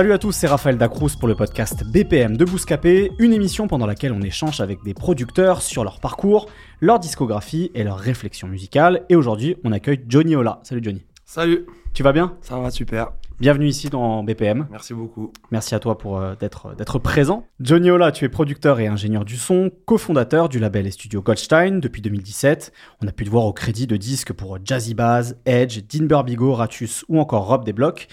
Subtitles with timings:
[0.00, 3.84] Salut à tous, c'est Raphaël Dacruz pour le podcast BPM de Bouscapé, une émission pendant
[3.84, 6.48] laquelle on échange avec des producteurs sur leur parcours,
[6.80, 9.02] leur discographie et leur réflexion musicale.
[9.10, 10.60] Et aujourd'hui, on accueille Johnny Ola.
[10.62, 11.02] Salut Johnny.
[11.26, 12.34] Salut, Tu vas bien?
[12.40, 13.12] Ça va super.
[13.40, 14.68] Bienvenue ici dans BPM.
[14.70, 15.32] Merci beaucoup.
[15.50, 17.46] Merci à toi pour euh, d'être d'être présent.
[17.58, 21.78] Johnny Ola, tu es producteur et ingénieur du son, cofondateur du label et studio Goldstein
[21.80, 22.72] depuis 2017.
[23.02, 26.54] On a pu te voir au crédit de disques pour Jazzy Bass, Edge, Dean Burbigo,
[26.54, 28.08] Ratus ou encore Rob des Blocs.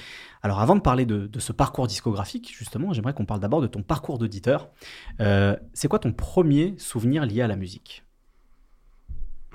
[0.47, 3.67] Alors avant de parler de, de ce parcours discographique, justement, j'aimerais qu'on parle d'abord de
[3.67, 4.69] ton parcours d'auditeur.
[5.19, 8.05] Euh, c'est quoi ton premier souvenir lié à la musique?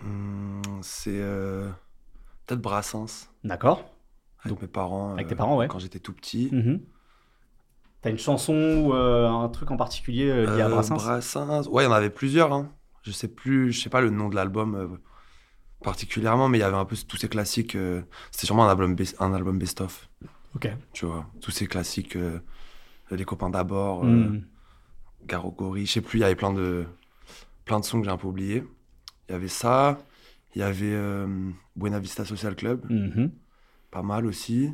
[0.05, 1.71] Hum, c'est euh,
[2.45, 3.91] peut-être Brassens D'accord
[4.41, 5.15] avec Donc, mes parents.
[5.15, 5.67] avec euh, tes parents, ouais.
[5.67, 6.51] Quand j'étais tout petit.
[6.53, 6.83] Mhm.
[8.03, 10.97] T'as une chanson ou euh, un truc en particulier euh, lié à Euh, Brassens?
[10.97, 11.69] Brassens.
[11.69, 12.53] Ouais, il y en avait plusieurs.
[12.53, 12.71] hein.
[13.03, 14.89] Je sais plus, je sais pas le nom de l'album euh,
[15.83, 17.77] particulièrement, mais il y avait un peu tous ces classiques.
[17.77, 20.11] euh, C'était sûrement un album, un album best-of,
[20.55, 20.69] Ok.
[20.93, 21.27] tu vois.
[21.41, 22.39] Tous ces classiques, euh,
[23.11, 24.45] les copains d'abord, Mhm.
[25.27, 26.19] Garogori, je sais plus.
[26.19, 26.85] Il y avait plein de
[27.65, 28.65] plein de sons que j'ai un peu oubliés.
[29.29, 29.99] Il y avait ça.
[30.55, 31.27] Il y avait euh,
[31.77, 32.85] Buena Vista Social Club.
[32.91, 33.31] Mhm.
[33.91, 34.71] pas mal aussi.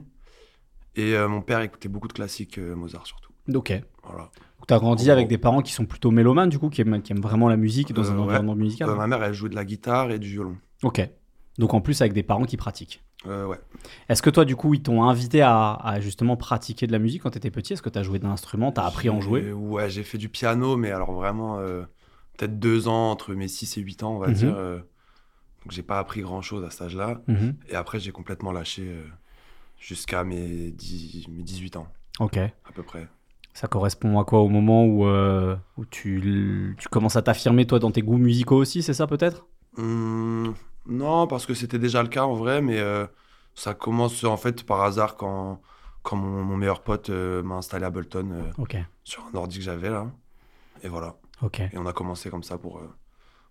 [0.97, 3.33] Et mon père écoutait beaucoup de classiques, Mozart surtout.
[3.55, 3.73] Ok.
[4.05, 4.25] Voilà.
[4.59, 7.13] Donc, T'as grandi avec des parents qui sont plutôt mélomanes, du coup, qui aiment, qui
[7.13, 8.23] aiment vraiment la musique dans Euh, un ouais.
[8.23, 8.89] environnement musical.
[8.91, 10.57] Euh, ma mère, elle jouait de la guitare et du violon.
[10.83, 11.09] Ok.
[11.59, 13.03] Donc en plus avec des parents qui pratiquent.
[13.27, 13.59] Euh, ouais.
[14.09, 17.23] Est-ce que toi, du coup, ils t'ont invité à, à justement pratiquer de la musique
[17.23, 17.73] quand t'étais petit?
[17.73, 19.53] Est-ce que t'as joué d'un instrument T'as appris à en jouer?
[19.53, 21.83] Ouais, j'ai fait du piano, mais alors vraiment, euh,
[22.37, 24.35] peut-être deux ans, entre mes 6 et 8 ans, on va Mhm.
[24.35, 24.55] dire.
[24.57, 27.21] euh, donc j'ai pas appris grand-chose à cet âge-là.
[27.27, 27.57] Mhm.
[27.69, 28.95] Et après, j'ai complètement lâché
[29.79, 31.89] jusqu'à mes, 10 mes 18 ans,
[32.21, 32.37] Ok.
[32.37, 33.09] à peu près.
[33.53, 34.41] Ça correspond à quoi?
[34.41, 38.83] Au moment où, où tu, tu commences à t'affirmer, toi, dans tes goûts musicaux aussi,
[38.85, 39.47] c'est ça peut-être?
[39.77, 40.55] Hum,
[40.89, 43.07] non, parce que c'était déjà le cas en vrai, mais euh,
[43.55, 45.61] ça commence en fait par hasard quand,
[46.03, 48.77] quand mon, mon meilleur pote euh, m'a installé à Bolton euh, Ok.
[49.05, 50.07] sur un ordi que j'avais là.
[50.83, 51.17] Et voilà.
[51.43, 51.61] Ok.
[51.61, 52.81] Et on a commencé comme ça pour,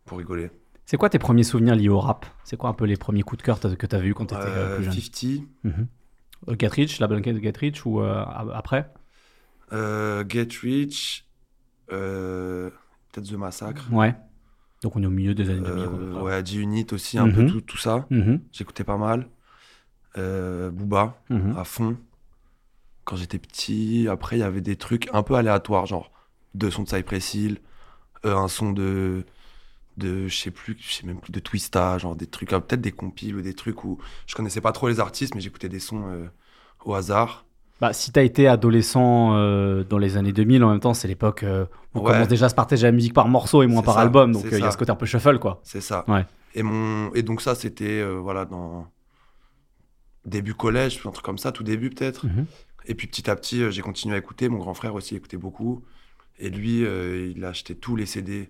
[0.05, 0.49] pour rigoler.
[0.85, 2.25] C'est quoi tes premiers souvenirs liés au rap?
[2.45, 4.69] C'est quoi un peu les premiers coups de cœur que t'as vu quand t'étais euh,
[4.69, 4.93] Euh, plus jeune?
[4.93, 5.87] 50, Mhm.
[6.49, 8.89] Euh, Get Rich, la blanquette de Get Rich ou après?
[9.71, 11.25] Get Rich,
[11.87, 13.83] peut-être The Massacre.
[13.91, 14.15] Ouais.
[14.87, 15.83] Donc on est au milieu des années 2000.
[15.85, 17.33] Euh, ouais, G-Unit aussi, un Mhm.
[17.33, 18.07] peu tout, tout ça.
[18.09, 18.39] Mhm.
[18.53, 19.27] J'écoutais pas mal.
[20.17, 21.57] Euh, Booba, Mhm.
[21.57, 21.97] à fond.
[23.03, 26.09] Quand j'étais petit, après, il y avait des trucs un peu aléatoires, genre
[26.55, 27.59] deux sons de Cypress Hill,
[28.23, 29.25] euh, un son de,
[29.97, 32.79] de je sais plus, je sais même plus, de Twista, genre des trucs, euh, peut-être
[32.79, 35.79] des compiles ou des trucs où je connaissais pas trop les artistes, mais j'écoutais des
[35.81, 36.29] sons
[36.85, 37.43] au hasard.
[37.79, 41.43] Bah, si t'as été adolescent euh, dans les années 2000, en même temps, c'est l'époque
[41.43, 42.11] euh, où on Ouais.
[42.13, 44.31] commence déjà à se partager la musique par morceau et moins par ça, album.
[44.31, 45.59] Donc c'est euh, il y a ce côté un peu shuffle, quoi.
[45.63, 46.03] C'est ça.
[46.07, 46.25] Ouais.
[46.55, 48.87] Et, mon, et donc ça, c'était, euh, voilà, dans
[50.25, 52.25] début collège, un truc comme ça, tout début peut-être.
[52.25, 52.45] Mhm.
[52.87, 54.49] Et puis petit à petit, euh, j'ai continué à écouter.
[54.49, 55.83] Mon grand frère aussi écoutait beaucoup.
[56.39, 58.49] Et lui, euh, il a acheté tous les CD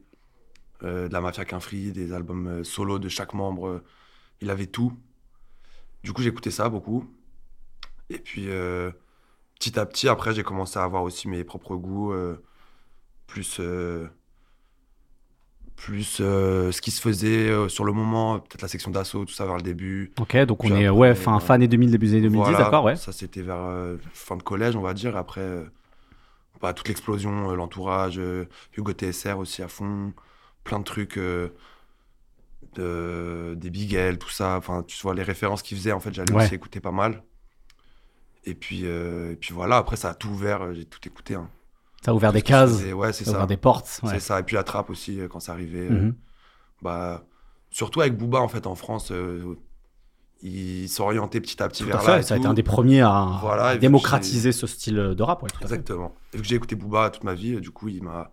[0.84, 3.68] euh, de la Mafia Quinfri, des albums euh, solo de chaque membre.
[3.68, 3.84] euh,
[4.42, 4.94] il avait tout.
[6.04, 7.06] Du coup, j'écoutais ça beaucoup.
[8.10, 8.92] Et puis, euh,
[9.60, 12.12] petit à petit, après, j'ai commencé à avoir aussi mes propres goûts.
[12.14, 12.44] euh,
[13.28, 14.08] plus euh,
[15.76, 19.46] plus euh, ce qui se faisait sur le moment, peut-être la section d'assaut, tout ça
[19.46, 20.12] vers le début.
[20.20, 22.58] Ok, donc on est après, ouais, fin, fin année 2000, début des années 2010, Voilà,
[22.58, 22.96] d'accord, ouais.
[22.96, 25.16] Ça, c'était vers fin de collège, on va dire.
[25.16, 25.48] Après,
[26.62, 28.20] bah, toute l'explosion, l'entourage,
[28.76, 30.14] Hugo TSR aussi à fond,
[30.64, 31.20] plein de trucs,
[32.76, 34.58] de, des Big L, tout ça.
[34.58, 36.46] Enfin, tu vois, les références qu'il faisait, en fait, j'allais Ouais.
[36.46, 37.24] aussi écouter pas mal.
[38.50, 41.36] Et puis, euh, et puis voilà, après, ça a tout ouvert, euh, j'ai tout écouté.
[41.36, 41.50] hein.
[42.06, 44.00] Ça a ouvert Tout des cases, faisait, Ouais, ça a ouvert des portes.
[44.04, 44.12] ouais.
[44.14, 44.40] C'est ça.
[44.40, 45.90] Et puis la trappe aussi, euh, quand ça arrivait.
[45.90, 46.16] Mhm.
[46.82, 47.26] bah,
[47.70, 49.56] surtout avec Booba, en fait, en France, euh,
[50.42, 52.14] il s'orientait petit à petit Tout vers à là.
[52.14, 55.44] fait, et ça a été un des premiers à, Voilà, démocratiser ce style de rap.
[55.44, 55.50] Ouais.
[55.62, 56.14] Exactement.
[56.34, 58.32] Et vu que j'ai écouté Booba toute ma vie, du coup, il m'a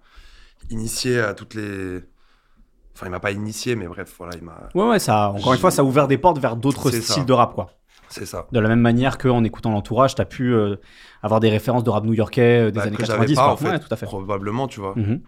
[0.70, 2.00] initié à toutes les.
[2.94, 4.68] Enfin, il m'a pas initié, mais bref, voilà, il m'a.
[4.74, 7.24] Ouais, ouais, ça, encore une fois, ça a ouvert des portes vers d'autres styles ça.
[7.24, 7.70] de rap, quoi.
[8.14, 8.46] C'est ça.
[8.52, 10.76] De la même manière qu'en écoutant l'entourage, tu as pu euh,
[11.22, 13.34] avoir des références de rap new-yorkais euh, des Bah, années que j'avais 90.
[13.34, 13.52] pas, quoi.
[13.52, 14.06] en fait, Ouais, tout à fait.
[14.06, 14.94] Probablement, tu vois.
[14.96, 15.20] Mhm.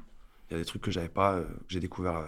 [0.50, 2.20] Il y a des trucs que j'avais pas, euh, que j'ai découvert,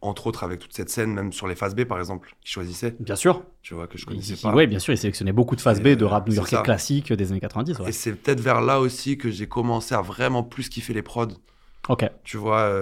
[0.00, 2.96] entre autres avec toute cette scène, même sur les phases B par exemple, qui choisissaient,
[2.98, 3.44] Bien sûr.
[3.62, 4.52] tu vois, que je connaissais pas.
[4.54, 7.40] ouais, bien sûr, il sélectionnait beaucoup de phases B de rap new-yorkais classique des années
[7.40, 7.78] 90.
[7.78, 7.90] ouais.
[7.90, 11.28] Et c'est peut-être vers là aussi que j'ai commencé à vraiment plus kiffer les prods.
[11.88, 12.04] Ok.
[12.24, 12.72] Tu vois,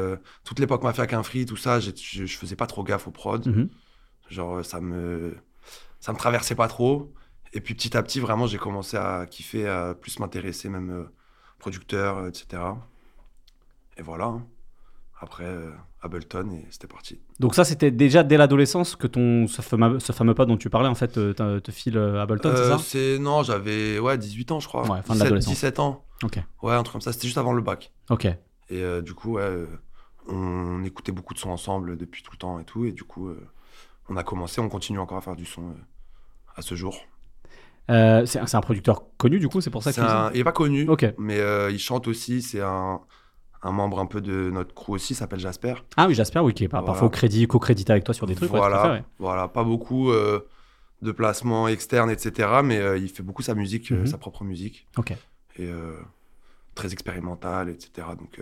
[0.45, 3.41] toute l'époque Mafia qu'un free, tout ça, je, je faisais pas trop gaffe aux prods.
[3.47, 3.69] Mhm.
[4.31, 5.35] Genre, ça me,
[6.01, 7.13] ça me traversait pas trop.
[7.53, 11.05] Et puis petit à petit, vraiment, j'ai commencé à kiffer, à plus m'intéresser, même euh,
[11.59, 12.63] producteur, euh, etc.
[13.97, 14.27] Et voilà.
[14.27, 14.47] hein.
[15.21, 15.71] Après, euh,
[16.03, 17.21] Ableton, et c'était parti.
[17.41, 20.71] Donc ça, c'était déjà dès l'adolescence que ton ce fameux, ce fameux pas dont tu
[20.71, 22.79] parlais en fait te, file Ableton, c'est ça?
[22.79, 24.83] c'est Non, j'avais ouais, 18 ans, je crois.
[24.83, 25.55] Ouais, fin de 17, l'adolescence.
[25.55, 26.05] 17 ans.
[26.23, 26.39] Ok.
[26.63, 27.13] Ouais, un truc comme ça.
[27.13, 27.93] C'était juste avant le bac.
[28.11, 28.29] Ok.
[28.71, 29.67] Et du coup, ouais,
[30.29, 32.85] on écoutait beaucoup de sons ensemble depuis tout le temps et tout.
[32.85, 33.41] Et du coup, euh,
[34.09, 35.75] on a commencé, on continue encore à faire du son euh,
[36.57, 36.99] à ce jour.
[37.91, 40.31] Euh, c'est un- c'est un producteur connu du coup, c'est pour ça C'est dis un-
[40.35, 40.87] Il est pas connu,
[41.19, 42.43] mais euh, il chante aussi.
[42.43, 43.01] C'est un,
[43.63, 45.75] un membre un peu de notre crew aussi, il s'appelle Jasper.
[45.97, 46.93] Ah oui, j'espère, oui, qui est par- Voilà.
[46.93, 48.53] parfois au crédit, co-crédité avec toi sur des trucs.
[48.53, 49.05] ouais, tout à voilà, fait, ouais.
[49.19, 50.47] voilà, pas beaucoup euh,
[51.03, 52.49] de placements externes, etc.
[52.63, 54.07] Mais il fait beaucoup sa musique, Mhm.
[54.07, 54.87] sa propre musique.
[54.99, 55.13] Ok.
[55.59, 55.71] Et
[56.75, 58.07] très expérimental, etc.
[58.19, 58.41] Donc,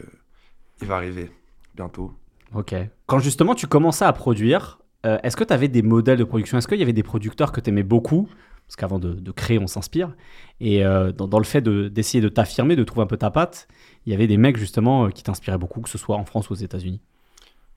[0.83, 1.31] il va arriver
[1.75, 2.13] bientôt.
[2.55, 2.75] Ok.
[3.07, 6.59] Quand justement tu commençais à produire, euh, est-ce que tu avais des modèles de production?
[6.59, 8.29] Est-ce qu'il y avait des producteurs que tu aimais beaucoup?
[8.67, 10.15] Parce qu'avant de, de créer, on s'inspire.
[10.61, 13.31] Et euh, dans, dans le fait de- d'essayer de t'affirmer, de trouver un peu ta
[13.31, 13.69] patte,
[14.07, 16.51] il y avait des mecs justement euh, qui t'inspiraient beaucoup, que ce soit en France
[16.51, 17.01] ou aux États-Unis.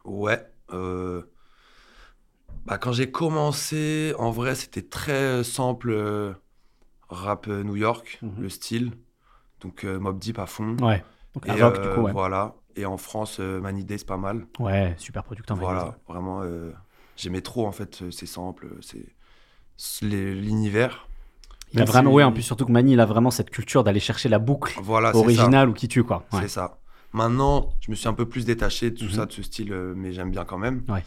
[0.06, 0.44] Ouais.
[0.74, 1.22] euh,
[2.66, 6.36] Bah, quand j'ai commencé, en vrai, c'était très simple
[7.10, 8.42] rap New York, Mhm.
[8.42, 8.92] le style.
[9.62, 10.76] Donc, Mob Deep à fond.
[10.82, 11.04] Ouais.
[11.34, 12.12] Donc Et, Avoc, du coup, ouais.
[12.12, 12.56] Voilà.
[12.76, 14.48] Et en France, Many Day, c'est pas mal.
[14.60, 15.58] Ouais, super producteur.
[15.58, 15.98] Voilà.
[16.08, 16.42] Vraiment,
[17.20, 19.06] j'aimais trop, en fait, euh, ces samples, euh, ces-
[19.78, 21.08] c'est l'univers.
[21.74, 24.00] Il a vraiment, ouais, en plus, surtout que Mani, il a vraiment cette culture d'aller
[24.00, 26.26] chercher la boucle Voilà, originale ou qui tue, quoi.
[26.34, 26.42] Ouais.
[26.42, 26.80] C'est ça.
[27.14, 29.12] Maintenant, je me suis un peu plus détaché de tout Mhm.
[29.12, 30.84] ça, de ce style, euh, mais j'aime bien quand même.
[30.88, 31.04] Ouais.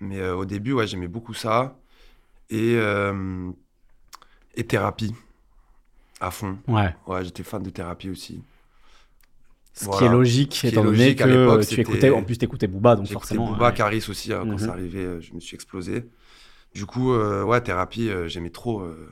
[0.00, 1.76] Mais euh, au début, ouais, j'aimais beaucoup ça.
[2.50, 3.50] Et, euh,
[4.54, 5.14] et thérapie,
[6.20, 6.58] à fond.
[6.68, 6.94] Ouais.
[7.06, 8.42] Ouais, j'étais fan de thérapie aussi.
[9.78, 13.06] Ce qui est logique, étant donné que euh, tu écoutais, en plus, t'écoutais Booba, donc
[13.08, 13.52] forcément.
[13.52, 13.74] Booba, ouais.
[13.74, 14.58] Caris aussi, euh, quand Mhm.
[14.58, 16.06] c'est arrivé, euh, je me suis explosé.
[16.74, 19.08] Du coup, euh, ouais, thérapie, euh, j'aimais trop, euh,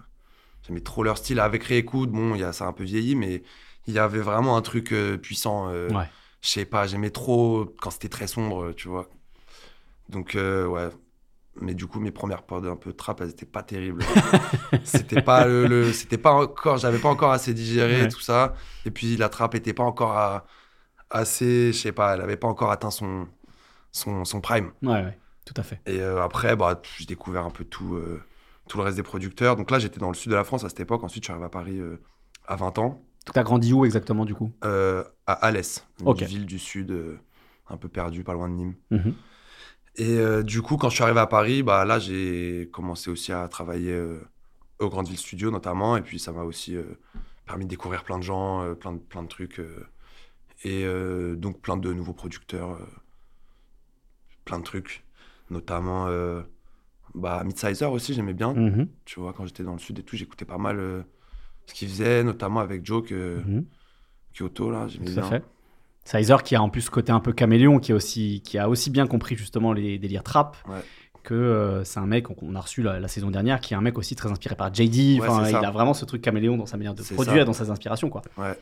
[0.66, 1.40] j'aimais trop leur style.
[1.40, 3.43] Avec réécoute, bon, y a, ça a un peu vieilli, mais
[3.87, 5.69] il y avait vraiment un truc euh, puissant.
[5.70, 6.08] euh, Ouais.
[6.43, 9.08] Je sais pas, j'aimais trop quand c'était très sombre, tu vois.
[10.08, 10.88] Donc, euh, ouais.
[11.61, 14.05] Mais du coup, mes premières pods un peu trap, elles étaient pas terribles.
[14.85, 18.09] c'était pas le, le- c'était pas encore, j'avais pas encore assez digéré Ouais.
[18.09, 18.55] tout ça.
[18.85, 20.47] Et puis la trap était pas encore à-
[21.11, 23.29] assez, je sais pas, elle avait pas encore atteint son,
[23.93, 24.73] son, son prime.
[24.83, 25.81] Ouais, ouais, tout à fait.
[25.87, 28.21] Et euh, après, bah, j'ai découvert un peu tout, euh,
[28.69, 29.57] tout le reste des producteurs.
[29.57, 31.05] Donc là, j'étais dans le sud de la France à cette époque.
[31.05, 32.00] Ensuite, je suis arrivé à Paris euh,
[32.47, 33.00] à 20 ans,
[33.33, 34.50] T'as grandi où exactement, du coup?
[34.62, 37.19] À Alès, une ville du sud,
[37.69, 38.75] un peu perdue, pas loin de Nîmes.
[38.91, 39.15] Mhm.
[39.96, 43.32] Et euh, du coup, quand je suis arrivé à Paris, bah, là, j'ai commencé aussi
[43.32, 44.19] à travailler euh,
[44.81, 45.96] au Grande Ville Studio, notamment.
[45.96, 46.82] Et puis, ça m'a aussi euh,
[47.46, 49.61] permis de découvrir plein de gens, plein, de, plein de trucs.
[50.64, 50.85] et
[51.37, 52.79] donc, plein de nouveaux producteurs,
[54.44, 55.05] plein de trucs.
[55.50, 56.08] Notamment,
[57.14, 58.55] bah, Midsizer aussi, j'aimais bien.
[58.55, 58.88] Mhm.
[59.05, 61.05] Tu vois, quand j'étais dans le sud et tout, j'écoutais pas mal
[61.67, 63.67] ce qu'il faisait, notamment avec Joe, que, Mhm.
[64.32, 65.29] Kyoto, là, j'aimais bien.
[65.29, 65.44] fait.
[66.05, 68.69] Sizer qui a en plus ce côté un peu caméléon, qui, est aussi, qui a
[68.69, 70.81] aussi bien compris justement les délires trap, Ouais.
[71.23, 73.81] que euh, c'est un mec qu'on a reçu la, la saison dernière, qui est un
[73.81, 75.21] mec aussi très inspiré par JD.
[75.21, 77.45] Ouais, il a vraiment ce truc caméléon dans sa manière de produire, ça.
[77.45, 78.21] dans ses inspirations, quoi.
[78.37, 78.59] Ouais.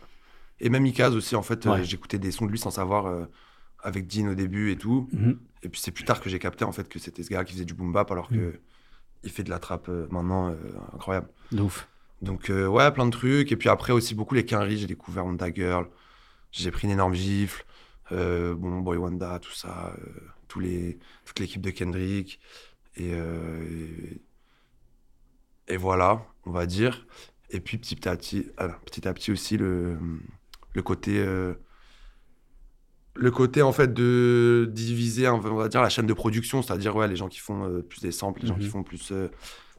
[0.61, 3.25] Et même Ikaz aussi, en fait, euh, j'écoutais des sons de lui sans savoir, euh,
[3.83, 5.09] avec Dean au début et tout.
[5.13, 5.39] Mhm.
[5.65, 7.55] Et puis c'est plus tard que j'ai capté, en fait, que c'était ce gars qui
[7.55, 8.53] faisait du boom bap, alors que Mm.
[9.25, 10.55] il fait de la trappe maintenant,
[10.95, 11.27] incroyable.
[11.51, 11.89] De ouf.
[12.21, 13.51] Donc, ouais, plein de trucs.
[13.51, 15.87] Et puis après aussi, beaucoup les Quinry, j'ai découvert Honda Girl.
[16.53, 17.65] J'ai pris une énorme gifle.
[18.13, 19.95] Euh, bon, Boy Wanda, tout ça.
[19.99, 20.07] euh,
[20.49, 22.39] tous les, toute l'équipe de Kendrick.
[22.97, 23.65] Et, euh,
[25.69, 27.07] et, et voilà, on va dire.
[27.51, 29.97] Et puis petit à petit, ah, petit, à petit aussi, le,
[30.75, 31.25] le côté.
[33.15, 37.07] le côté en fait de diviser on va dire la chaîne de production c'est-à-dire ouais
[37.09, 38.71] les gens qui font plus des samples les gens qui Mhm.
[38.71, 39.13] font plus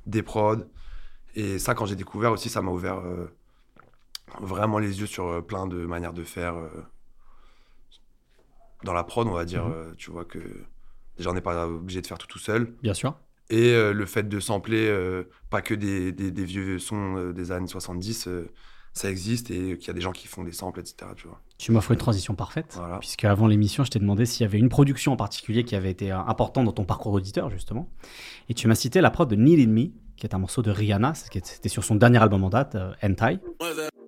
[0.05, 0.63] des prods
[1.33, 3.01] et ça quand j'ai découvert aussi ça m'a ouvert
[4.41, 6.69] vraiment les yeux sur euh, plein de manières de faire euh,
[8.83, 9.73] dans la prod on va dire Mhm.
[9.73, 10.39] euh, tu vois que
[11.17, 13.15] déjà on n'est pas obligé de faire tout tout seul Bien sûr.
[13.49, 17.33] et euh, le fait de sampler euh, pas que des, des- des vieux sons euh,
[17.33, 18.49] des années 70 euh,
[18.95, 21.41] ça existe et qu'il y a des gens qui font des samples etc tu vois
[21.57, 22.99] Tu m'offres une transition parfaite, Voilà.
[22.99, 25.89] puisque avant l'émission, je t'ai demandé s'il y avait une production en particulier qui avait
[25.89, 27.89] été importante dans ton parcours d'auditeur, justement.
[28.49, 29.87] Et tu m'as cité la prod de Need In Me,
[30.23, 31.13] qui est un morceau de Rihanna.
[31.15, 33.39] C'était sur son dernier album en date, euh, Hentai.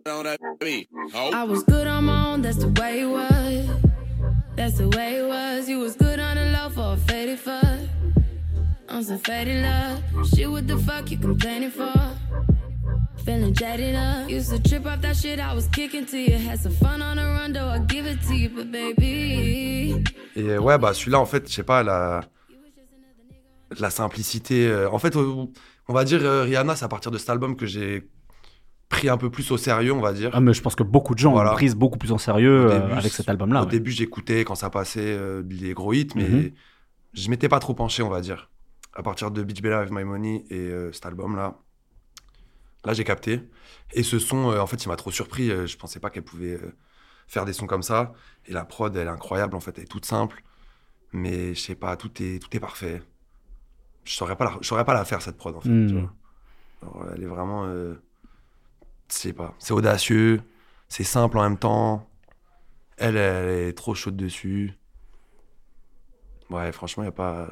[0.06, 3.66] I was good on my own, that's the way it was.
[4.56, 5.68] That's the way it was.
[5.68, 7.66] You was good on the low for a faded fuck.
[8.88, 10.00] On some faded love.
[10.34, 11.92] Shit, what the fuck you complaining for?
[13.26, 14.30] Feeling jaded up.
[14.30, 16.38] Used to trip off that shit I was kicking to you.
[16.38, 20.02] Had some fun on the run, though I give it to you, but baby.
[20.38, 22.22] Et ouais, bah celui-là, en fait, je sais pas, la,
[23.82, 24.70] la simplicité.
[24.70, 25.14] euh, En fait,
[25.88, 28.10] on va dire euh, Rihanna, c'est à partir de cet album que j'ai
[28.90, 30.30] pris un peu plus au sérieux, on va dire.
[30.34, 31.50] Ah, mais je pense que beaucoup de gens Voilà.
[31.52, 33.62] l'ont prise beaucoup plus en sérieux euh, avec cet album-là.
[33.62, 33.72] Au ouais.
[33.72, 36.52] début, j'écoutais quand ça passait euh, les gros hits, mais Mhm.
[37.14, 38.50] je m'étais pas trop penché, on va dire.
[38.94, 41.58] À partir de Beach Bella avec My Money et cet album-là,
[42.86, 43.42] là, j'ai capté.
[43.94, 45.50] Et ce son, en fait, il m'a trop surpris.
[45.50, 46.58] Je pensais pas qu'elle pouvait
[47.28, 48.14] faire des sons comme ça.
[48.46, 49.74] Et la prod, elle est incroyable, en fait.
[49.78, 50.44] Elle est toute simple.
[51.12, 53.02] Mais je sais pas, tout est, tout est parfait.
[54.06, 55.70] Je saurais pas la, je saurais pas la faire, cette prod, en fait.
[55.88, 56.14] Tu vois.
[56.82, 57.66] Alors, elle est vraiment.
[57.66, 57.96] euh,
[59.10, 59.54] je sais pas.
[59.60, 60.42] C'est audacieux.
[60.88, 62.08] C'est simple en même temps.
[62.98, 64.74] Elle, elle est trop chaude dessus.
[66.50, 67.50] Ouais, franchement, il a pas.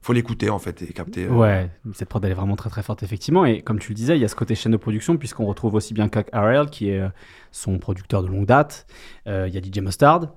[0.00, 1.26] Faut l'écouter en fait et capter.
[1.26, 3.94] euh, Ouais, cette prod elle est vraiment très très forte effectivement et comme tu le
[3.94, 6.68] disais, il y a ce côté chaîne de production puisqu'on retrouve aussi bien Kak Harrell
[6.70, 7.08] qui est euh,
[7.52, 8.84] son producteur de longue date,
[9.28, 10.34] Euh, il y a DJ Mustard,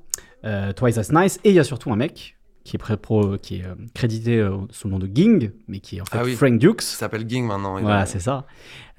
[0.76, 2.35] Twice as Nice et il y a surtout un mec
[2.66, 5.80] qui est, pré- pro- qui est euh, crédité euh, sous le nom de Ging mais
[5.80, 6.34] qui est en fait Ah oui.
[6.34, 6.82] Frank Dukes.
[6.82, 7.78] Ça s'appelle Ging maintenant.
[7.78, 8.46] il Voilà, a- c'est ça.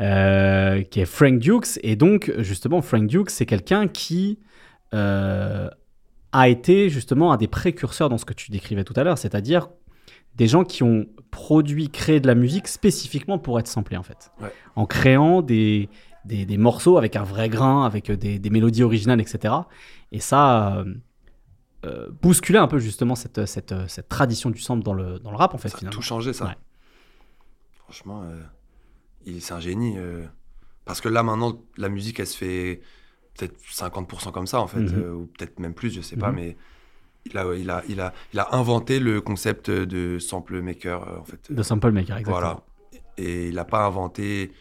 [0.00, 1.78] Euh, qui est Frank Dukes.
[1.82, 4.38] Et donc, justement, Frank Dukes, c'est quelqu'un qui
[6.32, 9.68] a été justement un des précurseurs dans ce que tu décrivais tout à l'heure, c'est-à-dire
[10.36, 14.30] des gens qui ont produit, créé de la musique spécifiquement pour être samplés, en fait.
[14.40, 14.52] Ouais.
[14.74, 15.88] En créant des,
[16.26, 19.54] des, des morceaux avec un vrai grain, avec des, des mélodies originales, etc.
[20.12, 20.84] Et ça...
[21.86, 25.36] euh, bousculait un peu justement cette, cette, cette tradition du sample dans le, dans le
[25.36, 26.46] rap en fait Ça a tout changé ça.
[26.46, 26.56] Ouais.
[27.84, 28.40] Franchement, euh,
[29.24, 29.94] il- c'est un génie.
[29.98, 30.24] euh,
[30.84, 32.80] parce que là maintenant, la musique, elle se fait
[33.36, 35.14] peut-être 50% comme ça en fait, Mhm.
[35.14, 36.34] ou peut-être même plus, je sais pas, Mhm.
[36.36, 36.56] mais
[37.26, 41.24] il a, il, a, il, a, il a inventé le concept de sample maker en
[41.24, 41.52] fait.
[41.52, 42.38] De sample maker, exactement.
[42.40, 42.60] Voilà.
[43.18, 44.52] Et il n'a pas inventé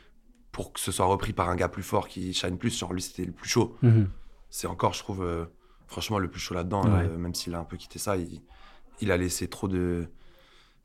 [0.52, 2.78] pour que ce soit repris par un gars plus fort qui shine plus.
[2.78, 3.76] Genre lui, c'était le plus chaud.
[3.82, 4.10] Mhm.
[4.50, 5.22] C'est encore, je trouve,
[5.88, 6.84] franchement, le plus chaud là-dedans.
[6.84, 7.06] Ouais.
[7.06, 8.42] euh, même s'il a un peu quitté ça, il,
[9.02, 10.08] il a laissé trop de,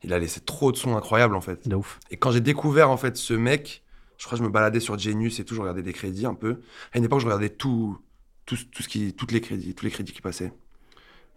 [0.03, 1.67] il a laissé trop de sons incroyables en fait.
[1.67, 1.99] De ouf.
[2.09, 3.83] Et quand j'ai découvert en fait ce mec,
[4.17, 6.35] je crois que je me baladais sur Genius et tout, je regardais des crédits un
[6.35, 6.61] peu.
[6.93, 7.99] À une époque, je regardais tout,
[8.45, 10.53] tout, tout ce qui, toutes les crédits, tous les crédits qui passaient.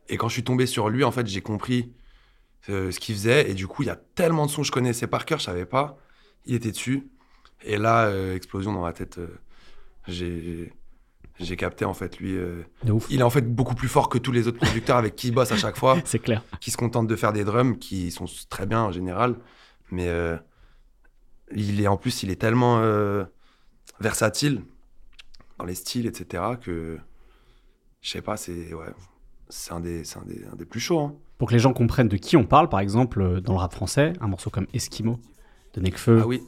[0.09, 1.95] Et quand je suis tombé sur lui, en fait, j'ai compris
[2.69, 3.51] euh, ce qu'il faisait.
[3.51, 5.45] Et du coup, il y a tellement de sons que je connaissais par cœur, je
[5.45, 5.97] savais pas.
[6.45, 7.09] Il était dessus.
[7.63, 9.17] Et là, euh, explosion dans ma tête.
[9.17, 9.29] euh,
[10.07, 10.75] j'ai
[11.41, 12.37] j'ai capté en fait lui.
[12.37, 13.07] euh, De ouf.
[13.11, 15.35] il est en fait beaucoup plus fort que tous les autres producteurs avec qui il
[15.35, 16.43] bosse à chaque fois C'est clair.
[16.61, 19.37] qui se contentent de faire des drums qui sont très bien en général,
[19.91, 20.37] mais euh,
[21.55, 23.25] il est en plus il est tellement euh,
[24.01, 24.63] versatile
[25.59, 26.99] dans les styles etc que
[28.01, 28.87] je sais pas c'est ouais
[29.49, 31.15] c'est un des c'est un des, un des plus chauds hein.
[31.39, 34.13] Pour que les gens comprennent de qui on parle, par exemple, dans le rap français,
[34.21, 35.19] un morceau comme Eskimo
[35.75, 36.41] de Nekfeu ah oui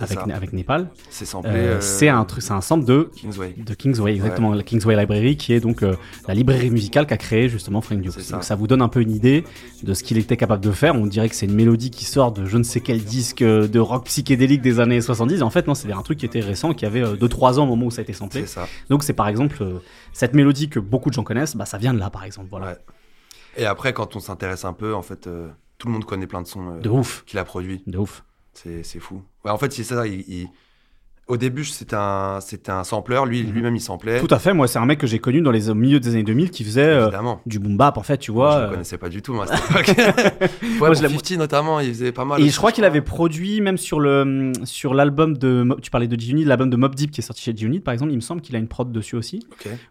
[0.00, 3.74] avec, avec Népal, c'est euh, euh, c'est un truc, c'est un sample de Kingsway de
[3.74, 5.94] Kingsway, exactement, la Kingsway Library, qui est donc euh,
[6.26, 8.34] la librairie musicale qu'a créé justement Frank ça.
[8.34, 9.44] Donc ça vous donne un peu une idée
[9.82, 10.94] de ce qu'il était capable de faire.
[10.94, 13.78] On dirait que c'est une mélodie qui sort de je ne sais quel disque de
[13.78, 15.42] rock psychédélique des années 70.
[15.42, 17.86] En fait, non, c'est un truc qui était récent, qui avait 2-3 ans au moment
[17.86, 18.42] où ça a été samplé.
[18.42, 19.64] c'est ça Donc c'est par exemple
[20.12, 22.48] cette mélodie que beaucoup de gens connaissent, bah, ça vient de là par exemple.
[22.50, 22.66] Voilà.
[22.66, 22.78] Ouais.
[23.56, 26.42] et après quand on s'intéresse un peu en fait euh, tout le monde connaît plein
[26.42, 28.24] de sons De ouf, qu'il a produit de ouf.
[28.54, 29.22] C'est fou.
[29.44, 30.06] Ouais, en fait, c'est ça.
[30.06, 30.48] il- il-
[31.28, 33.26] Au début, c'était un, c'était un sampleur.
[33.26, 33.52] Lui, Mhm.
[33.52, 34.20] lui-même, il samplait.
[34.20, 36.08] Tout à fait, moi c'est un mec que j'ai connu dans les au milieu des
[36.10, 37.10] années 2000 qui faisait euh,
[37.46, 38.56] du boom bap en fait, tu Moi, vois.
[38.56, 39.96] je ne euh, connaissais pas du tout, moi, à cette époque.
[39.96, 42.42] ouais, Moi, pour je l'ai- 50 notamment, il faisait pas mal.
[42.42, 46.18] Et je crois qu'il avait produit même sur le sur l'album de tu parlais de
[46.20, 48.40] G-Unit, l'album de Mob Deep qui est sorti chez G-Unit par exemple, il me semble
[48.42, 49.46] qu'il a une prod dessus aussi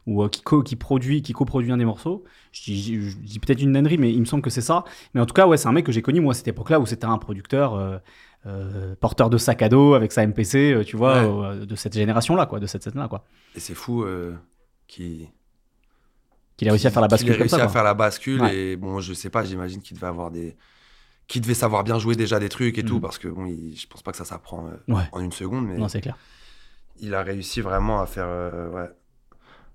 [0.06, 2.24] ou euh, qui co qui produit qui coproduit un des morceaux.
[2.51, 4.84] Je dis, je- je dis peut-être une nannerie mais il me semble que c'est ça.
[5.13, 6.82] Mais en tout cas, ouais, c'est un mec que j'ai connu moi à cette époque-là
[6.82, 8.01] où c'était un producteur
[8.45, 11.45] euh, porteur de sac à dos avec sa MPC, euh, tu vois, Ouais.
[11.62, 13.24] euh, de cette génération-là quoi, de cette scène-là quoi.
[13.55, 14.05] Et c'est fou
[14.88, 15.27] qu'il
[16.57, 17.62] Qu'il a réussi à faire la bascule comme réussi ça.
[17.62, 17.69] à quoi.
[17.74, 18.41] faire la bascule.
[18.41, 18.55] Ouais.
[18.55, 20.55] Et bon, je sais pas, j'imagine qu'il devait avoir des.
[21.27, 23.01] Qu'il devait savoir bien jouer déjà des trucs et tout, Mhm.
[23.01, 25.03] parce que bon, il- je pense pas que ça s'apprend Ouais.
[25.12, 26.17] en une seconde, mais Non, c'est clair.
[27.00, 28.27] il a réussi vraiment à faire.
[28.74, 28.89] ouais.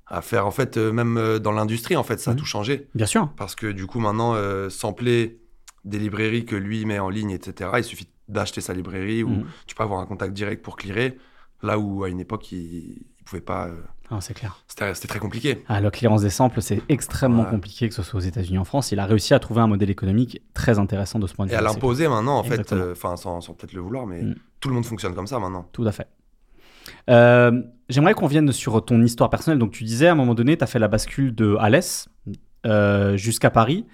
[0.08, 2.38] À faire, en fait, même dans l'industrie, en fait, ça a Mhm.
[2.40, 2.88] tout changé.
[2.94, 3.28] Bien sûr.
[3.36, 4.34] Parce que du coup, maintenant,
[4.70, 5.40] sampler
[5.84, 9.44] des librairies que lui met en ligne, etc., il suffit d'acheter sa librairie ou Mhm.
[9.66, 11.16] tu peux avoir un contact direct pour clearer.
[11.62, 13.66] Là où, à une époque, il ne pouvait pas.
[13.68, 13.76] euh,
[14.10, 14.62] Ah, c'est clair.
[14.68, 15.64] C'était très compliqué.
[15.68, 17.50] Ah, la clearance des samples, c'est extrêmement Ouais.
[17.50, 18.92] compliqué, que ce soit aux États-Unis ou en France.
[18.92, 21.54] Il a réussi à trouver un modèle économique très intéressant de ce point de Et
[21.54, 21.56] vue.
[21.56, 24.34] à C'est- l'imposer maintenant, en fait, euh, enfin, sans, sans peut-être le vouloir, mais Mm.
[24.60, 25.66] tout le monde fonctionne comme ça maintenant.
[25.72, 26.06] Tout à fait.
[27.10, 29.60] Euh, J'aimerais qu'on vienne sur ton histoire personnelle.
[29.60, 32.08] Donc, tu disais à un moment donné, tu as fait la bascule de Alès
[32.66, 33.86] euh, jusqu'à Paris.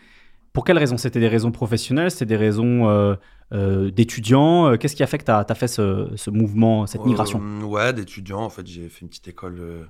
[0.52, 0.96] Pour quelles raisons?
[0.98, 2.10] C'était des raisons professionnelles?
[2.10, 3.14] C'était des raisons euh,
[3.52, 4.66] euh, d'étudiants?
[4.72, 7.40] Euh, Qu'est-ce qui a fait que tu as, fait ce, ce mouvement, cette migration?
[7.62, 8.42] Ouais, d'étudiants.
[8.42, 9.88] En fait, j'ai fait une petite école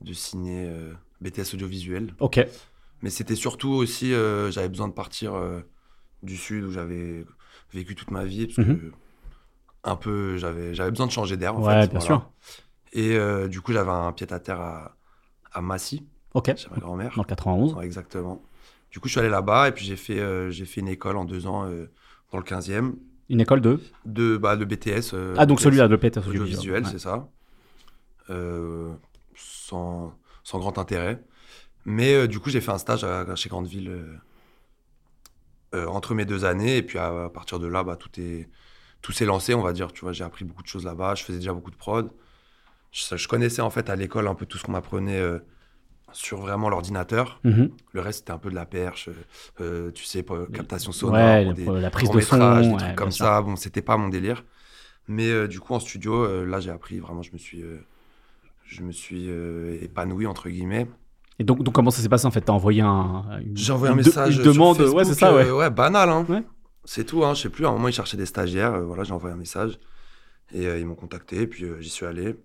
[0.00, 0.70] de ciné,
[1.20, 2.14] BTS audiovisuel.
[2.20, 2.46] Ok.
[3.02, 4.10] Mais c'était surtout aussi,
[4.50, 5.34] j'avais besoin de partir
[6.22, 7.24] du sud où j'avais
[7.72, 8.46] vécu toute ma vie.
[8.46, 8.78] Parce Mhm.
[8.78, 8.92] que,
[9.82, 11.56] un peu, j'avais j'avais besoin de changer d'air.
[11.56, 12.04] en Ouais, fait, bien voilà.
[12.06, 12.30] sûr.
[12.92, 14.96] Et euh, du coup, j'avais un pied à terre à,
[15.52, 16.52] à Massy, Ok.
[16.56, 17.12] chez ma grand-mère.
[17.16, 17.74] Dans le 91.
[17.74, 18.40] Ouais, exactement.
[18.94, 21.16] Du coup, je suis allé là-bas et puis j'ai fait, euh, j'ai fait une école
[21.16, 21.90] en deux ans euh,
[22.30, 22.94] dans le 15e
[23.28, 23.80] Une école de?
[24.06, 25.14] de, bah, de BTS.
[25.14, 26.90] euh, Ah, donc BTS celui-là, de Peter audiovisuel, Ouais.
[26.92, 27.28] c'est ça.
[29.34, 31.20] Sans, sans grand intérêt.
[31.86, 33.90] Mais du coup, j'ai fait un stage à- chez Grandeville
[35.72, 36.76] entre mes deux années.
[36.76, 38.48] Et puis à, à partir de là, bah, tout est
[39.02, 39.92] tout s'est lancé, on va dire.
[39.92, 41.14] Tu vois, j'ai appris beaucoup de choses là-bas.
[41.14, 42.10] Je faisais déjà beaucoup de prod.
[42.92, 45.20] Je, je connaissais en fait à l'école un peu tout ce qu'on m'apprenait
[46.14, 47.40] sur vraiment l'ordinateur.
[47.44, 47.70] Mhm.
[47.92, 49.10] Le reste, c'était un peu de la perche,
[49.60, 51.14] euh, tu sais, pour, captation sonore,
[51.46, 52.60] Ouais, pour la prise de son.
[52.60, 53.42] des trucs comme ça.
[53.42, 54.44] Bon, c'était pas mon délire.
[55.06, 57.76] Mais euh, du coup, en studio, euh, là, j'ai appris vraiment, je me suis, euh,
[58.64, 60.86] je me suis euh, épanoui, entre guillemets.
[61.38, 62.40] Et donc, donc, comment ça s'est passé en fait?
[62.42, 63.24] T'as envoyé un.
[63.44, 64.36] Une, J'ai envoyé un de- message.
[64.36, 64.76] Une sur demande.
[64.78, 65.44] Facebook, ouais, c'est ça, ouais.
[65.46, 66.24] euh, ouais, banal, hein.
[66.28, 66.42] Ouais.
[66.84, 67.34] C'est tout, hein.
[67.34, 68.72] Je sais plus, à un moment, ils cherchaient des stagiaires.
[68.74, 69.78] euh, voilà, j'ai envoyé un message.
[70.54, 72.36] Et euh, ils m'ont contacté, et puis euh, j'y suis allé.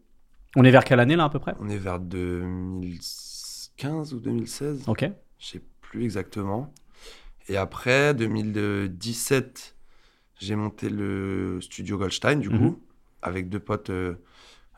[0.56, 1.54] On est vers quelle année là à peu près?
[1.60, 2.00] On est vers
[3.84, 4.84] 2015 ou 2016.
[4.88, 5.06] Ok.
[5.40, 6.74] Je sais plus exactement.
[7.48, 9.76] Et après, 2017,
[10.40, 12.76] j'ai monté le studio Goldstein, du coup, Mhm.
[13.22, 14.16] avec deux potes euh,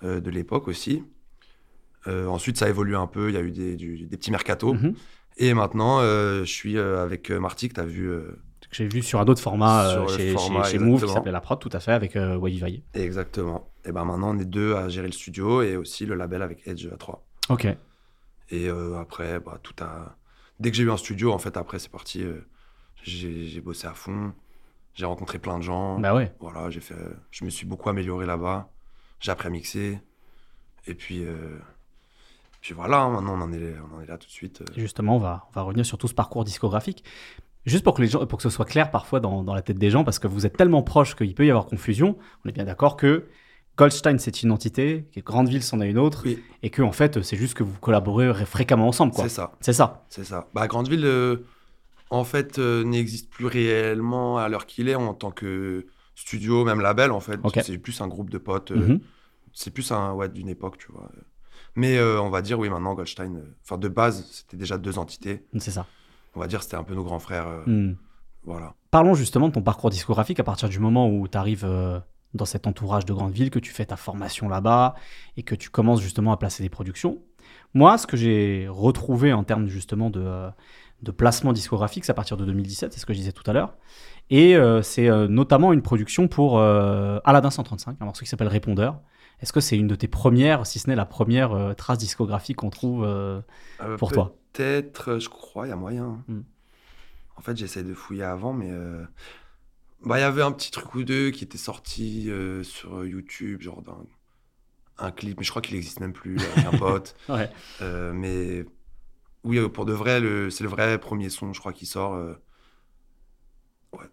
[0.03, 1.03] euh, de l'époque aussi.
[2.07, 3.29] Euh, ensuite, ça a évolué un peu.
[3.29, 4.73] Il y a eu des, du- des petits mercatos.
[4.73, 4.95] Mhm.
[5.37, 8.09] Et maintenant, je suis avec Marty, que tu as vu.
[8.69, 11.41] Que J'ai vu sur un autre format chez, format, chez, chez Move qui s'appelait La
[11.41, 13.69] Prod, tout à fait, avec Wavy exactement.
[13.85, 16.65] Et ben maintenant, on est deux à gérer le studio et aussi le label avec
[16.67, 17.19] Edge A3.
[17.49, 17.67] Ok.
[18.51, 20.15] Et euh, après, bah, tout a...
[20.59, 22.21] dès que j'ai eu un studio, en fait, après, c'est parti.
[22.23, 22.45] euh,
[23.03, 24.33] j'ai bossé à fond.
[24.93, 25.97] J'ai rencontré plein de gens.
[25.99, 26.33] Bah ouais.
[26.39, 26.95] Voilà, j'ai fait,
[27.31, 28.69] je me suis beaucoup amélioré là-bas.
[29.21, 29.99] J'ai appris à mixer.
[30.85, 31.57] Et puis, euh,
[32.59, 34.63] puis voilà, hein, maintenant on en est, on en est là tout de suite.
[34.75, 37.03] Justement, on va, on va revenir sur tout ce parcours discographique.
[37.65, 39.77] Juste pour que, les gens, pour que ce soit clair parfois dans, dans la tête
[39.77, 42.17] des gens, parce que vous êtes tellement proches qu'il peut y avoir confusion.
[42.43, 43.27] On est bien d'accord que
[43.77, 46.39] Goldstein, c'est une entité, que Grandeville, c'en a une autre, Oui.
[46.61, 49.13] et que en fait, c'est juste que vous collaborez fréquemment ensemble.
[49.15, 50.05] C'est ça, C'est ça.
[50.09, 50.47] c'est ça.
[50.53, 51.37] Bah, Grandeville, euh,
[52.09, 56.81] en fait, euh, n'existe plus réellement à l'heure qu'il est en tant que studio, même
[56.81, 57.39] label, en fait.
[57.63, 58.71] C'est plus un groupe de potes.
[58.71, 58.99] euh, Mhm.
[59.53, 61.09] C'est plus un, ouais, d'une époque, tu vois.
[61.75, 64.97] Mais euh, on va dire, oui, maintenant, Goldstein, euh, enfin, de base, c'était déjà deux
[64.97, 65.45] entités.
[65.57, 65.85] C'est ça.
[66.35, 67.47] On va dire, c'était un peu nos grands frères.
[67.47, 67.95] euh, Hmm.
[68.43, 68.75] Voilà.
[68.91, 71.63] Parlons justement de ton parcours discographique à partir du moment où tu arrives
[72.33, 74.95] dans cet entourage de grande ville, que tu fais ta formation là-bas
[75.37, 77.19] et que tu commences justement à placer des productions.
[77.73, 80.49] Moi, ce que j'ai retrouvé en termes justement de, euh,
[81.01, 83.53] de placement discographique, c'est à partir de 2017, c'est ce que je disais tout à
[83.53, 83.75] l'heure.
[84.29, 88.47] Et euh, c'est euh, notamment une production pour euh, Aladdin 135, un morceau qui s'appelle
[88.47, 89.01] Répondeur.
[89.41, 92.69] Est-ce que c'est une de tes premières, si ce n'est la première trace discographique qu'on
[92.69, 93.41] trouve euh,
[93.81, 94.35] Euh, pour toi?
[94.53, 96.23] Peut-être, je crois, il y a moyen.
[96.27, 96.41] Hmm.
[97.35, 98.69] En fait, j'essaie de fouiller avant, mais
[100.05, 103.61] bah, il y avait un petit truc ou deux qui était sorti euh, sur YouTube,
[103.61, 103.97] genre d'un
[104.97, 107.15] un clip, mais je crois qu'il n'existe même plus, avec un pote.
[107.27, 107.49] Ouais.
[107.81, 108.65] Euh, mais
[109.43, 112.13] oui, euh, pour de vrai, le- c'est le vrai premier son, je crois, qui sort.
[112.15, 112.35] euh,
[113.93, 114.05] Ouais.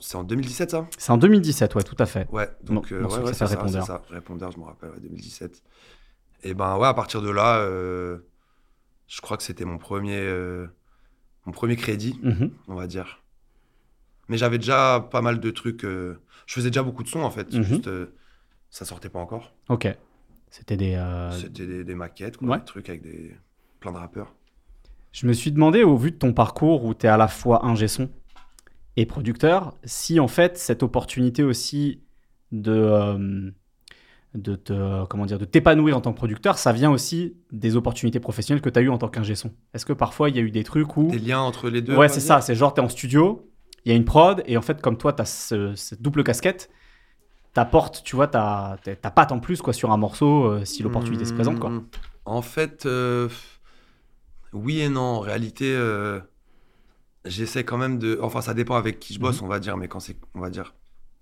[0.00, 0.86] C'est en 2017, ça?
[0.98, 2.28] C'est en 2017, ouais, tout à fait.
[2.30, 3.82] Ouais, donc euh, morceau ouais, c'est ça, Répondeur.
[3.82, 4.02] c'est ça.
[4.10, 5.62] Répondeur, je me rappelle, ouais, 2017.
[6.42, 8.18] Et ben ouais, à partir de là, euh,
[9.08, 10.66] je crois que c'était mon premier, euh,
[11.46, 12.50] mon premier crédit, Mhm.
[12.68, 13.22] on va dire.
[14.30, 15.84] Mais j'avais déjà pas mal de trucs.
[15.84, 17.62] euh, je faisais déjà beaucoup de sons en fait, Mhm.
[17.62, 18.14] juste euh,
[18.70, 19.52] ça sortait pas encore.
[19.68, 19.88] Ok.
[20.50, 20.94] C'était des.
[20.94, 22.58] euh, C'était des, des maquettes, quoi, Ouais.
[22.58, 23.34] des trucs avec des
[23.80, 24.32] plein de rappeurs.
[25.12, 27.66] Je me suis demandé, au vu de ton parcours où tu es à la fois
[27.66, 28.08] ingé son
[28.96, 32.00] et producteur, si en fait cette opportunité aussi
[32.52, 33.50] de, euh,
[34.34, 38.20] de, te- comment dire, de t'épanouir en tant que producteur, ça vient aussi des opportunités
[38.20, 39.50] professionnelles que tu as eues en tant qu'ingé son.
[39.74, 41.08] Est-ce que parfois il y a eu des trucs où.
[41.10, 41.94] Des liens entre les deux.
[41.94, 42.28] on ouais, c'est dire.
[42.28, 43.49] ça, c'est genre tu es en studio,
[43.84, 45.24] il y a une prod, et en fait, comme toi, tu as
[45.76, 46.70] cette double casquette,
[47.54, 51.24] t'apportes, tu vois, ta, ta, patte en plus quoi, sur un morceau euh, si l'opportunité
[51.24, 51.58] se présente.
[51.58, 51.70] Quoi.
[51.70, 51.86] Hmm.
[52.24, 53.28] En fait, euh,
[54.52, 55.00] oui et non.
[55.00, 56.20] En réalité, euh,
[57.24, 58.18] j'essaie quand même de.
[58.22, 59.46] Enfin, ça dépend avec qui je bosse, Mhm.
[59.46, 59.76] on va dire.
[59.76, 60.74] Mais quand c'est, on va dire,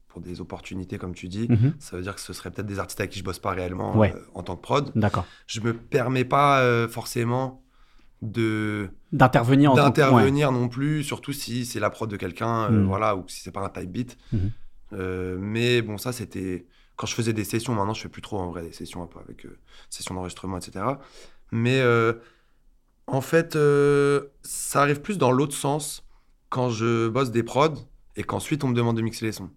[0.08, 1.74] pour des opportunités, comme tu dis, Mhm.
[1.78, 3.96] ça veut dire que ce serait peut-être des artistes avec qui je bosse pas réellement
[3.96, 4.14] Ouais.
[4.34, 4.90] en tant que prod.
[4.96, 5.24] D'accord.
[5.46, 7.62] Je me permets pas forcément
[8.22, 9.76] de D'intervenir ouais.
[9.76, 12.86] d'intervenir non plus, surtout si c'est la prod de quelqu'un, euh, Mhm.
[12.86, 14.18] voilà, ou si c'est pas un type beat.
[14.32, 14.50] Mhm.
[14.94, 18.38] Euh, mais bon, ça c'était quand je faisais des sessions, maintenant je fais plus trop
[18.40, 19.56] en vrai des sessions un peu avec euh,
[19.90, 20.84] sessions d'enregistrement, etc.
[21.52, 22.14] Mais euh,
[23.06, 23.56] en fait,
[24.42, 26.04] ça arrive plus dans l'autre sens
[26.50, 27.74] quand je bosse des prods
[28.16, 29.50] et qu'ensuite on me demande de mixer les sons.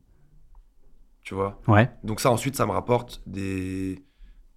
[1.24, 1.60] Tu vois?
[1.68, 1.90] Ouais.
[2.04, 4.04] Donc ça, ensuite, ça me rapporte des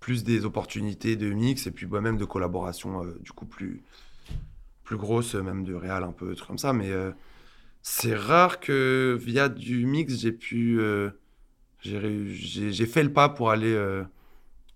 [0.04, 3.82] plus des opportunités de mix et puis bah, même de collaboration euh, du coup plus
[4.82, 6.74] plus grosses, même de réal un peu, des trucs comme ça.
[6.74, 7.10] Mais euh,
[7.80, 10.78] c'est rare que via du mix, j'ai pu...
[10.78, 11.08] euh,
[11.80, 13.74] j'ai fait le pas pour aller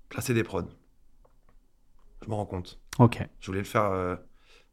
[0.08, 0.70] placer des prods.
[2.24, 2.80] Je me rends compte.
[2.98, 3.18] Ok.
[3.40, 4.16] Je voulais le faire euh,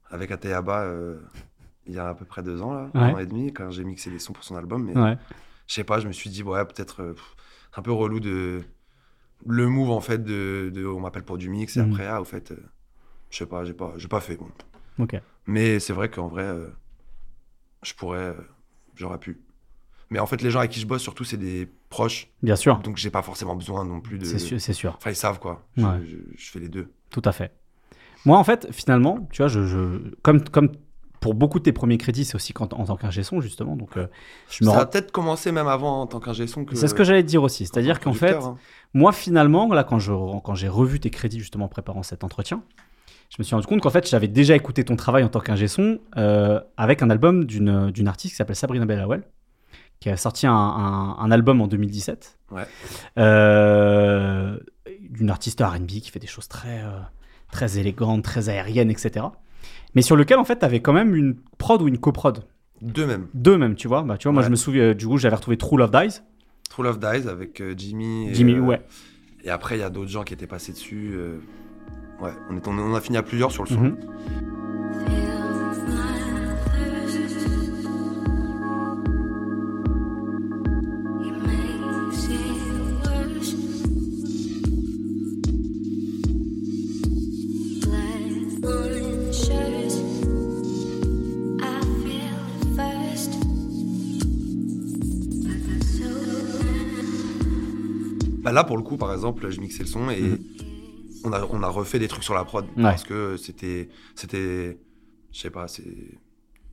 [0.09, 1.19] avec Ateyaba euh,
[1.85, 3.01] il y a à peu près deux ans, là, Ouais.
[3.01, 4.85] un an et demi, quand j'ai mixé des sons pour son album.
[4.85, 5.17] Mais Ouais.
[5.67, 7.13] je sais pas, je me suis dit, ouais, peut-être euh,
[7.75, 8.61] un peu relou de.
[9.45, 11.91] Le move, en fait, de, de on m'appelle pour du mix, et Mhm.
[11.91, 12.57] après, ah, au fait, euh,
[13.29, 14.37] je sais pas, j'ai pas, j'ai pas fait.
[14.37, 14.47] Bon.
[14.99, 15.15] Ok.
[15.47, 16.67] Mais c'est vrai qu'en vrai, euh,
[17.83, 18.33] je pourrais, euh,
[18.95, 19.39] j'aurais pu.
[20.09, 22.77] Mais en fait, les gens avec qui je bosse, surtout, c'est des proches, Bien sûr.
[22.79, 24.25] donc j'ai pas forcément besoin non plus de.
[24.25, 24.59] C'est sûr.
[24.61, 24.93] C'est sûr.
[24.97, 25.65] Enfin, ils savent quoi.
[25.77, 26.01] Je, Ouais.
[26.05, 26.91] je- je fais les deux.
[27.09, 27.51] Tout à fait.
[28.25, 30.71] Moi, en fait, finalement, tu vois, je, je- comme, comme
[31.25, 33.75] pour beaucoup de tes premiers crédits, c'est aussi quand, en tant qu'ingé son, justement.
[33.75, 34.05] Donc, euh,
[34.51, 36.75] je me Ça a peut-être commencé même avant en tant qu'ingé son que.
[36.75, 37.65] C'est ce que j'allais te dire aussi.
[37.65, 38.57] C'est-à-dire qu'en fait, hein.
[38.93, 40.11] moi, finalement, là, quand, je,
[40.43, 42.61] quand j'ai revu tes crédits, justement, en préparant cet entretien,
[43.29, 45.67] je me suis rendu compte qu'en fait, j'avais déjà écouté ton travail en tant qu'ingé
[45.67, 49.23] son euh, avec un album d'une d'une artiste qui s'appelle Sabrina Bellawell,
[49.99, 52.37] qui a sorti un, un- un album en 2017.
[52.51, 52.67] Ouais.
[53.17, 54.59] Euh,
[55.09, 56.83] d'une artiste R&B qui fait des choses très,
[57.51, 59.25] très élégantes, très aériennes, etc.
[59.95, 62.43] Mais sur lequel, en fait, tu avais quand même une prod ou une coprod.
[62.81, 63.27] Deux même.
[63.33, 64.03] Deux même, tu vois.
[64.03, 66.19] Bah, tu vois, moi, je me souviens, euh, du coup, j'avais retrouvé True Love Dies.
[66.69, 68.29] True Love Dies avec euh, Jimmy.
[68.29, 68.81] et, Jimmy, euh, ouais.
[69.43, 71.15] Et après, il y a d'autres gens qui étaient passés dessus.
[72.21, 73.81] Ouais, on, est, on, on a fini à plusieurs sur le son.
[73.81, 73.97] Mhm.
[98.55, 100.39] Là, pour le coup, par exemple, je mixais le son et Mhm.
[101.25, 102.65] on, a, on a refait des trucs sur la prod.
[102.77, 102.83] Ouais.
[102.83, 103.89] Parce que c'était.
[104.15, 104.79] C'était.
[105.31, 105.83] Je sais pas, c'est.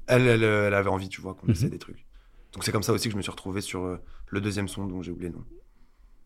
[0.07, 2.07] Elle, elle, elle avait envie, tu vois, qu'on essaie des trucs.
[2.55, 3.97] Donc c'est comme ça aussi que je me suis retrouvé sur euh,
[4.29, 5.45] le deuxième son dont j'ai oublié le nom.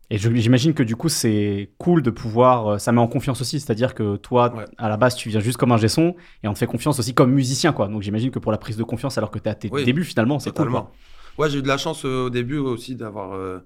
[0.09, 2.67] Et j'imagine que du coup, c'est cool de pouvoir.
[2.67, 3.59] euh, Ça met en confiance aussi.
[3.59, 4.65] C'est-à-dire que toi, Ouais.
[4.77, 7.13] à la base, tu viens juste comme un son et on te fait confiance aussi
[7.13, 7.87] comme musicien, quoi.
[7.87, 10.03] Donc j'imagine que pour la prise de confiance, alors que tu à tes Oui, débuts,
[10.05, 10.69] finalement, c'est cool.
[10.69, 10.91] Quoi.
[11.37, 13.59] Ouais, j'ai eu de la chance euh, au début aussi d'avoir euh,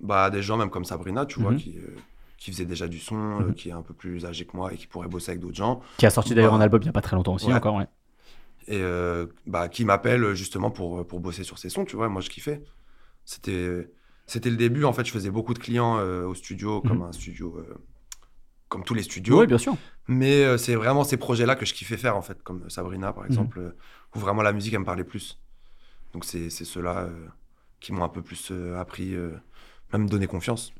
[0.00, 1.58] bah, des gens, même comme Sabrina, tu vois, Mhm.
[1.58, 1.96] qui, euh,
[2.36, 3.54] qui faisait déjà du son, euh, Mhm.
[3.54, 5.80] qui est un peu plus âgé que moi et qui pourrait bosser avec d'autres gens.
[5.96, 7.54] Qui a sorti d'ailleurs Bah, un album il n'y a pas très longtemps aussi, ouais.
[7.54, 7.86] encore, ouais.
[8.68, 12.08] et euh, bah, qui m'appelle justement pour, pour bosser sur ses sons, tu vois.
[12.08, 12.62] Moi, je kiffais.
[13.24, 13.90] C'était,
[14.26, 14.84] c'était le début.
[14.84, 17.04] En fait, je faisais beaucoup de clients euh, au studio, comme Mhm.
[17.04, 17.74] un studio, euh,
[18.68, 19.40] comme tous les studios.
[19.40, 19.76] Oui, bien sûr.
[20.06, 23.24] Mais euh, c'est vraiment ces projets-là que je kiffais faire, en fait, comme Sabrina, par
[23.26, 23.76] exemple, euh,
[24.14, 25.40] où vraiment la musique, elle me parlait plus.
[26.12, 27.26] Donc, c'est, ceux-là euh,
[27.80, 29.14] qui m'ont un peu plus euh, appris,
[29.94, 30.72] euh, même donné confiance.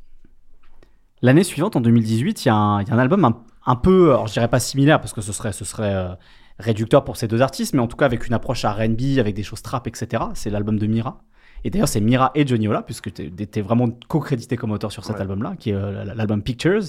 [1.21, 3.77] L'année suivante, en 2018, il y, a un il y a un album un, un
[3.77, 6.14] peu, alors je dirais pas similaire parce que ce serait, ce serait euh,
[6.59, 9.42] réducteur pour ces deux artistes, mais en tout cas avec une approche R&B, avec des
[9.42, 10.25] choses trap, etc.
[10.35, 11.21] C'est l'album de Mira.
[11.64, 15.05] Et d'ailleurs, c'est Mira et Johnny Ola, puisque tu es, vraiment co-crédité comme auteur sur
[15.05, 15.23] cet Ouais.
[15.23, 16.85] album-là, qui est euh, l'album Pictures.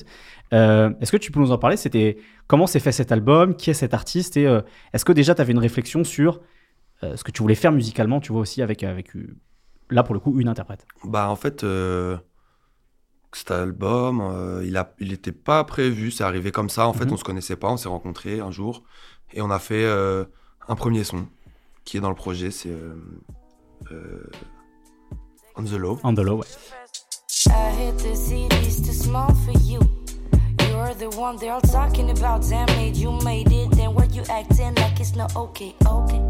[0.53, 1.75] Euh, est-ce que tu peux nous en parler?
[1.75, 3.55] C'était comment s'est fait cet album?
[3.55, 4.37] Qui est cet artiste?
[4.37, 4.43] Et
[4.93, 6.39] est-ce que déjà tu avais une réflexion sur
[7.01, 9.13] ce que tu voulais faire musicalement, tu vois aussi avec, avec
[9.89, 12.17] là pour le coup une interprète Bah, en fait, euh,
[13.33, 16.87] cet album, euh, il a, il était pas prévu, c'est arrivé comme ça.
[16.87, 17.13] En fait, Mhm.
[17.13, 18.83] on se connaissait pas, on s'est rencontrés un jour
[19.33, 20.25] et on a fait euh,
[20.67, 21.27] un premier son
[21.85, 22.95] qui est dans le projet, c'est euh,
[23.91, 24.29] euh,
[25.55, 25.99] On the Low.
[26.03, 26.45] On the Low, ouais.
[27.47, 29.79] I hit the city's too small for you.
[30.69, 32.47] You're the one they're all talking about.
[32.47, 33.71] Damn it, you made it.
[33.75, 36.21] Then what you acting like it's not okay, okay.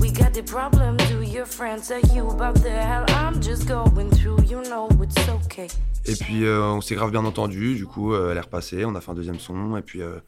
[0.00, 0.96] We got the problem.
[1.08, 2.28] Do your friends tell you?
[2.30, 4.42] About the hell I'm just going through?
[4.44, 5.66] You know it's okay.
[6.06, 8.94] Et puis euh, on s'est grave bien entendu, du coup euh, elle est repassée, on
[8.94, 10.20] a fait un deuxième son, et puis euh,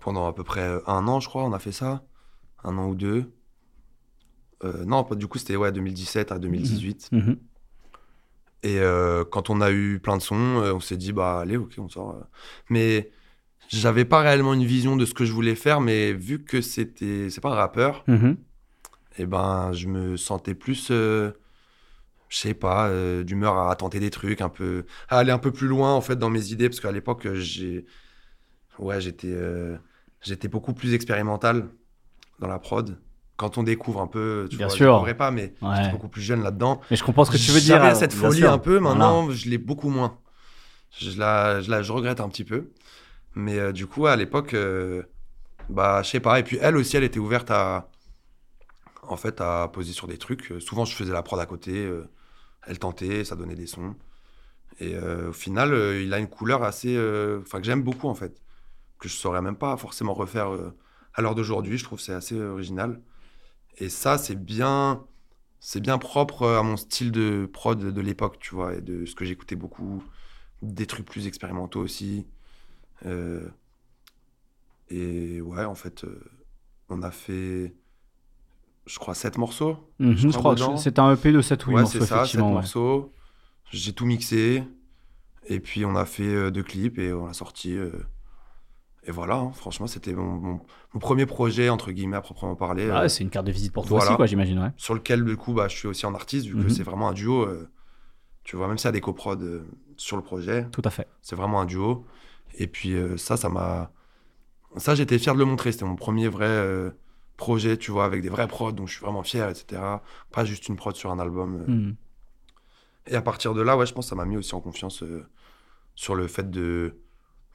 [0.00, 2.02] pendant à peu près euh, un an je crois on a fait ça,
[2.64, 3.32] un an ou deux.
[4.64, 7.08] Euh, non, du coup c'était ouais 2017 à 2018.
[7.12, 7.36] Mhm.
[8.64, 11.56] Et euh, quand on a eu plein de sons, euh, on s'est dit bah allez
[11.56, 12.16] ok on sort.
[12.68, 13.10] Mais
[13.68, 17.30] j'avais pas réellement une vision de ce que je voulais faire, mais vu que c'était
[17.30, 18.36] c'est pas un rappeur, Mhm.
[19.18, 21.32] Et ben je me sentais plus euh,
[22.28, 25.52] je sais pas euh, d'humeur à tenter des trucs un peu à aller un peu
[25.52, 27.84] plus loin en fait dans mes idées parce qu'à l'époque j'ai
[28.78, 29.76] ouais j'étais euh,
[30.20, 31.68] j'étais beaucoup plus expérimental
[32.38, 32.98] dans la prod
[33.38, 35.04] quand on découvre un peu, tu Bien vois, sûr.
[35.04, 35.74] je pas, mais Ouais.
[35.76, 36.80] j'étais beaucoup plus jeune là-dedans.
[36.90, 37.82] Mais je comprends ce que tu veux dire.
[37.82, 38.94] J'avais cette folie un peu, Voilà.
[38.94, 40.18] maintenant je l'ai beaucoup moins.
[40.96, 42.70] Je la, je la- je regrette un petit peu.
[43.34, 44.54] Mais du coup, à l'époque,
[45.68, 46.38] bah, je sais pas.
[46.38, 47.88] Et puis elle aussi, elle était ouverte à,
[49.12, 50.52] en fait, à poser sur des trucs.
[50.52, 51.84] Euh, Souvent, je faisais la prod à côté.
[51.86, 52.08] euh,
[52.66, 53.96] elle tentait, ça donnait des sons.
[54.80, 56.96] Et euh, au final, il a une couleur assez,
[57.42, 58.40] enfin que j'aime beaucoup en fait,
[58.98, 60.48] que je saurais même pas forcément refaire
[61.14, 61.78] à l'heure d'aujourd'hui.
[61.78, 63.00] Je trouve c'est assez original.
[63.78, 65.04] Et ça, c'est bien,
[65.60, 69.14] c'est bien propre à mon style de prod de l'époque, tu vois, et de ce
[69.16, 70.04] que j'écoutais beaucoup,
[70.62, 72.26] des trucs plus expérimentaux aussi.
[74.90, 76.04] Et ouais, en fait,
[76.88, 77.74] on a fait,
[78.86, 79.76] je crois, sept morceaux.
[79.98, 82.06] Mhm, je je crois c'est un EP de 7 ou 8 ouais, morceaux, c'est ça,
[82.06, 82.48] sept effectivement.
[82.48, 82.54] ouais.
[82.54, 83.12] morceaux.
[83.70, 84.64] J'ai tout mixé.
[85.48, 87.74] Et puis on a fait euh, deux clips et on l'a sorti.
[87.76, 87.90] euh,
[89.04, 90.60] et voilà, hein, franchement, c'était mon, mon-
[90.94, 92.88] mon premier projet, entre guillemets, à proprement parler.
[92.92, 94.12] Ah, euh, c'est une carte de visite pour toi voilà.
[94.12, 94.60] aussi, quoi, j'imagine.
[94.60, 94.70] Ouais.
[94.76, 96.64] sur lequel du coup bah, je suis aussi en artiste vu Mhm.
[96.66, 97.68] que c'est vraiment un duo euh,
[98.44, 99.64] tu vois même s'il y a des coprods euh,
[99.96, 101.08] sur le projet Tout à fait.
[101.20, 102.04] c'est vraiment un duo
[102.58, 103.90] et puis ça ça m'a
[104.76, 106.46] ça j'étais fier de le montrer c'était mon premier vrai
[107.42, 109.82] projet tu vois avec des vrais prods donc je suis vraiment fier etc
[110.30, 111.72] pas juste une prod sur un album euh.
[111.72, 111.96] Mhm.
[113.08, 115.02] et à partir de là ouais je pense que ça m'a mis aussi en confiance
[115.02, 115.26] euh,
[115.96, 116.96] sur le fait de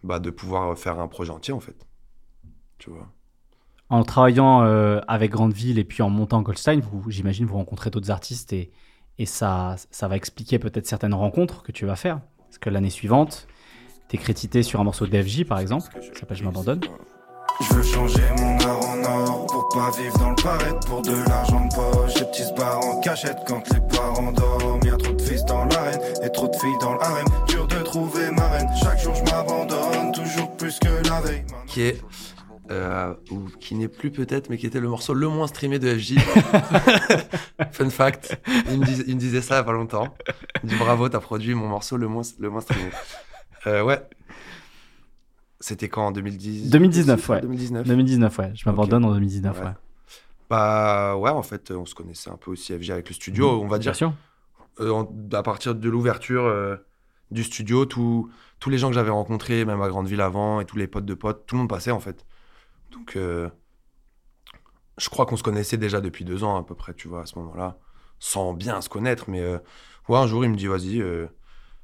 [0.03, 1.87] bah, de pouvoir faire un projet entier en fait
[2.77, 3.07] tu vois
[3.89, 8.53] En travaillant euh, avec Grandeville et puis en montant Goldstein, j'imagine, vous rencontrez d'autres artistes
[8.53, 8.71] et,
[9.17, 12.21] et ça, ça va expliquer peut-être certaines rencontres que tu vas faire.
[12.45, 13.47] Parce que l'année suivante,
[14.09, 16.81] t'es crédité sur un morceau d'FJ, par exemple, qui s'appelle Je m'abandonne.
[17.61, 21.11] Je veux changer mon or en or pour pas vivre dans le paraître pour de
[21.27, 22.13] l'argent de poche.
[22.15, 24.83] Les petits se barrent en cachette quand les parents dorment.
[24.83, 27.25] Y'a trop de fils dans l'arène et trop de filles dans le harem.
[27.47, 28.69] Dur de trouver ma reine.
[28.81, 31.45] Chaque jour je m'abandonne, toujours plus que la veille.
[31.67, 32.01] qui est
[32.69, 35.97] euh, ou qui n'est plus peut-être, mais qui était le morceau le moins streamé de
[35.97, 36.15] FJ.
[37.71, 38.37] Fun fact,
[38.69, 40.13] il me, dis- il me disait ça il y a pas longtemps.
[40.63, 42.89] Il me dit bravo, t'as produit mon morceau le moins, le moins streamé.
[43.67, 44.01] Euh, ouais.
[45.59, 47.41] C'était quand en 2010 2019, ouais.
[47.41, 47.87] 2019.
[47.87, 48.51] 2019, ouais.
[48.55, 49.65] Je m'abandonne en 2019, ouais.
[49.65, 49.71] Ouais.
[50.49, 53.67] Bah ouais, en fait, on se connaissait un peu aussi FJ avec le studio, on
[53.67, 53.91] va dire.
[53.91, 54.13] Bien sûr.
[54.79, 56.75] Euh, en- à partir de l'ouverture euh,
[57.31, 60.65] du studio, tous tous les gens que j'avais rencontrés, même à Grande Ville avant, et
[60.65, 62.25] tous les potes de potes, tout le monde passait en fait.
[62.91, 63.49] Donc, euh,
[64.97, 67.25] je crois qu'on se connaissait déjà depuis deux ans à peu près, tu vois, à
[67.25, 67.77] ce moment-là,
[68.19, 69.29] sans bien se connaître.
[69.29, 69.43] Mais
[70.09, 71.01] ouais, un jour, il me dit, vas-y,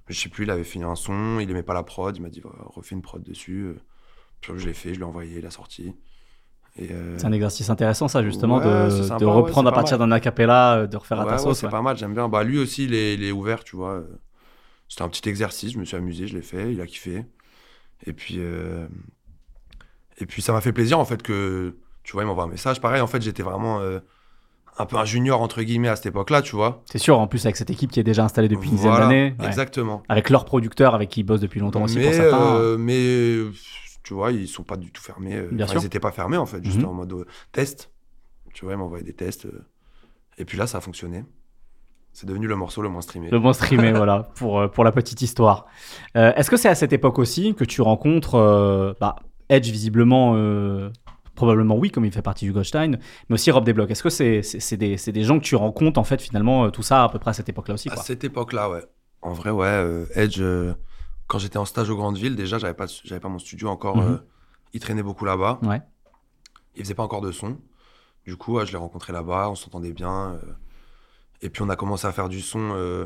[0.07, 2.29] je sais plus, il avait fini un son, il aimait pas la prod, il m'a
[2.29, 3.63] dit, refais une prod dessus.
[3.63, 3.75] euh.
[4.41, 5.95] Puis je l'ai fait, je l'ai envoyé, il a sorti.
[6.81, 10.79] Euh, C'est un exercice intéressant, ça, justement, Ouais, de, sympa, reprendre à partir d'un acapella,
[10.79, 11.59] euh, de refaire à Ouais, ta sauce.
[11.59, 12.27] c'est pas mal, j'aime bien.
[12.27, 14.03] Bah, lui aussi, il est, il est ouvert, tu vois.
[14.89, 17.25] C'était un petit exercice, je me suis amusé, je l'ai fait, il a kiffé.
[18.05, 18.85] Et puis, euh,
[20.17, 22.81] et puis ça m'a fait plaisir, en fait, que, tu vois, il m'envoie un message.
[22.81, 23.99] Pareil, en fait, j'étais vraiment euh,
[24.79, 26.81] un peu un junior, entre guillemets, à cette époque-là, tu vois.
[26.85, 29.35] C'est sûr, en plus, avec cette équipe qui est déjà installée depuis une dizaine d'années.
[29.39, 29.45] ouais.
[29.47, 30.01] Exactement.
[30.09, 32.55] Avec leurs producteurs avec qui ils bossent depuis longtemps aussi, mais, pour certains.
[32.55, 33.51] euh, mais,
[34.03, 35.35] tu vois, ils sont pas du tout fermés.
[35.35, 35.81] euh, Bien enfin, sûr.
[35.81, 36.85] Ils étaient pas fermés, en fait, juste Mhm.
[36.85, 37.91] en mode euh, test.
[38.53, 39.45] Tu vois, ils m'envoyaient des tests.
[39.45, 39.65] euh,
[40.37, 41.23] et puis là, ça a fonctionné.
[42.11, 43.29] C'est devenu le morceau le moins streamé.
[43.31, 45.65] Le moins streamé, voilà, pour, pour la petite histoire.
[46.15, 49.15] Est-ce que c'est à cette époque aussi que tu rencontres bah,
[49.49, 50.89] Edge, visiblement, euh,
[51.35, 52.97] probablement oui, comme il fait partie du Goldstein,
[53.29, 53.89] mais aussi Rob Desblocs.
[53.91, 56.69] Est-ce que c'est c'est- c'est des, des gens que tu rencontres, en fait, finalement, euh,
[56.69, 58.83] tout ça à peu près à cette époque-là aussi À cette époque-là, ouais.
[59.21, 59.65] En vrai, ouais.
[59.67, 60.73] euh, Edge, euh,
[61.27, 62.85] quand j'étais en stage aux grandes villes, déjà, j'avais pas,
[63.21, 63.97] pas mon studio encore.
[63.97, 64.21] Mhm.
[64.73, 65.59] il traînait beaucoup là-bas.
[65.63, 65.81] Ouais.
[66.75, 67.57] Il faisait pas encore de son.
[68.25, 70.39] Du coup, ouais, je l'ai rencontré là-bas, on s'entendait bien.
[71.41, 73.05] et puis, on a commencé à faire du son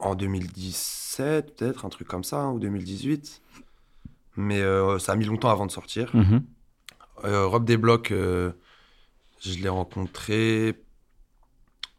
[0.00, 3.42] en 2017, peut-être, un truc comme ça, hein, ou 2018.
[4.36, 6.14] Mais euh, ça a mis longtemps avant de sortir.
[6.14, 6.34] Mhm.
[6.34, 6.40] Euh,
[7.24, 8.52] Rob Desblocs, euh,
[9.40, 10.74] je l'ai rencontré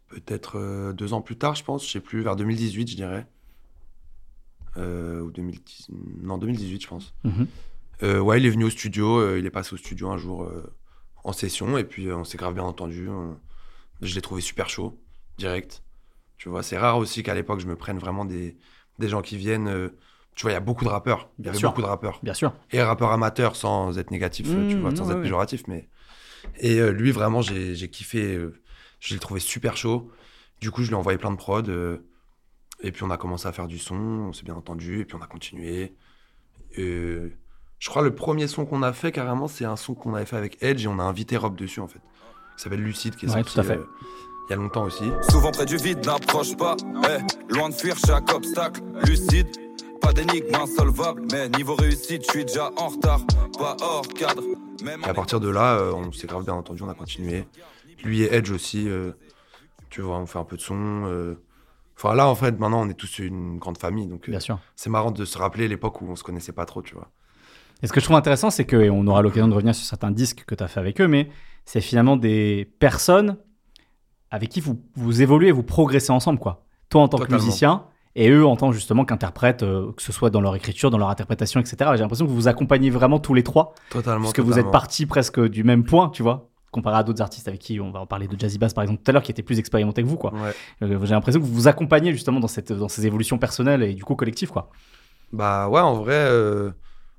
[0.09, 3.27] peut-être euh, deux ans plus tard, je pense, je sais plus, vers 2018, je dirais.
[4.77, 5.87] Euh, ou 2010,
[6.21, 7.13] non, 2018, je pense.
[8.03, 10.43] Euh, ouais, il est venu au studio, euh, il est passé au studio un jour
[10.43, 10.63] euh,
[11.23, 13.09] en session, et puis euh, on s'est grave bien entendu.
[13.09, 13.37] on-
[14.01, 14.97] Je l'ai trouvé super chaud,
[15.37, 15.83] direct.
[16.37, 18.57] Tu vois, c'est rare aussi qu'à l'époque, je me prenne vraiment des,
[18.99, 19.67] des gens qui viennent.
[20.39, 21.27] Tu vois, il y a beaucoup de rappeurs.
[21.37, 21.69] Il y Bien avait sûr.
[21.71, 22.53] beaucoup de rappeurs Bien sûr.
[22.71, 25.23] et rappeur amateur sans être négatif, tu Mmh, vois, sans ouais, être ouais.
[25.23, 25.89] péjoratif, mais
[26.61, 28.61] et euh, lui vraiment j'ai j'ai kiffé, euh,
[29.01, 30.09] je l'ai trouvé super chaud.
[30.61, 32.07] Du coup je lui ai envoyé plein de prod euh,
[32.81, 35.17] et puis on a commencé à faire du son, on s'est bien entendu et puis
[35.17, 35.93] on a continué.
[36.77, 37.29] Euh,
[37.79, 40.37] je crois le premier son qu'on a fait carrément c'est un son qu'on avait fait
[40.37, 41.99] avec Edge et on a invité Rob dessus en fait.
[42.57, 43.77] Il s'appelle Lucide qui est Ouais, sorti tout à fait.
[43.77, 43.85] euh,
[44.47, 45.03] il y a longtemps aussi.
[45.29, 46.75] Souvent près du vide, n'approche pas.
[47.09, 48.81] eh, loin de fuir chaque obstacle.
[49.05, 49.47] Lucide,
[50.09, 53.21] pas d'énigme insolvable, mais niveau réussite, je suis déjà en retard,
[53.57, 54.41] pas hors cadre.
[54.83, 57.45] Même Et à partir de là, euh, on s'est grave bien entendu, on a continué.
[58.03, 59.11] Lui et Edge aussi, euh,
[59.89, 61.03] tu vois, on fait un peu de son.
[61.05, 61.35] euh.
[61.95, 64.39] Enfin là, en fait, maintenant, on est tous une grande famille, donc euh,
[64.75, 67.11] c'est marrant de se rappeler l'époque où on se connaissait pas trop, tu vois.
[67.83, 69.85] Et ce que je trouve intéressant, c'est que, et on aura l'occasion de revenir sur
[69.85, 71.29] certains disques que tu as fait avec eux, mais
[71.65, 73.37] c'est finalement des personnes
[74.31, 76.65] avec qui vous, vous évoluez, vous progressez ensemble, quoi.
[76.89, 80.29] Toi en tant que musicien, et eux en tant justement qu'interprètes, euh, que ce soit
[80.29, 81.77] dans leur écriture, dans leur interprétation, etc.
[81.93, 84.21] J'ai l'impression que vous vous accompagnez vraiment tous les trois, Totalement.
[84.21, 87.47] parce que vous êtes partis presque du même point, tu vois, comparé à d'autres artistes
[87.47, 89.31] avec qui on va en parler de Jazzy Bass par exemple tout à l'heure, qui
[89.31, 90.33] étaient plus expérimentés que vous, quoi.
[90.33, 90.53] Ouais.
[90.83, 93.93] Euh, J'ai l'impression que vous vous accompagnez justement dans, cette, dans ces évolutions personnelles et
[93.93, 94.69] du coup collectives, quoi.
[95.31, 96.71] Bah ouais, en vrai, euh,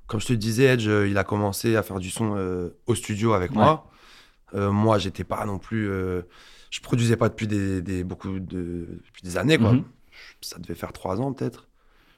[0.07, 3.51] comme je te disais, Edge, il a commencé à faire du son au studio avec
[3.53, 3.87] moi.
[4.53, 5.85] Euh, moi, j'étais pas non plus.
[6.69, 9.71] je produisais pas depuis des, des- beaucoup de depuis des années, quoi.
[9.73, 9.83] Mhm.
[10.41, 11.67] Ça devait faire trois ans peut-être.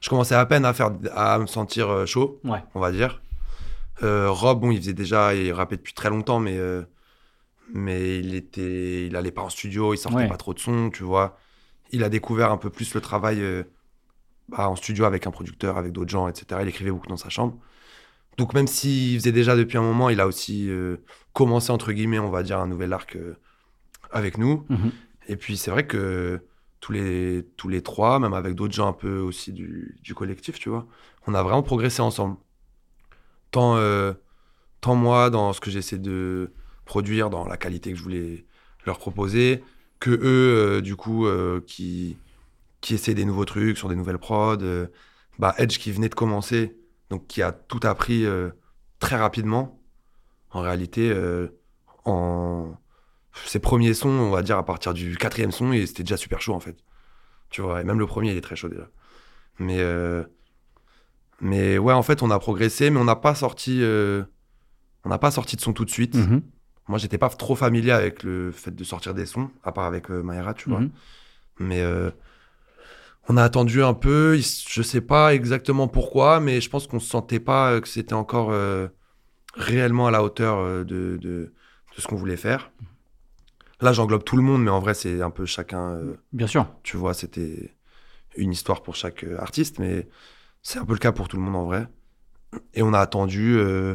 [0.00, 2.62] Je commençais à peine à faire à me sentir euh, chaud, Ouais.
[2.74, 3.22] on va dire.
[4.02, 6.82] Euh, Rob, bon, il faisait déjà, il rappait depuis très longtemps, mais euh,
[7.72, 10.28] mais il était, il allait pas en studio, il sortait Ouais.
[10.28, 11.38] pas trop de son, tu vois.
[11.90, 13.62] Il a découvert un peu plus le travail euh,
[14.48, 16.60] bah, en studio avec un producteur, avec d'autres gens, etc.
[16.62, 17.56] Il écrivait beaucoup dans sa chambre.
[18.36, 20.68] Donc même s'il faisait déjà depuis un moment, il a aussi
[21.32, 23.16] commencé entre guillemets, on va dire, un nouvel arc
[24.10, 24.66] avec nous.
[24.68, 24.90] Mhm.
[25.28, 26.42] Et puis c'est vrai que
[26.84, 30.58] tous les, tous les trois, même avec d'autres gens un peu aussi du, du collectif,
[30.58, 30.86] tu vois,
[31.26, 32.36] on a vraiment progressé ensemble.
[33.52, 34.12] Tant, euh,
[34.82, 36.52] tant moi dans ce que j'essaie de
[36.84, 38.44] produire, dans la qualité que je voulais
[38.84, 39.64] leur proposer,
[39.98, 40.18] que eux,
[40.76, 42.18] euh, du coup, euh, qui,
[42.82, 44.58] qui essaient des nouveaux trucs sur des nouvelles prods.
[45.38, 46.76] bah, Edge qui venait de commencer,
[47.08, 48.26] donc qui a tout appris
[48.98, 49.80] très rapidement.
[50.50, 51.16] En réalité,
[52.04, 52.76] en
[53.44, 56.40] ses premiers sons, on va dire à partir du quatrième son, et c'était déjà super
[56.40, 56.76] chaud en fait.
[57.50, 58.88] Tu vois, et même le premier, il est très chaud déjà.
[59.58, 60.24] Mais, euh,
[61.40, 64.24] mais ouais, en fait, on a progressé, mais on n'a pas sorti, euh,
[65.04, 66.14] on n'a pas sorti de son tout de suite.
[66.14, 66.42] Mhm.
[66.88, 70.10] Moi, j'étais pas trop familier avec le fait de sortir des sons, à part avec
[70.10, 70.22] euh,
[70.56, 70.80] tu vois.
[70.80, 70.90] Mhm.
[71.60, 72.10] Mais euh,
[73.28, 74.36] on a attendu un peu.
[74.36, 78.52] Je sais pas exactement pourquoi, mais je pense qu'on se sentait pas que c'était encore
[79.54, 81.52] réellement à la hauteur de, de, de
[81.96, 82.70] ce qu'on voulait faire.
[83.80, 85.90] Là, j'englobe tout le monde, mais en vrai, c'est un peu chacun.
[85.94, 86.66] euh, Bien sûr.
[86.82, 87.74] tu vois, c'était
[88.36, 90.08] une histoire pour chaque euh, artiste, mais
[90.62, 91.86] c'est un peu le cas pour tout le monde en vrai.
[92.74, 93.94] Et on a attendu euh,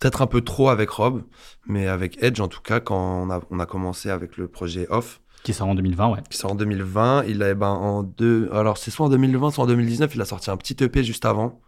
[0.00, 1.22] peut-être un peu trop avec Rob,
[1.66, 4.86] mais avec Edge en tout cas, quand on a, on a commencé avec le projet
[4.90, 6.18] Off, Qui sort en 2020, ouais.
[6.30, 9.64] qui sort en 2020, il a, ben, en deux, alors c'est soit en 2020, soit
[9.64, 11.60] en 2019, il a sorti un petit EP juste avant,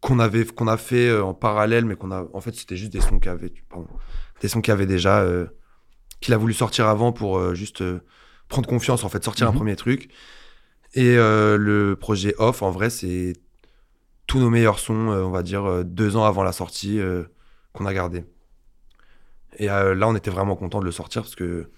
[0.00, 3.00] qu'on avait, qu'on a fait en parallèle, mais qu'on a, en fait, c'était juste des
[3.00, 3.86] sons qu'il avait, pardon,
[4.40, 5.46] des sons qu'il avait déjà, euh,
[6.20, 8.00] qu'il a voulu sortir avant pour euh, juste euh,
[8.48, 9.56] prendre confiance, en fait, sortir un Mhm.
[9.56, 10.08] premier truc.
[10.94, 13.34] Et euh, le projet Off, en vrai, c'est
[14.26, 17.00] tous nos meilleurs sons, on va dire, deux ans avant la sortie,
[17.72, 18.24] qu'on a gardé.
[19.58, 21.70] Et là, on était vraiment content de le sortir parce que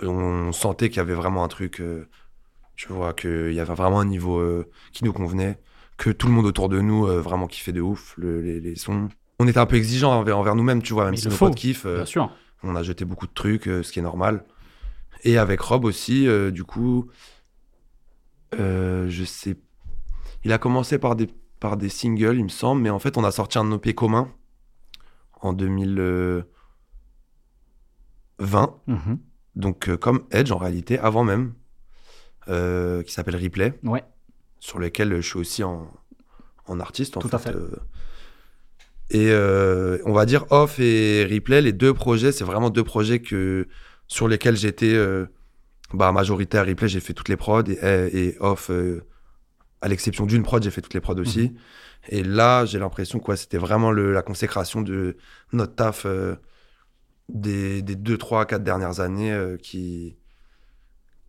[0.00, 2.06] on sentait qu'il y avait vraiment un truc, euh,
[2.74, 5.58] tu vois, qu'il y avait vraiment un niveau euh, qui nous convenait,
[5.96, 8.76] que tout le monde autour de nous euh, vraiment kiffait de ouf le- les, les
[8.76, 9.08] sons.
[9.38, 11.54] On était un peu exigeants envers, envers nous-mêmes, tu vois, même Mais si nos potes
[11.54, 12.30] kiffent, Bien sûr.
[12.62, 14.44] On a jeté beaucoup de trucs, euh, ce qui est normal.
[15.24, 17.10] Et avec Rob aussi, euh, du coup,
[18.58, 19.56] euh, je sais,
[20.44, 21.28] il a commencé par des,
[21.60, 24.28] par des singles, il me semble, mais en fait, on a sorti un EP commun
[25.40, 26.44] en 2020.
[28.86, 29.18] Mhm.
[29.56, 31.54] Donc, euh, comme Edge, en réalité, avant même,
[32.46, 34.04] qui s'appelle Replay, Ouais.
[34.60, 35.90] sur lequel je suis aussi en,
[36.66, 37.16] en artiste.
[37.16, 37.52] En Tout à fait.
[39.10, 43.20] Et euh, on va dire Off et Replay, les deux projets, c'est vraiment deux projets
[43.20, 43.68] que,
[44.08, 45.26] sur lesquels j'étais euh,
[45.94, 46.66] bah, majoritaire.
[46.66, 47.78] Replay, j'ai fait toutes les prods, et,
[48.12, 49.04] et Off, euh,
[49.80, 51.50] à l'exception d'une prod, j'ai fait toutes les prods aussi.
[51.50, 51.56] Mhm.
[52.08, 55.16] Et là, j'ai l'impression que ouais, c'était vraiment le- la consécration de
[55.52, 56.36] notre taf euh,
[57.28, 60.16] des, des deux, trois, quatre dernières années euh, qui,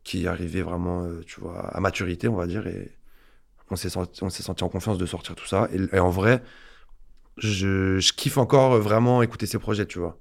[0.03, 2.65] qui arrivait vraiment, tu vois, à maturité, on va dire.
[2.67, 2.91] Et
[3.69, 5.67] on s'est senti, on senti en confiance de sortir tout ça.
[5.73, 6.41] Et, et en vrai,
[7.37, 10.17] je, je kiffe encore vraiment écouter ces projets, tu vois.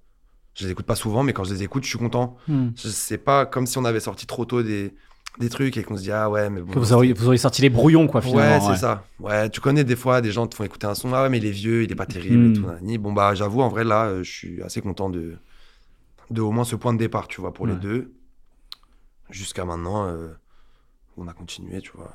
[0.54, 2.36] Je les écoute pas souvent, mais quand je les écoute, je suis content.
[2.48, 2.68] Hmm.
[2.76, 4.94] C'est pas comme si on avait sorti trop tôt des,
[5.38, 6.72] des trucs et qu'on se dit, ah ouais, mais bon.
[6.72, 8.60] Que vous auriez, vous auriez sorti les brouillons, quoi, Ouais, finalement.
[8.74, 9.04] c'est ça.
[9.20, 11.36] Ouais, tu connais des fois des gens te font écouter un son, ah ouais, mais
[11.38, 12.50] il est vieux, il est pas terrible Mm.
[12.50, 12.66] et tout.
[12.66, 12.98] nanani.
[12.98, 15.36] Bon, bah, j'avoue, en vrai, là, euh, je suis assez content de,
[16.30, 17.80] de au moins ce point de départ, tu vois, pour les Ouais.
[17.80, 18.12] deux.
[19.30, 20.28] Jusqu'à maintenant, euh,
[21.16, 22.12] on a continué, tu vois.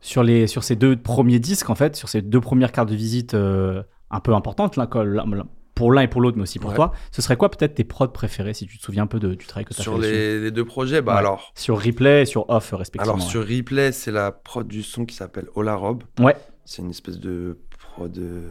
[0.00, 2.94] Sur, les, sur ces deux premiers disques, en fait, sur ces deux premières cartes de
[2.94, 5.44] visite euh, un peu là, là,
[5.74, 6.76] pour l'un et pour l'autre, mais aussi pour Ouais.
[6.76, 6.92] toi.
[7.12, 9.46] Ce serait quoi peut-être tes prods préférés si tu te souviens un peu de, du
[9.46, 10.12] travail que tu as Sur fait dessus?
[10.12, 11.18] les, les deux projets, bah Ouais.
[11.18, 11.52] alors.
[11.54, 13.14] Sur replay et sur off, respectivement.
[13.14, 13.30] Alors ouais.
[13.30, 16.02] sur Replay, c'est la prod du son qui s'appelle Ola Rob.
[16.18, 16.36] Ouais.
[16.64, 18.42] C'est une espèce de prod de,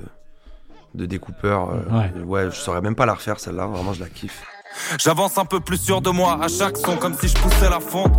[0.96, 1.70] de découpeur.
[1.72, 2.22] euh, Ouais.
[2.24, 3.66] ouais, je saurais même pas la refaire celle-là.
[3.68, 4.46] Vraiment, je la kiffe.
[5.00, 7.80] J'avance un peu plus sûr de moi à chaque son comme si je poussais la
[7.80, 8.14] fonte.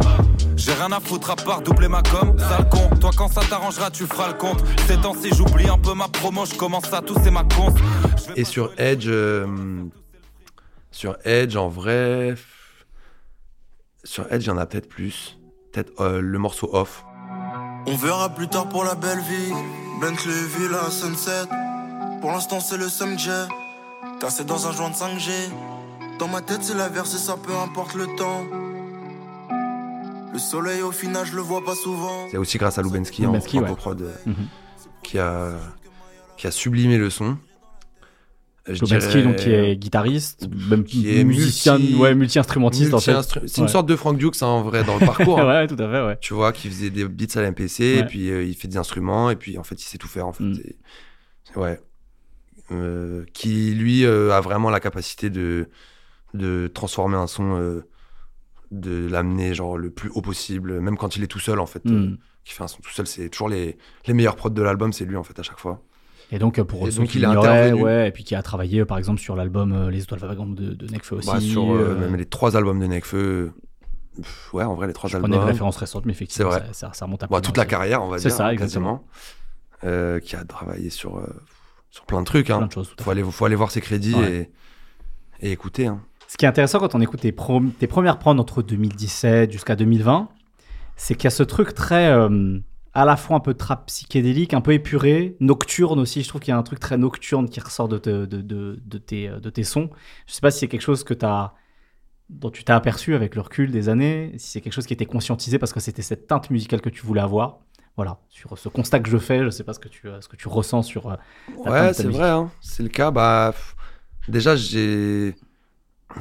[0.57, 2.90] J'ai rien à foutre à part doubler ma com, sale con.
[3.01, 4.62] Toi quand ça t'arrangera tu feras le compte.
[4.86, 7.74] Ces temps-ci j'oublie un peu ma promo, je commence à tousser ma conce.
[8.36, 9.46] Et sur Edge, euh,
[10.90, 12.34] sur Edge, en vrai,
[14.05, 15.38] sur Edge, il y en a peut-être plus.
[15.72, 17.05] Peut-être euh, le morceau off.
[17.86, 19.53] On verra plus tard pour la belle vie.
[20.01, 21.46] Bentley, Villa, Sunset.
[22.20, 23.44] Pour l'instant, c'est le seum que j'ai.
[24.20, 25.30] Cassé dans un joint de 5G.
[26.18, 28.44] Dans ma tête, c'est la versée, ça peu importe le temps.
[30.32, 32.26] Le soleil, au final, je le vois pas souvent.
[32.30, 33.64] C'est aussi grâce à Lubensky, en Lubensky, ouais.
[33.66, 34.34] franco-prod, euh, Mhm.
[35.02, 35.52] qui, a,
[36.36, 37.38] qui a sublimé le son.
[38.66, 43.00] Je Lubensky, dirais- donc qui est guitariste, même qui est musicien, multi- ouais, multi-instrumentiste en
[43.00, 43.22] fait.
[43.46, 43.68] C'est une Ouais.
[43.70, 45.38] sorte de Frank Dukes hein, en vrai dans le parcours.
[45.40, 45.46] hein.
[45.48, 46.18] ouais, tout à fait, ouais.
[46.20, 47.98] Tu vois, qui faisait des beats à la MPC, Ouais.
[48.00, 50.26] et puis euh, il fait des instruments, et puis en fait il sait tout faire
[50.26, 50.44] en fait.
[50.44, 50.58] Mm.
[50.64, 51.80] Et- ouais.
[52.70, 55.70] Euh, qui lui euh, a vraiment la capacité de,
[56.35, 57.87] de transformer un son, euh,
[58.70, 61.85] de l'amener genre le plus haut possible, même quand il est tout seul en fait.
[61.85, 61.93] Mm.
[62.12, 63.76] euh, qui fait un son tout seul, c'est toujours les,
[64.07, 65.83] les meilleurs prods de l'album, c'est lui en fait à chaque fois.
[66.31, 67.83] Et donc euh, pour Et donc, il est l'ignoraient, intervenu.
[67.83, 70.87] ouais, et puis qui a travaillé par exemple sur l'album Les Étoiles Vagantes de, de
[70.87, 71.29] Nekfeu aussi.
[71.31, 73.53] Bah, sur même les trois albums de Nekfeu,
[74.16, 75.31] pff, ouais, en vrai, les trois je albums.
[75.31, 76.68] prenais des références récentes, mais effectivement, C'est vrai.
[76.72, 78.37] Ça, ça, remonte à plus toute la carrière, on va C'est dire.
[78.37, 79.05] ça, hein, exactement.
[79.83, 81.22] qui a travaillé sur,
[81.91, 82.51] sur plein de trucs.
[82.51, 82.59] Hein.
[82.59, 82.95] plein de choses.
[83.01, 84.51] Faut, aller, faut aller voir ses crédits Ouais.
[85.41, 85.87] et, et écouter.
[85.87, 86.03] Hein.
[86.29, 90.29] Ce qui est intéressant quand on écoute tes, premières prods entre 2017 jusqu'à 2020,
[90.95, 92.59] c'est qu'il y a ce truc très euh,
[92.93, 96.22] à la fois un peu trap psychédélique, un peu épuré, nocturne aussi.
[96.22, 98.79] Je trouve qu'il y a un truc très nocturne qui ressort de, te- de, de,
[98.83, 99.89] de tes, sons.
[100.26, 101.14] Je sais pas si c'est quelque chose que
[102.29, 105.07] dont tu t'es aperçu avec le recul des années, si c'est quelque chose qui était
[105.07, 107.61] conscientisé parce que c'était cette teinte musicale que tu voulais avoir.
[107.97, 110.29] Voilà, sur ce constat que je fais, je sais pas ce que tu, euh, ce
[110.29, 111.07] que tu ressens sur.
[111.09, 111.16] euh,
[111.64, 112.29] la Ouais, c'est vrai.
[112.29, 112.51] Hein.
[112.61, 113.11] C'est le cas.
[113.11, 113.74] Bah, pff,
[114.29, 115.35] déjà, j'ai,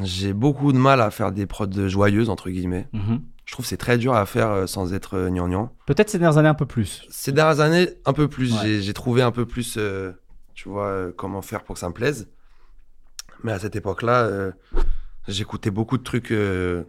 [0.03, 2.87] j'ai beaucoup de mal à faire des prods joyeuses, entre guillemets.
[2.93, 3.21] Mhm.
[3.45, 5.73] Je trouve que c'est très dur à faire euh, sans être euh, gnangnan.
[5.85, 7.05] Peut-être ces dernières années un peu plus.
[7.09, 8.53] Ces dernières années, un peu plus.
[8.61, 8.81] Ouais.
[8.81, 10.11] J'ai, trouvé un peu plus, euh,
[10.53, 12.27] tu vois, euh, comment faire pour que ça me plaise.
[13.43, 14.51] Mais à cette époque-là, euh,
[15.29, 16.83] j'écoutais beaucoup de trucs, euh,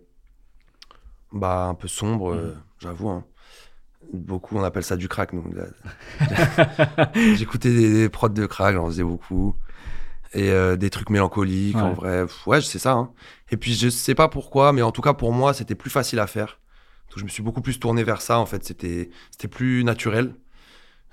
[1.32, 3.10] bah, un peu sombres, euh, j'avoue.
[3.10, 3.24] hein.
[4.12, 5.32] Beaucoup, on appelle ça du crack.
[5.34, 5.44] nous.
[7.36, 9.54] J'écoutais des, des prods de crack, j'en faisais beaucoup.
[10.34, 12.22] Et euh, des trucs mélancoliques, en vrai.
[12.26, 12.92] Pff, Ouais, c'est ça.
[12.92, 13.10] hein.
[13.50, 16.18] Et puis, je sais pas pourquoi, mais en tout cas, pour moi, c'était plus facile
[16.18, 16.58] à faire.
[17.10, 18.62] Donc, je me suis beaucoup plus tourné vers ça, en fait.
[18.64, 20.34] C'était c'était plus naturel.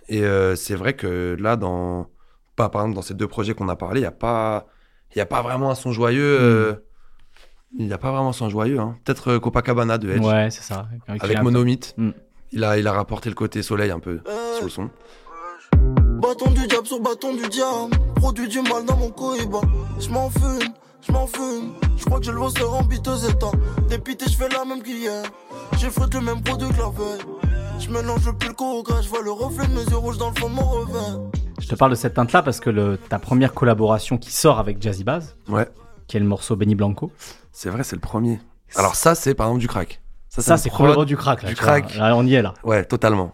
[0.09, 2.09] Et euh, c'est vrai que là, dans,
[2.57, 4.67] pas, par exemple, dans ces deux projets qu'on a parlé, il n'y a, pas-
[5.15, 6.37] il y a pas vraiment un son joyeux.
[6.41, 6.73] euh,
[7.79, 8.79] Il n'y a pas vraiment un son joyeux.
[8.79, 8.97] hein.
[9.05, 10.87] Peut-être euh, Copacabana de Edge, Ouais, c'est ça.
[11.19, 11.93] avec Monomythe.
[11.97, 12.11] Mm.
[12.51, 14.89] Il, a, il a rapporté le côté soleil un peu Euh, sur le son.
[16.25, 17.95] Bâton du diable sur bâton du diable.
[18.15, 19.59] Produit du mal dans mon cohiba.
[19.99, 20.73] Je m'en fume,
[21.05, 21.73] je m'en fume.
[21.97, 23.51] Je crois que je le vois se en piteux état.
[23.89, 25.23] Dépité, je fais la même qu'hier.
[25.77, 27.21] J'ai fait le même produit que la veille.
[27.79, 29.01] Je mélange le pulco au gras.
[29.01, 31.19] Je vois le reflet de mes yeux rouges dans le fond de mon revers.
[31.59, 34.81] Je te parle de cette teinte-là parce que le, ta première collaboration qui sort avec
[34.81, 35.67] Jazzy Bass, Ouais,
[36.07, 37.11] qui est le morceau Benny Blanco,
[37.51, 38.39] c'est vrai, c'est le premier.
[38.75, 40.01] Alors ça, c'est par exemple du crack.
[40.29, 41.43] ça c'est prod- complètement du crack.
[41.43, 41.63] Là, du vois.
[41.81, 41.95] crack.
[41.95, 42.53] Là, on y est là.
[42.63, 43.33] Ouais, totalement.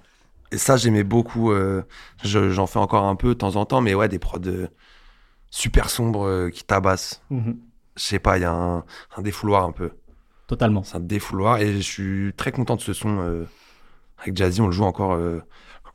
[0.51, 1.51] Et ça, j'aimais beaucoup.
[1.51, 1.83] euh,
[2.23, 4.67] je- J'en fais encore un peu de temps en temps, mais ouais, des prods euh,
[5.49, 7.21] super sombres euh, qui tabassent.
[7.31, 8.79] Je sais pas, il y a un,
[9.15, 9.91] un défouloir un peu.
[10.47, 10.83] Totalement.
[10.83, 13.19] C'est un défouloir et je suis très content de ce son.
[13.19, 13.45] euh,
[14.19, 15.17] avec Jazzy, on le joue encore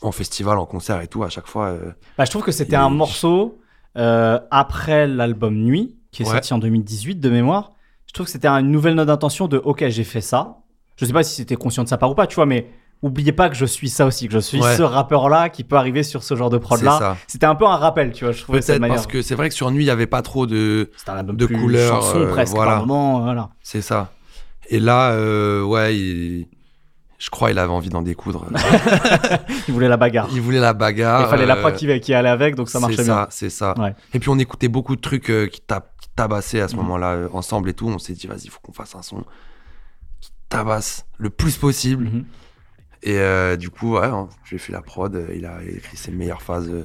[0.03, 1.77] en festival, en concert et tout, à chaque fois.
[2.19, 3.61] Bah, je trouve que c'était un est- morceau
[4.51, 6.33] après l'album Nuit, qui est Ouais.
[6.33, 7.73] sorti en 2018 de mémoire.
[8.07, 10.59] Je trouve que c'était une nouvelle note d'intention de OK, j'ai fait ça.
[10.97, 12.71] Je sais pas si c'était conscient de sa part ou pas, tu vois, mais
[13.03, 14.77] oubliez pas que je suis ça aussi, que je suis Ouais.
[14.77, 17.17] ce rappeur-là qui peut arriver sur ce genre de c'est prod-là.
[17.27, 18.97] C'était un peu un rappel, tu vois, je trouvais cette manière.
[18.97, 20.91] parce que c'est vrai que sur Nuit, il y avait pas trop de.
[21.33, 22.85] De couleurs, chanson euh, presque voilà.
[23.63, 24.13] C'est ça.
[24.69, 26.49] Et là, euh, ouais, il-
[27.19, 28.45] je crois il avait envie d'en découdre.
[29.69, 30.29] Il voulait la bagarre.
[30.33, 31.23] il voulait la bagarre.
[31.23, 33.15] Il fallait la euh, prod qui, qui allait avec, donc ça marchait C'est bien.
[33.15, 33.75] ça, c'est ça.
[34.13, 35.63] Et puis on écoutait beaucoup de trucs euh, qui,
[36.15, 36.83] tabassaient à ce Mhm.
[36.83, 37.89] moment-là euh, ensemble et tout.
[37.89, 39.25] On s'est dit, vas-y, il faut qu'on fasse un son
[40.21, 42.05] qui tabasse le plus possible.
[42.05, 42.25] Mhm.
[43.03, 45.27] Et euh, du coup, ouais, hein, j'ai fait la prod.
[45.35, 46.85] Il a écrit ses meilleures phases euh,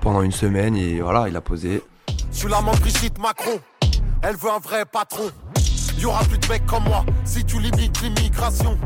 [0.00, 1.82] pendant une semaine et voilà, il a posé.
[2.32, 3.60] Je suis l'amant de Brigitte Macron.
[4.22, 5.30] Elle veut un vrai patron.
[5.98, 8.78] Y aura plus de mecs comme moi si tu limites l'immigration.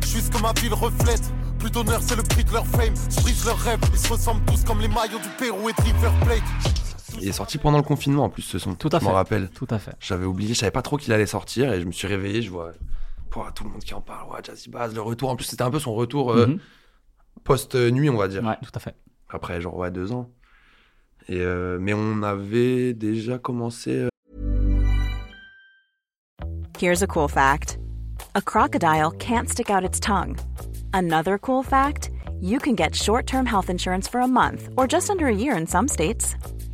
[0.00, 1.22] Je suis ce que ma ville reflète.
[1.58, 2.94] Plus d'honneur, c'est le prix de leur fame.
[3.10, 3.80] Je brise leurs rêves.
[3.92, 6.42] Ils se ressemblent tous comme les maillots du Pérou et de River Plate.
[7.20, 8.74] Il est sorti pendant le confinement en plus ce son.
[8.74, 9.04] Tout à je fait.
[9.06, 9.48] m'en rappelle.
[9.50, 9.92] Tout à fait.
[10.00, 12.50] J'avais oublié, je savais pas trop qu'il allait sortir et je me suis réveillé, je
[12.50, 12.72] vois
[13.36, 14.30] pouah, tout le monde qui en parle.
[14.32, 15.30] Ouais, Jazzy Bass, le retour.
[15.30, 16.58] En plus, c'était un peu son retour euh, Mhm.
[17.44, 18.42] post-nuit, on va dire.
[18.44, 18.94] Ouais, tout à fait.
[19.28, 20.30] Après, genre, ouais, deux ans.
[21.28, 23.90] Et euh, mais on avait déjà commencé.
[24.04, 24.08] euh,
[26.78, 27.78] Here's a cool fact
[28.34, 30.36] a crocodile can't stick out its tongue.
[30.92, 32.10] Another cool fact
[32.40, 35.56] you can get short term health insurance for a month or just under a year
[35.56, 36.36] in some states.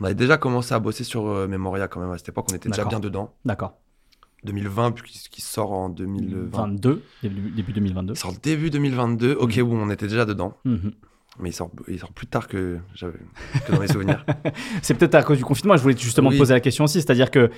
[0.00, 2.46] on avait déjà commencé à bosser sur euh, Memoria quand même à cette époque.
[2.50, 3.34] On était déjà bien dedans.
[3.44, 3.74] D'accord.
[4.44, 6.48] 2020, puis qui, sort en 2020.
[6.50, 8.14] 22, début, début 2022.
[8.14, 9.34] Il sort début 2022.
[9.38, 9.62] Ok, Mhm.
[9.64, 10.56] bon, on était déjà dedans.
[10.64, 10.92] Mhm.
[11.38, 12.78] Mais il sort, il sort plus tard que,
[13.70, 14.24] dans mes souvenirs.
[14.82, 15.76] C'est peut-être à cause du confinement.
[15.76, 16.36] Je voulais justement Oui.
[16.36, 17.00] te poser la question aussi.
[17.02, 17.50] C'est-à-dire que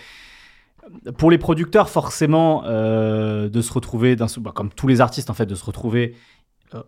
[1.17, 5.47] pour les producteurs, forcément, euh, de se retrouver, bah, comme tous les artistes, en fait,
[5.47, 6.17] de se retrouver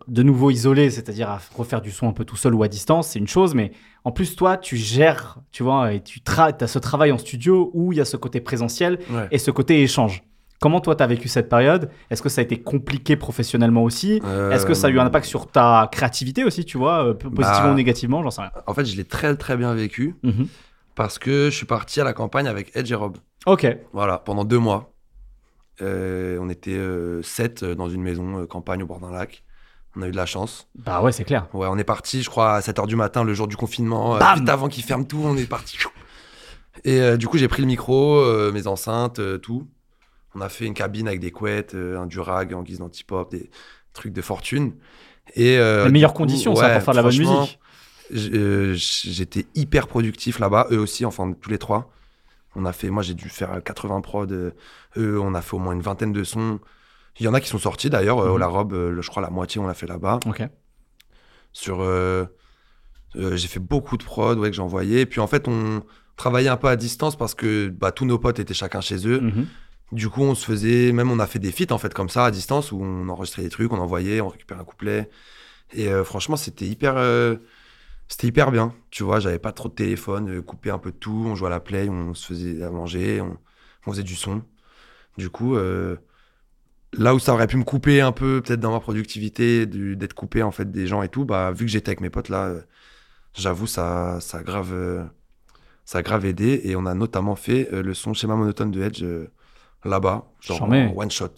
[0.07, 3.09] de nouveau isolé, c'est-à-dire à refaire du son un peu tout seul ou à distance,
[3.09, 3.53] c'est une chose.
[3.55, 3.71] Mais
[4.03, 7.91] en plus, toi, tu gères, tu vois, et tu as ce travail en studio où
[7.91, 9.27] il y a ce côté présentiel Ouais.
[9.31, 10.23] et ce côté échange.
[10.61, 11.89] Comment toi, tu as vécu cette période?
[12.09, 14.21] Est-ce que ça a été compliqué professionnellement aussi?
[14.51, 17.63] Est-ce que ça a eu un impact sur ta créativité aussi, tu vois, euh, positivement
[17.65, 18.23] Bah, ou négativement?
[18.23, 18.51] J'en sais rien.
[18.65, 20.47] En fait, je l'ai très très bien vécu Mhm.
[20.95, 23.17] parce que je suis parti à la campagne avec Edge et Rob.
[23.45, 23.67] Ok.
[23.91, 24.93] Voilà, pendant deux mois.
[25.81, 29.43] Euh, on était euh, sept dans une maison campagne au bord d'un lac.
[29.97, 30.67] On a eu de la chance.
[30.75, 31.47] Bah ouais, c'est clair.
[31.53, 34.15] Ouais, on est parti, je crois, à 7h du matin, le jour du confinement.
[34.15, 35.77] euh, Bam juste avant qu'ils ferment tout, on est parti.
[36.83, 39.67] Et euh, du coup, j'ai pris le micro, euh, mes enceintes, euh, tout.
[40.35, 43.49] On a fait une cabine avec des couettes, un durag en guise d'antipop, des
[43.93, 44.73] trucs de fortune.
[45.33, 47.59] Et, Les meilleures coup, conditions, ça, pour faire de la bonne musique.
[48.11, 51.89] J'étais hyper productif là-bas, eux aussi, enfin tous les trois.
[52.57, 54.27] On a fait, moi j'ai dû faire 80 prods,
[54.97, 56.59] eux on a fait au moins une vingtaine de sons.
[57.19, 58.39] Il y en a qui sont sortis d'ailleurs, euh, Mhm.
[58.39, 60.19] La Robe, euh, je crois la moitié on l'a fait là-bas.
[60.25, 60.43] Ok.
[61.53, 62.25] Sur, euh,
[63.15, 65.01] j'ai fait beaucoup de prod ouais, que j'ai envoyé.
[65.01, 65.83] Et puis en fait on
[66.17, 69.21] travaillait un peu à distance parce que bah, tous nos potes étaient chacun chez eux.
[69.21, 69.47] Mhm.
[69.91, 72.25] Du coup, on se faisait, même on a fait des feats en fait comme ça
[72.25, 75.09] à distance où on enregistrait des trucs, on envoyait, on récupérait un couplet.
[75.73, 76.95] Et franchement, c'était hyper,
[78.07, 78.73] c'était hyper bien.
[78.89, 81.51] Tu vois, j'avais pas trop de téléphone, coupé un peu de tout, on jouait à
[81.51, 83.37] la play, on se faisait à manger, on,
[83.85, 84.41] on faisait du son.
[85.17, 85.97] Du coup, euh,
[86.97, 90.13] là où ça aurait pu me couper un peu, peut-être dans ma productivité, du- d'être
[90.13, 92.45] coupé en fait des gens et tout, bah vu que j'étais avec mes potes là,
[92.45, 92.61] euh,
[93.33, 95.03] j'avoue ça, ça a grave, euh,
[95.85, 96.61] ça a grave aidé.
[96.63, 99.03] Et on a notamment fait euh, le son schéma monotone de Edge
[99.83, 101.29] là-bas, genre en one shot,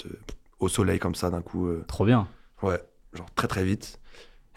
[0.59, 1.69] au soleil comme ça d'un coup.
[1.87, 2.27] Trop bien.
[2.61, 2.81] Ouais,
[3.13, 3.99] genre très très vite.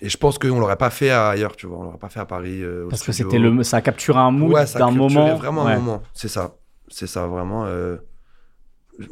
[0.03, 1.79] Et je pense qu'on l'aurait pas fait ailleurs, tu vois.
[1.79, 2.63] On l'aurait pas fait à Paris.
[2.63, 5.35] euh, Parce que c'était le, ça a capturé un mood Ouais, d'un moment.
[5.35, 5.73] vraiment Ouais.
[5.73, 6.03] un moment.
[6.15, 6.55] C'est ça.
[6.89, 7.67] C'est ça, vraiment.
[7.67, 7.97] euh,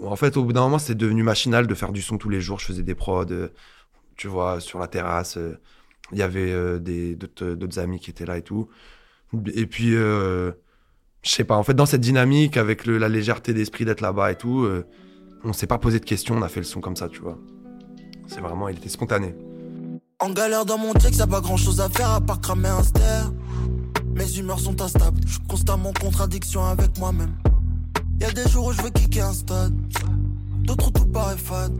[0.02, 2.40] En fait, au bout d'un moment, c'est devenu machinal de faire du son tous les
[2.40, 2.58] jours.
[2.58, 3.48] Je faisais des prods, euh,
[4.16, 5.36] tu vois, sur la terrasse.
[5.36, 5.58] euh,
[6.12, 8.68] Il y avait euh, d'autres amis qui étaient là et tout.
[9.54, 10.52] Et puis, je
[11.22, 14.66] sais pas, en fait, dans cette dynamique, avec la légèreté d'esprit d'être là-bas et tout,
[15.44, 17.38] on s'est pas posé de questions, on a fait le son comme ça, tu vois.
[18.26, 19.34] C'est vraiment, il était spontané.
[20.20, 22.82] En galère dans mon texte, y'a pas grand chose à faire à part cramer un
[22.82, 23.30] ster.
[24.14, 27.34] Mes humeurs sont instables, je suis constamment en contradiction avec moi-même.
[28.20, 29.72] Y'a des jours où je veux kicker un stade,
[30.64, 31.72] d'autres où tout paraît fade.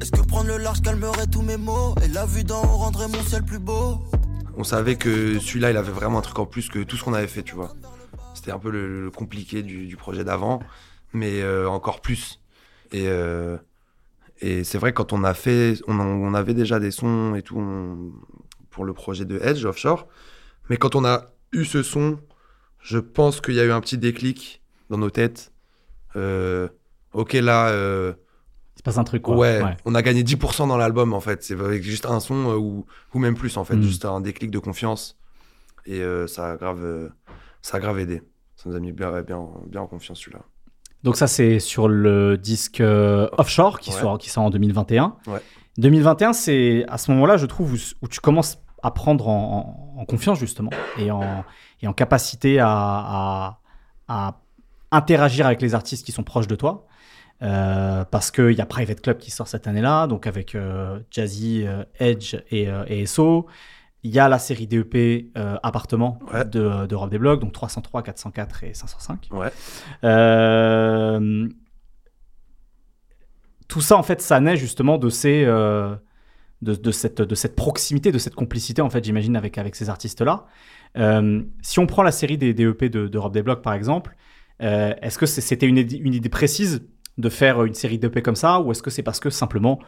[0.00, 3.06] Est-ce que prendre le large calmerait tous mes maux Et la vue d'en haut rendrait
[3.08, 3.98] mon ciel plus beau
[4.56, 7.12] On savait que celui-là, il avait vraiment un truc en plus que tout ce qu'on
[7.12, 7.74] avait fait, tu vois.
[8.34, 10.60] C'était un peu le, compliqué du, projet d'avant,
[11.12, 12.40] mais euh, encore plus.
[12.92, 13.58] Et, euh,
[14.40, 18.14] c'est vrai, quand on a fait, on, avait déjà des sons et tout
[18.70, 20.06] pour le projet de Edge Offshore,
[20.70, 22.18] mais quand on a eu ce son,
[22.80, 25.52] je pense qu'il y a eu un petit déclic dans nos têtes.
[26.16, 26.68] Euh,
[27.12, 28.14] ok, là, euh,
[28.74, 29.36] Il se passe un truc, quoi.
[29.36, 31.42] Ouais, on a gagné 10% dans l'album en fait.
[31.42, 33.76] C'est avec juste un son euh, ou, ou même plus en fait.
[33.76, 33.82] Mm.
[33.82, 35.18] Juste un déclic de confiance.
[35.86, 37.10] Et euh, ça, a grave,
[37.62, 38.22] ça a grave aidé.
[38.56, 40.40] Ça nous a mis bien, bien, bien en confiance celui-là.
[41.02, 44.00] Donc ça, c'est sur le disque Offshore qui, Ouais.
[44.00, 45.16] sort, qui sort en 2021.
[45.26, 45.40] Ouais.
[45.78, 50.00] 2021, c'est à ce moment-là, je trouve, où, où tu commences à prendre en, en-
[50.00, 51.44] en confiance, justement, et en,
[51.82, 53.58] et en capacité à, à-
[54.08, 54.40] à
[54.96, 56.86] interagir avec les artistes qui sont proches de toi.
[57.42, 61.66] Euh, parce qu'il y a Private Club qui sort cette année-là, donc avec euh, Jazzy,
[61.66, 63.46] euh, Edge et, euh, et SO.
[64.02, 65.26] Il y a la série DEP
[65.62, 66.44] Appartement Ouais.
[66.46, 69.28] de, de Rob des Blogs, donc 303, 404 et 505.
[69.32, 69.48] Ouais.
[70.04, 71.48] Euh,
[73.68, 75.98] tout ça, en fait, ça naît justement de ces, de,
[76.62, 80.46] de cette, de cette proximité, de cette complicité, en fait, j'imagine, avec, avec ces artistes-là.
[81.62, 84.16] Si on prend la série des, des EP de, de Rob Desblocs, par exemple,
[84.62, 86.86] euh, est-ce que c'était une, idée- une idée précise
[87.18, 89.78] de faire une série d'EP comme ça, ou est-ce que c'est parce que simplement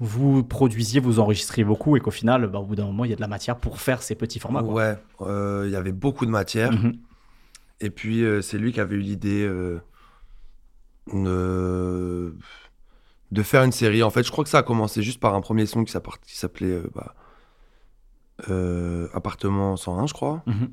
[0.00, 3.12] vous produisiez, vous enregistriez beaucoup et qu'au final, bah, au bout d'un moment, il y
[3.12, 4.72] a de la matière pour faire ces petits formats quoi.
[4.72, 6.72] Ouais, euh, il y avait beaucoup de matière.
[6.72, 6.94] Mhm.
[7.80, 9.82] Et puis, euh, c'est lui qui avait eu l'idée de...
[13.42, 14.02] faire une série.
[14.02, 15.92] En fait, je crois que ça a commencé juste par un premier son qui
[16.36, 17.14] s'appelait bah,
[19.14, 20.42] Appartement 101, je crois.
[20.46, 20.72] Mhm.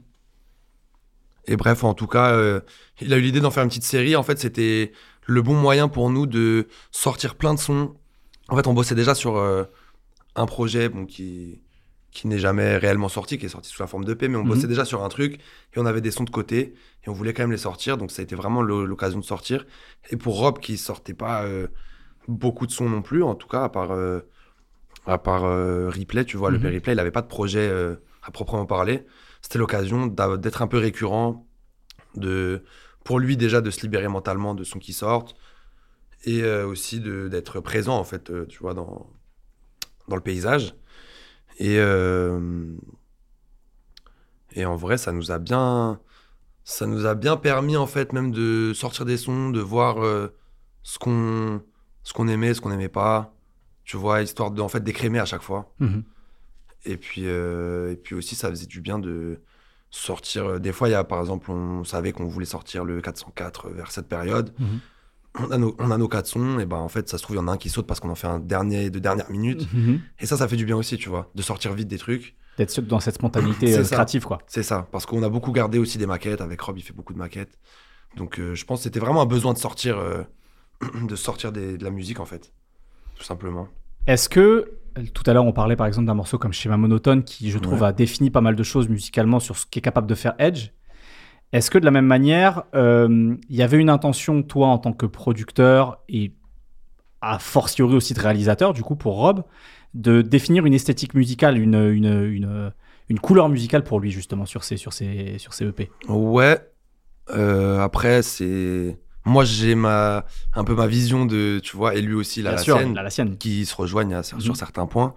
[1.52, 2.62] Et bref, en tout cas, euh,
[3.02, 4.16] il a eu l'idée d'en faire une petite série.
[4.16, 4.92] En fait, c'était
[5.26, 7.96] le bon moyen pour nous de sortir plein de sons.
[8.50, 9.64] En fait, on bossait déjà sur euh,
[10.36, 11.64] un projet bon, qui,
[12.12, 14.50] qui n'est jamais réellement sorti, qui est sorti sous la forme d'EP, mais on Mhm.
[14.50, 15.40] bossait déjà sur un truc
[15.74, 17.98] et on avait des sons de côté et on voulait quand même les sortir.
[17.98, 19.66] Donc, ça a été vraiment l'occasion de sortir.
[20.12, 21.68] Et pour Rob, qui sortait pas euh,
[22.28, 23.92] beaucoup de sons non plus, en tout cas, à part,
[25.08, 26.74] à part Replay, tu vois, le Mhm.
[26.76, 27.72] Replay, il n'avait pas de projet
[28.22, 29.04] à proprement parler.
[29.42, 31.48] C'était l'occasion d'être un peu récurrent,
[32.16, 32.64] de,
[33.04, 35.36] pour lui déjà de se libérer mentalement de sons qui sortent
[36.26, 39.10] et euh, aussi d'être présent, en fait, euh, tu vois, dans,
[40.08, 40.76] dans le paysage.
[41.60, 42.76] Et, euh,
[44.52, 46.00] et en vrai, ça nous a bien,
[46.64, 49.98] ça nous a bien permis, en fait, même de sortir des sons, de voir
[50.84, 51.62] ce qu'on
[52.16, 53.36] qu'on aimait, ce qu'on n'aimait pas,
[53.84, 55.72] tu vois, histoire de, en fait, d'écrémer à chaque fois.
[55.80, 56.04] Mhm.
[56.86, 59.40] Et puis, euh, et puis aussi, ça faisait du bien de
[59.92, 60.46] sortir.
[60.46, 63.70] euh, Des fois, il y a, par exemple, on savait qu'on voulait sortir le 404
[63.70, 64.54] vers cette période.
[64.60, 64.80] Mhm.
[65.40, 67.36] On, a nos, on a nos quatre sons, et ben en fait, ça se trouve,
[67.36, 69.30] il y en a un qui saute parce qu'on en fait un dernier de dernière
[69.30, 69.72] minute.
[69.74, 70.02] Mhm.
[70.20, 72.36] Et ça, ça fait du bien aussi, tu vois, de sortir vite des trucs.
[72.58, 74.40] D'être dans cette spontanéité euh, créative, quoi.
[74.48, 76.42] C'est ça, parce qu'on a beaucoup gardé aussi des maquettes.
[76.42, 77.58] Avec Rob, il fait beaucoup de maquettes.
[78.18, 79.98] Donc, euh, je pense que c'était vraiment un besoin de sortir,
[81.08, 82.52] de sortir des- de la musique, en fait,
[83.16, 83.68] tout simplement.
[84.08, 84.72] Est-ce que,
[85.14, 87.82] tout à l'heure, on parlait par exemple d'un morceau comme Schéma Monotone qui, je trouve,
[87.82, 87.88] Ouais.
[87.88, 90.70] a défini pas mal de choses musicalement sur ce qu'est capable de faire Edge.
[91.52, 94.94] Est-ce que de la même manière, euh, il y avait une intention, toi, en tant
[94.94, 96.34] que producteur et
[97.22, 99.44] a fortiori aussi de réalisateur, du coup, pour Rob,
[99.94, 102.72] de définir une esthétique musicale, une, une, une,
[103.10, 106.60] une couleur musicale pour lui, justement, sur ses, sur ses, sur ses E EP Ouais.
[107.32, 109.00] Euh, après, c'est.
[109.30, 110.26] Moi, j'ai ma...
[110.56, 111.60] un peu ma vision de.
[111.64, 113.38] Tu vois, et lui aussi, la sûr, sienne, la sienne.
[113.38, 114.56] qui se rejoignent à- sur Mhm.
[114.56, 115.14] certains points.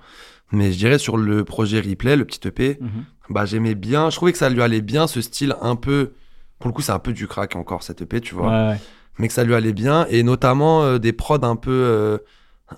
[0.53, 3.05] Mais je dirais sur le projet Replay, le petit EP, Mhm.
[3.31, 4.11] bah, j'aimais bien.
[4.11, 6.13] Je trouvais que ça lui allait bien, ce style un peu.
[6.59, 8.49] Pour le coup, c'est un peu du crack encore, cet EP, tu vois.
[8.51, 8.81] Ouais, ouais.
[9.19, 12.19] mais que ça lui allait bien et notamment euh, des prods un peu euh,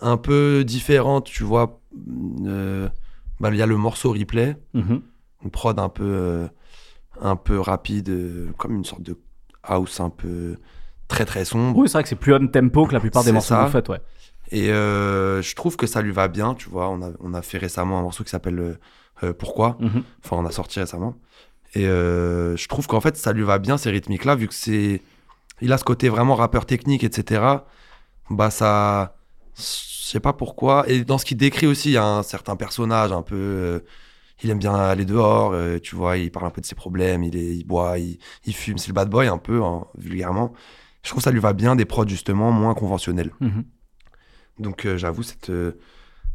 [0.02, 1.80] un peu différentes tu vois
[2.44, 2.88] Euh,
[3.38, 5.00] bah, il y a le morceau replay Mhm.
[5.44, 6.48] une prod un peu euh,
[7.20, 8.10] un peu rapide
[8.58, 9.16] comme une sorte de
[9.62, 10.56] house un peu
[11.14, 11.76] très très sombre.
[11.78, 13.88] Oui, c'est vrai que c'est plus on tempo que la plupart des morceaux vous faites,
[13.88, 14.00] ouais.
[14.50, 16.88] et euh, je trouve que ça lui va bien tu vois.
[16.88, 18.78] On a, on a fait récemment un morceau qui s'appelle euh,
[19.22, 19.76] euh, pourquoi.
[19.80, 20.02] Mhm.
[20.24, 21.14] enfin on a sorti récemment.
[21.74, 24.54] Et euh, je trouve qu'en fait ça lui va bien ces rythmiques là vu que
[24.54, 25.02] c'est
[25.60, 27.42] il a ce côté vraiment rappeur technique etc
[28.30, 29.16] bah ça
[29.56, 30.84] je sais pas pourquoi.
[30.88, 33.82] Et dans ce qu'il décrit aussi il y a un certain personnage un peu
[34.42, 37.36] il aime bien aller dehors tu vois il parle un peu de ses problèmes il,
[37.36, 38.78] est, il boit il, il fume.
[38.78, 40.52] C'est le bad boy un peu hein, vulgairement
[41.04, 43.64] je trouve que ça lui va bien des prods justement moins conventionnels Mhm.
[44.58, 45.72] donc euh, j'avoue cette euh,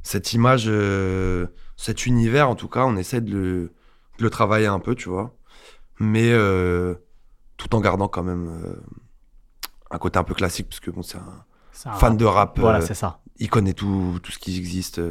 [0.03, 3.73] cette image euh, cet univers en tout cas on essaie de le,
[4.17, 5.35] de le travailler un peu tu vois
[5.99, 6.95] mais euh,
[7.57, 8.75] tout en gardant quand même
[9.91, 11.43] un côté un peu classique parce que bon c'est un
[11.97, 13.19] fan de rap Voilà, c'est ça.
[13.37, 15.01] il connaît tout, tout ce qui existe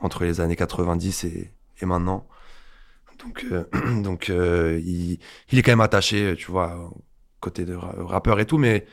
[0.00, 2.26] entre les années 90 et, et maintenant.
[3.20, 3.46] Donc,
[4.02, 5.18] donc il,
[5.50, 6.90] il est quand même attaché, tu vois,
[7.44, 8.86] côté de ra- rappeur et tout, mais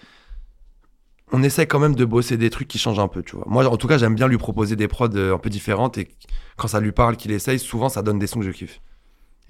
[1.32, 3.46] on essaie quand même de bosser des trucs qui changent un peu, tu vois.
[3.48, 6.10] Moi, en tout cas, j'aime bien lui proposer des prods euh, un peu différentes et
[6.58, 8.82] quand ça lui parle, qu'il essaye, souvent ça donne des sons que je kiffe.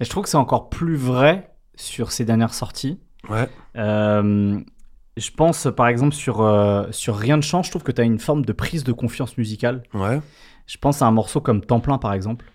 [0.00, 2.98] Et je trouve que c'est encore plus vrai sur ces dernières sorties.
[3.28, 4.60] Ouais, Euh,
[5.16, 8.04] je pense par exemple sur, euh, sur Rien ne change, je trouve que tu as
[8.04, 9.82] une forme de prise de confiance musicale.
[9.94, 10.20] ouais,
[10.66, 12.46] Je pense à un morceau comme Temps plein par exemple,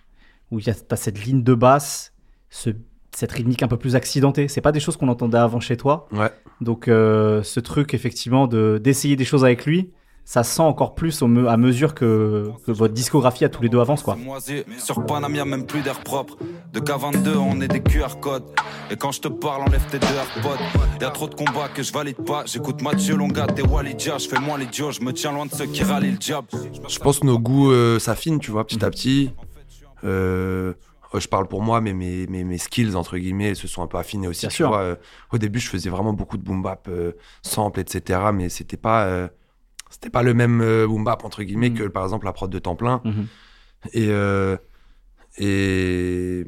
[0.51, 2.13] où tu as cette ligne de basse,
[2.49, 2.71] ce,
[3.17, 4.47] cette rythmique un peu plus accidentée.
[4.47, 6.07] C'est pas des choses qu'on entendait avant chez toi.
[6.11, 6.29] Ouais.
[6.61, 9.89] Donc euh, ce truc effectivement de d'essayer des choses avec lui,
[10.23, 13.69] ça sent encore plus au me- à mesure que, que votre discographie à tous les
[13.69, 14.15] deux avance quoi.
[14.77, 16.37] Sur Paname, y'a même plus d'air propre.
[16.73, 18.43] De K22, on est des QR codes.
[18.91, 20.63] Et quand je te parle, enlève tes deux AirPods.
[21.01, 22.43] Y'a trop de combats que je valide pas.
[22.45, 24.19] J'écoute Mathieu Longa, et Walidia.
[24.19, 26.47] Je fais moins l'idiot, je me tiens loin de ceux qui rallient le diable.
[26.87, 29.31] Je pense que nos goûts euh, s'affinent, tu vois, petit à petit.
[30.03, 30.73] Euh,
[31.13, 33.97] je parle pour moi, mais mes, mes, mes skills, entre guillemets, se sont un peu
[33.97, 34.41] affinés aussi.
[34.47, 34.67] Bien sûr.
[34.69, 34.79] vois.
[34.81, 34.95] Euh,
[35.31, 38.19] au début, je faisais vraiment beaucoup de boom bap, euh, sample, etc.
[38.33, 39.27] Mais c'était pas, euh,
[39.89, 41.77] c'était pas le même euh, boom bap, entre guillemets, Mhm.
[41.77, 43.01] que par exemple la prod de temps plein.
[43.05, 43.27] Mhm.
[43.93, 44.57] Et, euh,
[45.37, 46.43] et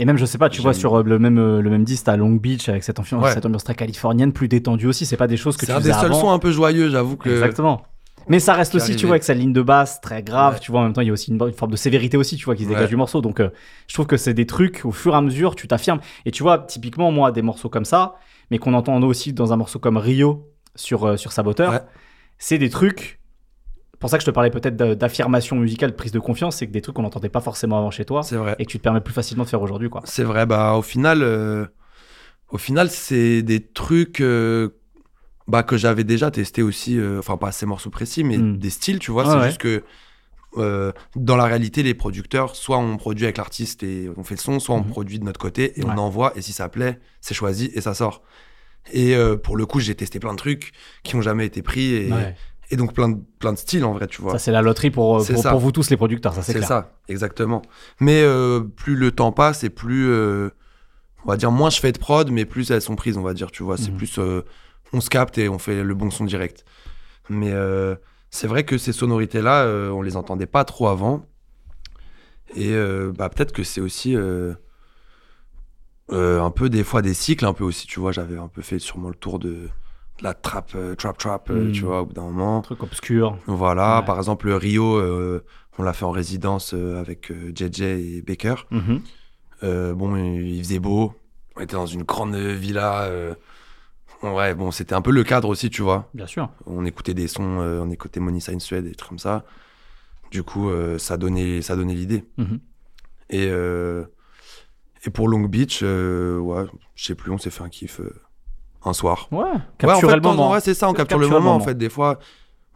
[0.00, 2.08] Et même je sais pas, tu vois sur euh, le même euh, le même disque
[2.08, 3.32] à Long Beach avec cette ambiance, Ouais.
[3.32, 5.06] cette ambiance très californienne, plus détendue aussi.
[5.06, 6.88] C'est pas des choses que c'est tu un faisais des seuls sons un peu joyeux,
[6.90, 7.28] j'avoue que.
[7.30, 7.82] Exactement.
[8.28, 10.60] Mais ça reste aussi, tu vois, avec sa ligne de basse très grave, Ouais.
[10.60, 12.36] tu vois, en même temps, il y a aussi une, une forme de sévérité aussi,
[12.36, 12.88] tu vois, qui se dégage Ouais.
[12.88, 13.20] du morceau.
[13.20, 13.50] Donc, euh,
[13.88, 16.00] je trouve que c'est des trucs, au fur et à mesure, tu t'affirmes.
[16.24, 18.14] Et tu vois, typiquement, moi, des morceaux comme ça,
[18.50, 21.80] mais qu'on entend aussi dans un morceau comme Rio sur, euh, sur Saboteur, Ouais.
[22.38, 23.20] c'est des trucs.
[24.00, 26.66] pour ça que je te parlais peut-être d'a- d'affirmation musicale, de prise de confiance, c'est
[26.66, 28.54] que des trucs qu'on n'entendait pas forcément avant chez toi C'est vrai.
[28.58, 30.02] et que tu te permets plus facilement de faire aujourd'hui, quoi.
[30.04, 31.64] C'est vrai, bah au final, euh,
[32.50, 34.68] au final, c'est des trucs euh,
[35.46, 38.58] bah, que j'avais déjà testé aussi, euh, enfin pas ces morceaux précis, mais Mm.
[38.58, 39.24] des styles, tu vois.
[39.24, 39.46] Ouais, c'est ouais.
[39.48, 39.82] juste que
[40.56, 44.40] euh, dans la réalité, les producteurs, soit on produit avec l'artiste et on fait le
[44.40, 44.86] son, soit on Mhm.
[44.88, 45.90] produit de notre côté et Ouais.
[45.92, 48.22] on envoie, et si ça plaît, c'est choisi et ça sort.
[48.92, 50.72] Et euh, pour le coup, j'ai testé plein de trucs
[51.02, 52.36] qui n'ont jamais été pris et, Ouais.
[52.70, 54.30] et donc plein de, plein de styles en vrai, tu vois.
[54.32, 56.68] Ça, c'est la loterie pour, C'est pour, vous tous, les producteurs, ça, c'est C'est clair.
[56.68, 57.60] ça, exactement.
[57.98, 58.24] Mais
[58.76, 62.44] plus le temps passe et plus, on va dire, moins je fais de prod, mais
[62.44, 63.76] plus elles sont prises, on va dire, tu vois.
[63.76, 63.96] C'est Mhm.
[63.96, 64.20] plus,
[64.94, 66.64] on se capte et on fait le bon son direct.
[67.28, 67.96] Mais euh,
[68.30, 71.26] c'est vrai que ces sonorités-là, euh, on les entendait pas trop avant.
[72.54, 74.54] Et euh, bah, peut-être que c'est aussi euh,
[76.10, 78.12] un peu des fois des cycles, un peu aussi, tu vois.
[78.12, 79.68] J'avais un peu fait sûrement le tour de, de
[80.22, 82.58] la trap, trap, trap, tu vois, au bout d'un moment.
[82.58, 83.38] Un truc obscur.
[83.46, 84.04] Voilà, Ouais.
[84.04, 85.00] par exemple, le Rio,
[85.78, 88.54] on l'a fait en résidence avec JJ et Baker.
[88.70, 89.00] Mhm.
[89.96, 91.14] Bon, il faisait beau.
[91.56, 93.08] On était dans une grande villa.
[94.22, 96.08] Ouais, bon, c'était un peu le cadre aussi, tu vois.
[96.14, 96.48] Bien sûr.
[96.66, 99.44] On écoutait des sons, euh, on écoutait Money Sign Suede et des trucs comme ça.
[100.30, 102.24] Du coup, euh, ça donnait, ça donnait l'idée.
[102.38, 102.60] Mhm.
[103.30, 104.04] Et, euh,
[105.04, 108.00] et pour Long Beach, ouais, je sais plus, on s'est fait un kiff
[108.84, 109.28] un soir.
[109.30, 110.50] Ouais, Ouais, en capturer fait, le moment.
[110.52, 111.74] ouais, c'est ça, on capture le moment, en fait.
[111.76, 112.18] Des fois,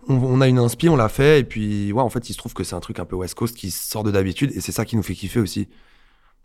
[0.09, 2.39] on, on a une inspi, on l'a fait, et puis, ouais, en fait, il se
[2.39, 4.72] trouve que c'est un truc un peu West Coast qui sort de d'habitude, et c'est
[4.72, 5.68] ça qui nous fait kiffer aussi.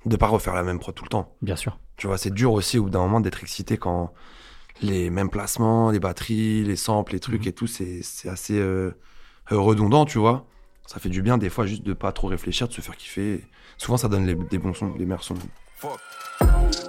[0.05, 1.33] De pas refaire la même prod tout le temps.
[1.41, 1.79] Bien sûr.
[1.95, 4.11] Tu vois, c'est dur aussi, au bout d'un moment, d'être excité quand
[4.82, 7.47] les mêmes placements, les batteries, les samples, les trucs Mhm.
[7.49, 8.91] et tout, c'est c'est assez euh,
[9.51, 10.45] euh, redondant, tu vois.
[10.88, 13.43] Ça fait du bien, des fois, juste de pas trop réfléchir, de se faire kiffer.
[13.78, 15.36] Souvent, ça donne les- des bons sons, des meilleurs sons.
[15.78, 15.99] Fuck.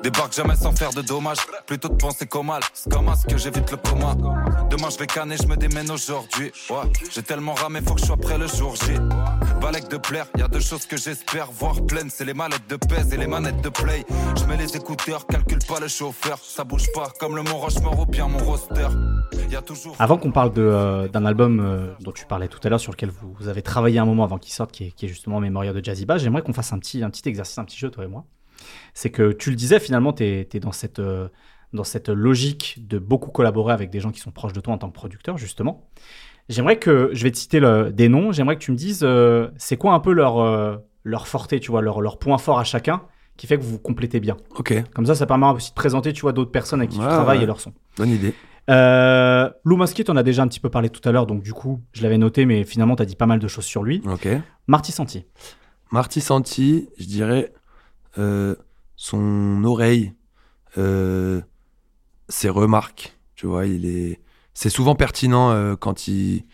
[0.03, 1.39] Débarque jamais sans faire de dommages.
[1.67, 2.61] Plutôt de penser qu'au mal.
[2.75, 4.15] C'est comme à ce que j'évite le coma.
[4.71, 6.53] Demain je vais canner, je me démène aujourd'hui.
[7.11, 8.93] J'ai tellement ramé, faut que je sois prêt le jour J.
[9.63, 12.11] Balèque de plaire, y a deux choses que j'espère voir pleines.
[12.11, 14.05] C'est les mallettes de pèse et les manettes de play.
[14.37, 16.37] Je mets les écouteurs, calcule pas le chauffeur.
[16.39, 18.89] Ça bouge pas comme le Mont Rochemort ou bien mon roster.
[19.51, 19.97] Y a toujours.
[19.99, 23.11] Avant qu'on parle euh, d'un album euh, dont tu parlais tout à l'heure, sur lequel
[23.11, 26.21] vous, avez travaillé un moment avant qu'il sorte, qui est, justement Memoria de Jazzy Bass,
[26.23, 28.27] j'aimerais qu'on fasse un petit exercice, un petit jeu, toi et moi.
[28.95, 31.29] C'est que tu le disais, finalement, tu es, dans, cette, euh,
[31.73, 34.79] dans cette logique de beaucoup collaborer avec des gens qui sont proches de toi en
[34.79, 35.89] tant que producteur, justement.
[36.49, 39.49] J'aimerais que, je vais te citer le- des noms, j'aimerais que tu me dises, euh,
[39.57, 42.65] c'est quoi un peu leur, euh, leur forté, tu vois, leur, leur point fort à
[42.65, 43.03] chacun,
[43.37, 44.37] qui fait que vous vous complétez bien.
[44.57, 47.05] Ok, Comme ça, ça permet aussi de présenter, tu vois, d'autres personnes avec qui Ouais,
[47.05, 47.45] tu travailles ouais.
[47.45, 47.73] et leur son.
[47.97, 48.33] bonne idée.
[48.71, 51.53] Euh, Lou Mosquet, on a déjà un petit peu parlé tout à l'heure, donc du
[51.53, 54.03] coup, je l'avais noté, mais finalement, tu as dit pas mal de choses sur lui.
[54.07, 54.29] Ok.
[54.69, 55.25] Marty Santi.
[55.91, 57.53] Marty Santi, je dirais,
[58.19, 58.55] euh,
[59.05, 60.15] son oreille,
[60.79, 61.43] euh,
[62.31, 64.19] ses remarques, tu vois, il est,
[64.55, 66.47] c'est souvent pertinent euh, quand il,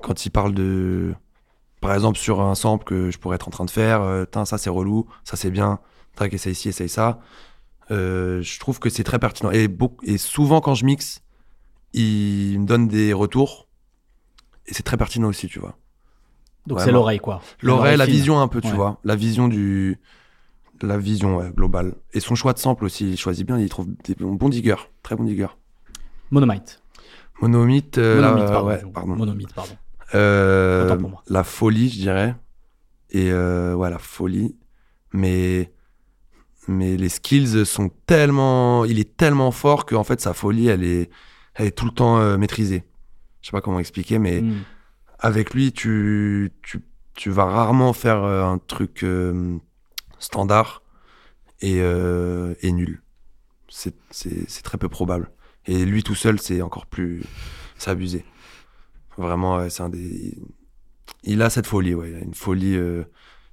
[0.00, 1.16] quand il parle de,
[1.80, 4.56] par exemple sur un sample que je pourrais être en train de faire, euh, ça
[4.56, 5.80] c'est relou, ça c'est bien,
[6.14, 7.18] tac, essaye ci, essaye ça.
[7.90, 11.22] Je trouve que c'est très pertinent et, beaucoup, et souvent quand je mixe,
[11.92, 13.66] il me donne des retours
[14.66, 15.76] et c'est très pertinent aussi, tu vois.
[16.68, 17.42] Donc c'est l'oreille, quoi.
[17.62, 18.14] L'oreille, la fine.
[18.14, 18.74] vision un peu, tu Ouais.
[18.74, 19.00] vois.
[19.02, 19.98] La vision du.
[20.82, 21.94] La vision ouais, globale.
[22.12, 24.76] Et son choix de sample aussi, il choisit bien, il trouve des bons bons diggers.
[25.02, 25.46] Très bon digger.
[26.30, 26.82] Monomite.
[27.40, 28.68] Monomite, euh, Monomite, pardon.
[28.68, 29.16] ouais, pardon.
[29.16, 29.76] Monomite, pardon.
[30.14, 31.22] Euh, Autant pour moi.
[31.28, 32.34] la folie, je dirais.
[33.10, 34.56] Et euh, ouais, la folie.
[35.12, 35.72] Mais.
[36.68, 38.84] Mais les skills sont tellement.
[38.84, 41.10] Il est tellement fort qu'en fait, sa folie, elle est,
[41.54, 42.84] elle est tout le temps maîtrisée.
[43.40, 44.54] Je sais pas comment expliquer, mais Mm.
[45.20, 46.80] avec lui, tu, tu,
[47.14, 49.04] tu vas rarement faire un truc
[50.18, 50.82] standard.
[51.60, 53.02] et, euh, et nul.
[53.68, 55.30] C'est très peu probable.
[55.66, 57.22] Et lui tout seul, c'est encore plus.
[57.78, 58.24] C'est abusé.
[59.18, 60.36] Vraiment, ouais, c'est un des.
[61.24, 62.10] Il a cette folie, ouais.
[62.10, 62.76] Il a une folie.
[62.76, 63.04] euh,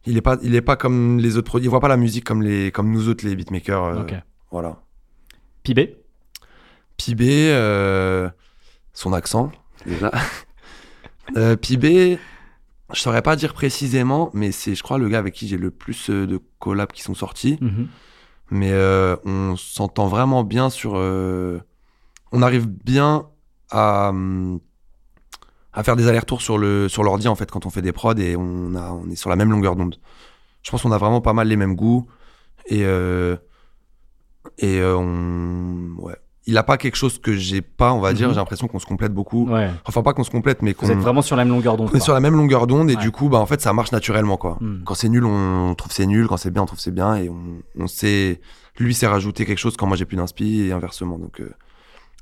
[0.05, 1.67] Il est pas, il est pas comme les autres produits.
[1.67, 3.83] Il voit pas la musique comme les, comme nous autres les beatmakers.
[3.83, 4.13] euh, Ok.
[4.51, 4.81] Voilà.
[5.63, 5.97] Pibé?
[6.97, 8.29] Pibé, euh,
[8.93, 9.51] son accent,
[9.85, 10.11] déjà.
[11.37, 12.19] euh, Pibé,
[12.93, 15.71] je saurais pas dire précisément, mais c'est, je crois, le gars avec qui j'ai le
[15.71, 17.57] plus euh, de collabs qui sont sortis.
[17.61, 17.87] Mhm.
[18.51, 20.93] Mais euh, on s'entend vraiment bien sur.
[20.95, 21.59] euh,
[22.31, 23.27] on arrive bien
[23.71, 24.11] à,
[25.71, 28.15] à faire des allers-retours sur le sur l'ordi en fait quand on fait des prods
[28.15, 29.99] et on a on est sur la même longueur d'onde.
[30.61, 32.07] Je pense qu'on a vraiment pas mal les mêmes goûts
[32.67, 33.37] et euh,
[34.59, 36.17] et on ouais.
[36.45, 38.27] Il a pas quelque chose que j'ai pas, on va dire.
[38.27, 38.33] Mhm.
[38.33, 39.47] J'ai l'impression qu'on se complète beaucoup.
[39.49, 39.69] Ouais.
[39.85, 41.89] Enfin pas qu'on se complète, mais qu'on Vous êtes vraiment sur la même longueur d'onde.
[41.93, 43.01] on est sur la même longueur d'onde et Ouais.
[43.01, 44.57] du coup, bah, en fait, ça marche naturellement, quoi.
[44.59, 44.83] Hmm.
[44.83, 46.27] Quand c'est nul, on trouve c'est nul.
[46.27, 47.15] Quand c'est bien, on trouve c'est bien.
[47.15, 48.41] Et on, on sait,
[48.77, 51.17] lui s'est rajouté quelque chose quand moi j'ai plus d'inspi et inversement.
[51.17, 51.49] Donc, euh,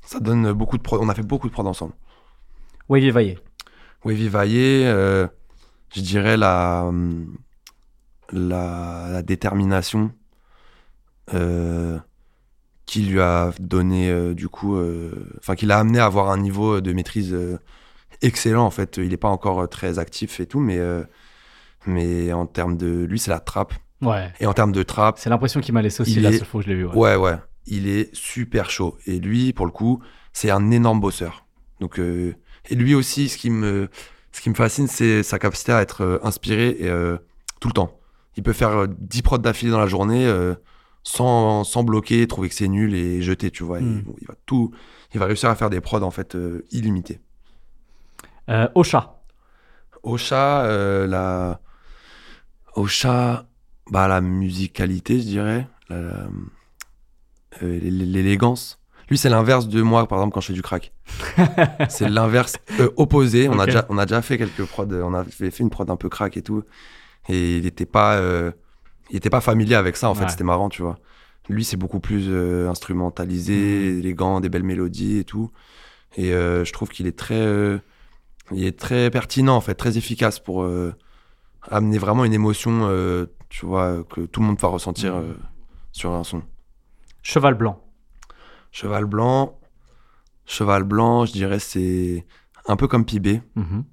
[0.04, 0.82] ça donne beaucoup de.
[0.92, 1.94] On a fait beaucoup de prod ensemble.
[2.88, 3.38] Wavy Vaillé.
[4.04, 5.26] Wavy Vaillé, euh,
[5.94, 7.36] je dirais la, hum,
[8.30, 10.12] la, la détermination
[11.34, 11.98] euh,
[12.92, 16.36] qui lui a donné, euh, du coup, euh, enfin, qui l'a amené à avoir un
[16.36, 17.58] niveau de maîtrise euh,
[18.20, 18.98] excellent, en fait.
[18.98, 20.78] Il n'est pas encore très actif et tout, mais,
[21.86, 23.04] mais en termes de.
[23.04, 23.72] Lui, c'est la trappe.
[24.02, 24.30] Ouais.
[24.40, 26.62] Et en termes de trappe, C'est l'impression qu'il m'a laissé aussi la seule fois où
[26.62, 26.84] je l'ai vu.
[26.84, 26.94] ouais.
[26.94, 27.36] Ouais, ouais.
[27.64, 28.98] Il est super chaud.
[29.06, 30.02] Et lui, pour le coup,
[30.34, 31.46] c'est un énorme bosseur.
[31.80, 33.88] Donc, et lui aussi, ce qui me,
[34.32, 36.90] ce qui me fascine, c'est sa capacité à être inspiré et,
[37.58, 38.02] tout le temps.
[38.36, 40.54] Il peut faire euh, 10 prods d'affilée dans la journée euh,
[41.02, 43.80] sans, sans bloquer, trouver que c'est nul et jeter, tu vois.
[43.80, 44.02] Mm.
[44.02, 44.72] bon, il va tout,
[45.14, 47.20] il va réussir à faire des prods en fait euh, illimités.
[48.48, 49.20] Euh, Ocha.
[50.02, 51.60] Ocha, euh, la,
[52.74, 53.46] Ocha,
[53.90, 56.26] bah la musicalité, je dirais, euh,
[57.60, 58.78] l'é- l'élégance.
[59.08, 60.92] Lui, c'est l'inverse de moi, par exemple, quand je fais du crack.
[61.90, 63.48] c'est l'inverse euh, opposé.
[63.48, 65.96] On, a déjà, on a déjà fait quelques prods, on avait fait une prod un
[65.96, 66.62] peu crack et tout.
[67.28, 68.52] Et il n'était pas, euh,
[69.10, 70.24] il était pas familier avec ça, en fait.
[70.24, 70.30] Ouais.
[70.30, 70.98] C'était marrant, tu vois.
[71.48, 73.98] Lui, c'est beaucoup plus euh, instrumentalisé, Mhm.
[73.98, 75.50] élégant, des belles mélodies et tout.
[76.16, 77.78] Et euh, je trouve qu'il est très, euh,
[78.52, 80.66] il est très pertinent, en fait, très efficace pour
[81.70, 82.88] amener vraiment une émotion,
[83.48, 85.34] tu vois, que tout le monde va ressentir euh,
[85.92, 86.42] sur un son.
[87.22, 87.78] Cheval Blanc.
[88.72, 89.58] Cheval blanc,
[90.46, 92.24] cheval blanc, je dirais c'est
[92.66, 93.42] un peu comme Pibé.
[93.54, 93.84] Mhm.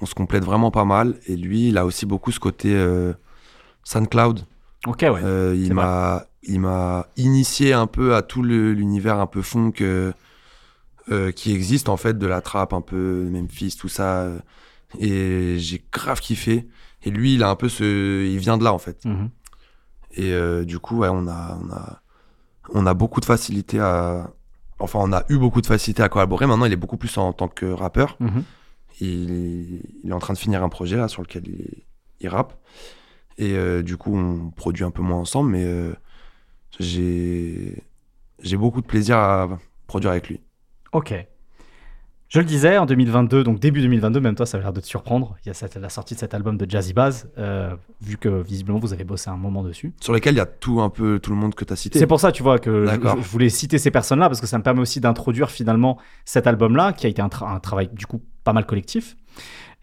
[0.00, 1.18] On se complète vraiment pas mal.
[1.26, 2.72] Et lui, il a aussi beaucoup ce côté
[3.84, 4.46] SoundCloud.
[4.86, 5.20] Ok, ouais.
[5.22, 10.12] Euh, il m'a, il m'a initié un peu à tout l'univers un peu funk euh,
[11.10, 14.28] euh, qui existe en fait de la trappe un peu Memphis tout ça.
[14.98, 16.68] Et j'ai grave kiffé.
[17.02, 19.04] Et lui, il a un peu ce, il vient de là en fait.
[19.04, 19.30] Mhm.
[20.16, 22.02] Et du coup, ouais, on a, on a,
[22.74, 24.30] on a beaucoup de facilité à,
[24.78, 26.46] enfin, on a eu beaucoup de facilité à collaborer.
[26.46, 28.16] Maintenant, il est beaucoup plus en tant que rappeur.
[28.18, 28.42] Mhm.
[29.00, 31.84] Il, il est en train de finir un projet là sur lequel il,
[32.20, 32.54] il rappe.
[33.42, 35.94] Et euh, du coup, on produit un peu moins ensemble, mais euh,
[36.78, 37.82] j'ai,
[38.42, 39.48] j'ai beaucoup de plaisir à
[39.86, 40.40] produire avec lui.
[40.92, 41.14] Ok.
[42.28, 44.86] Je le disais, en 2022, donc début 2022, même toi, ça a l'air de te
[44.86, 45.36] surprendre.
[45.44, 48.28] Il y a cette- la sortie de cet album de Jazzy Bass, euh, vu que
[48.42, 49.92] visiblement vous avez bossé un moment dessus.
[50.00, 51.98] Sur lequel il y a tout un peu tout le monde que tu as cité.
[51.98, 52.84] C'est pour ça, tu vois, que
[53.16, 56.92] je, voulais citer ces personnes-là, parce que ça me permet aussi d'introduire finalement cet album-là,
[56.92, 59.16] qui a été un, tra- un travail du coup pas mal collectif.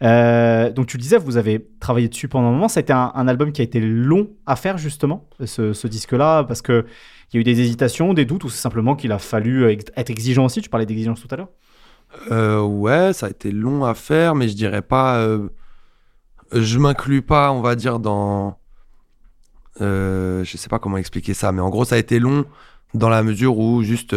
[0.02, 2.68] Euh, donc tu le disais, vous avez travaillé dessus pendant un moment.
[2.68, 6.86] C'était un, un album qui a été long à faire justement, ce, disque-là, parce que
[7.32, 10.10] il y a eu des hésitations, des doutes, ou c'est simplement qu'il a fallu être
[10.10, 10.62] exigeant aussi?
[10.62, 11.48] Tu parlais d'exigence tout à l'heure.
[12.30, 15.18] Euh, ouais, ça a été long à faire, mais je dirais pas.
[15.18, 15.48] euh,
[16.52, 18.58] je m'inclus pas, on va dire, dans.
[19.80, 22.44] Euh, je sais pas comment expliquer ça, mais en gros, ça a été long
[22.94, 24.16] dans la mesure où juste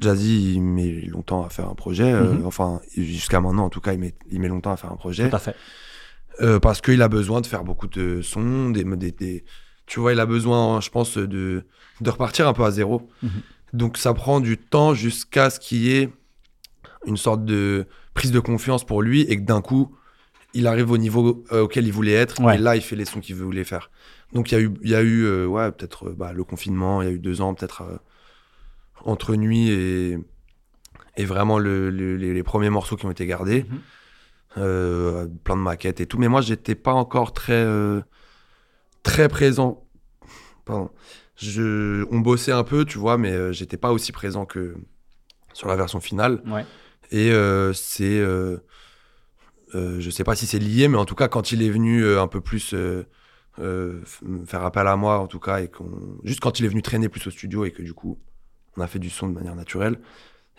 [0.00, 2.12] Jazzy, il met longtemps à faire un projet.
[2.12, 2.46] euh, Mhm.
[2.46, 5.28] Enfin, jusqu'à maintenant, en tout cas, il met, il met longtemps à faire un projet.
[5.28, 5.56] Tout à fait.
[6.40, 9.44] Euh, parce qu'il a besoin de faire beaucoup de sons, des, des, des-
[9.86, 11.64] tu vois, il a besoin, je pense, de,
[12.00, 13.08] de repartir un peu à zéro.
[13.22, 13.30] Mhm.
[13.72, 16.10] Donc ça prend du temps jusqu'à ce qu'il y ait
[17.06, 19.94] une sorte de prise de confiance pour lui et que d'un coup,
[20.54, 22.54] il arrive au niveau euh, auquel il voulait être Ouais.
[22.54, 23.90] et là, il fait les sons qu'il voulait faire.
[24.32, 26.44] Donc il y a eu, il y a eu euh, ouais, peut-être euh, bah, le
[26.44, 27.82] confinement, il y a eu deux ans, peut-être
[29.04, 30.18] entre nuit et,
[31.16, 33.64] et vraiment le- le- les, premiers morceaux qui ont été gardés.
[33.68, 33.78] Mhm.
[34.56, 36.18] Euh, plein de maquettes et tout.
[36.18, 38.00] Mais moi, j'étais pas encore très, euh,
[39.02, 39.84] très présent.
[40.64, 40.90] Pardon.
[41.36, 44.74] Je, on bossait un peu, tu vois, mais euh, j'étais pas aussi présent que
[45.52, 46.42] sur la version finale.
[46.46, 46.64] Ouais.
[47.10, 48.20] Et euh, c'est.
[49.74, 52.26] je sais pas si c'est lié, mais en tout cas, quand il est venu un
[52.26, 52.74] peu plus
[53.54, 57.08] faire appel à moi en tout cas et qu'on juste quand il est venu traîner
[57.08, 58.18] plus au studio et que du coup
[58.78, 59.98] on a fait du son de manière naturelle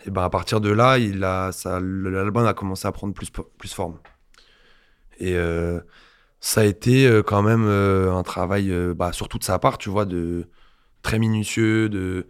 [0.06, 3.30] et ben à partir de là il a ça l'album a commencé à prendre plus
[3.30, 3.98] plus forme
[5.18, 5.80] et euh,
[6.40, 9.88] ça a été euh, quand même euh, un travail bah, surtout de sa part tu
[9.90, 10.48] vois de
[11.02, 12.26] très minutieux de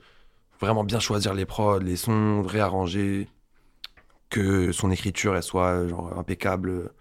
[0.61, 3.29] vraiment bien choisir les prods les sons réarranger
[4.31, 5.87] que son écriture elle soit
[6.17, 6.93] impeccable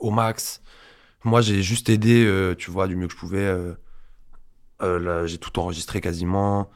[0.00, 0.60] au max
[1.26, 3.56] moi, j'ai juste aidé, tu vois, du mieux que je pouvais.
[5.26, 6.68] j'ai tout enregistré quasiment.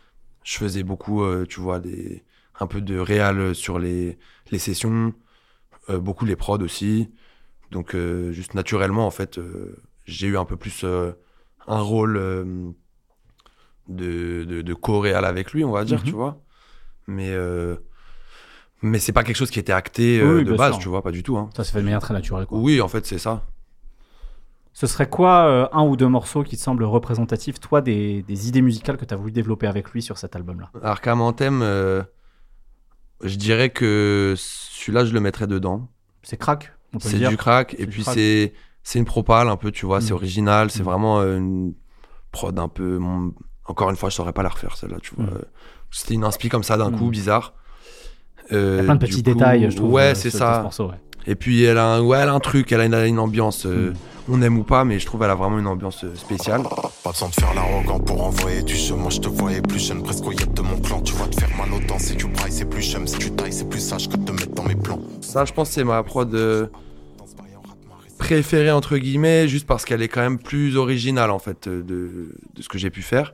[0.51, 2.25] Je faisais beaucoup, euh, tu vois, des,
[2.59, 4.19] un peu de réal sur les,
[4.51, 5.13] les sessions,
[5.91, 7.11] euh, beaucoup les prods aussi.
[7.71, 9.77] Donc, euh, juste naturellement, en fait, euh,
[10.07, 11.13] j'ai eu un peu plus euh,
[11.67, 12.71] un rôle euh,
[13.89, 16.05] de, de, de co-réal avec lui, on va dire, Mhm.
[16.07, 16.41] tu vois.
[17.07, 17.77] Mais, euh,
[18.81, 20.83] mais c'est pas quelque chose qui était acté Oui, euh, oui, de base, sûr.
[20.83, 21.37] tu vois, pas du tout.
[21.37, 21.51] hein.
[21.55, 22.47] Ça se fait de manière très naturelle.
[22.47, 22.59] Quoi.
[22.59, 23.45] Oui, en fait, c'est ça.
[24.81, 28.47] Ce serait quoi euh, un ou deux morceaux qui te semblent représentatifs, toi, des, des
[28.49, 30.71] idées musicales que tu as voulu développer avec lui sur cet album-là?
[30.85, 32.05] Arkham Anthem, euh,
[33.25, 35.89] je dirais que celui-là, je le mettrais dedans.
[36.23, 37.29] C'est crack, on peut C'est dire.
[37.29, 37.75] du crack.
[37.79, 38.53] Et puis, c'est
[38.85, 40.01] c'est une propale un peu, tu vois.
[40.01, 40.17] C'est Mm.
[40.17, 40.71] original.
[40.71, 40.85] C'est Mm.
[40.85, 41.75] vraiment euh, une
[42.31, 42.99] prod un peu.
[42.99, 43.35] mon-
[43.67, 45.25] Encore une fois, je saurais pas la refaire, celle-là, tu vois.
[45.25, 45.29] Mm.
[45.35, 45.43] Euh,
[45.91, 47.55] C'était une inspi comme ça d'un coup, bizarre.
[48.51, 49.93] Il y Euh, a plein de petits coup- détails, je trouve.
[49.93, 50.63] Ouais, euh, c'est sur ce ça.
[50.63, 51.01] morceau, ouais.
[51.31, 53.67] Et puis, elle a, un, ouais, elle a un truc, elle a une, une ambiance.
[53.67, 53.95] euh, Mm.
[54.31, 56.63] On aime ou pas, mais je trouve elle a vraiment une ambiance euh, spéciale.
[57.03, 58.95] Pas besoin de faire l'arrogant pour envoyer du jeu.
[58.95, 61.01] Moi je te voyais plus jeune, presque au yep de mon clan.
[61.01, 63.07] Tu vas te faire mal aux dents si tu brailles, c'est plus chum.
[63.07, 65.01] Si tu tailles, c'est plus sage que de te mettre dans mes plans.
[65.23, 66.67] Ça, je pense, c'est ma prod euh,
[68.19, 72.29] préférée, entre guillemets, juste parce qu'elle est quand même plus originale, en fait, euh, de,
[72.55, 73.33] de ce que j'ai pu faire.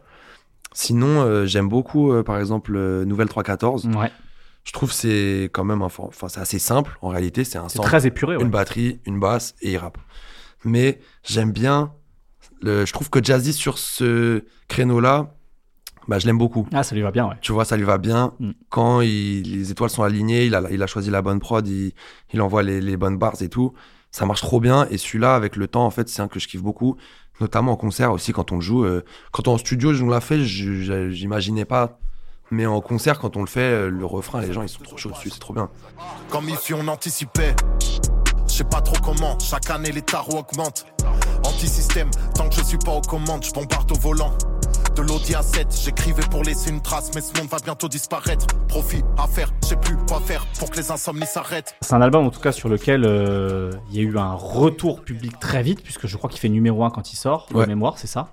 [0.74, 3.86] Sinon, euh, j'aime beaucoup, euh, par exemple, euh, Nouvelle 314.
[3.86, 4.10] Ouais.
[4.64, 7.44] Je trouve que c'est quand même enfin, c'est assez simple, en réalité.
[7.44, 8.36] C'est un sample, très épuré.
[8.36, 8.42] ouais.
[8.42, 9.98] une batterie, une basse et il rappe.
[10.64, 11.92] Mais j'aime bien,
[12.62, 15.34] le, je trouve que Jazzy, sur ce créneau-là,
[16.08, 16.66] bah, je l'aime beaucoup.
[16.72, 17.34] Ah, ça lui va bien, ouais.
[17.42, 18.32] Tu vois, ça lui va bien.
[18.40, 18.50] Mm.
[18.70, 21.92] Quand il- les étoiles sont alignées, il a, il a choisi la bonne prod, il,
[22.32, 23.72] il envoie les, les bonnes bars et tout.
[24.10, 24.86] Ça marche trop bien.
[24.90, 26.96] Et celui-là, avec le temps, en fait, c'est un que je kiffe beaucoup.
[27.40, 28.84] Notamment en concert aussi, quand on le joue.
[28.84, 29.02] Euh,
[29.32, 31.98] quand on est en studio, on l'a fait, je- je- j'imaginais pas.
[32.50, 34.96] Mais en concert, quand on le fait, euh, le refrain, les gens, ils sont trop
[34.96, 35.68] chauds dessus, c'est trop bien.
[36.30, 37.54] Comme Ify, on anticipait.
[38.46, 40.86] Je sais pas trop comment, chaque année les tarots augmentent.
[41.44, 44.32] Anti-système, tant que je suis pas aux commandes, je bombarde au volant.
[44.94, 48.46] De l'Audi A7, j'écrivais pour laisser une trace, mais ce monde va bientôt disparaître.
[48.68, 51.74] Profit à faire, je sais plus quoi faire pour que les insomnies s'arrêtent.
[51.80, 55.02] C'est un album en tout cas sur lequel euh, il y a eu un retour
[55.02, 57.66] public très vite, puisque je crois qu'il fait numéro un quand il sort, de Ouais.
[57.66, 58.28] mémoire, c'est ça?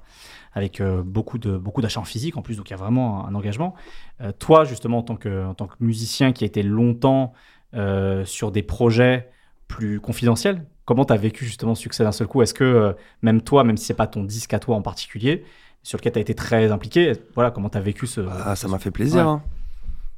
[0.53, 3.25] Avec euh, beaucoup de beaucoup d'achats en physique en plus, donc il y a vraiment
[3.25, 3.73] un, un engagement.
[4.21, 7.33] Euh, toi, justement, en tant que en tant que musicien qui a été longtemps
[7.73, 9.29] euh, sur des projets
[9.67, 12.41] plus confidentiels, comment tu as vécu justement ce succès d'un seul coup?
[12.41, 15.43] Est-ce que même toi, même si c'est pas ton disque à toi en particulier,
[15.83, 18.67] sur lequel tu as été très impliqué, voilà, comment tu as vécu ce Ah, ça
[18.67, 19.25] m'a fait plaisir.
[19.25, 19.31] Ouais.
[19.31, 19.41] hein.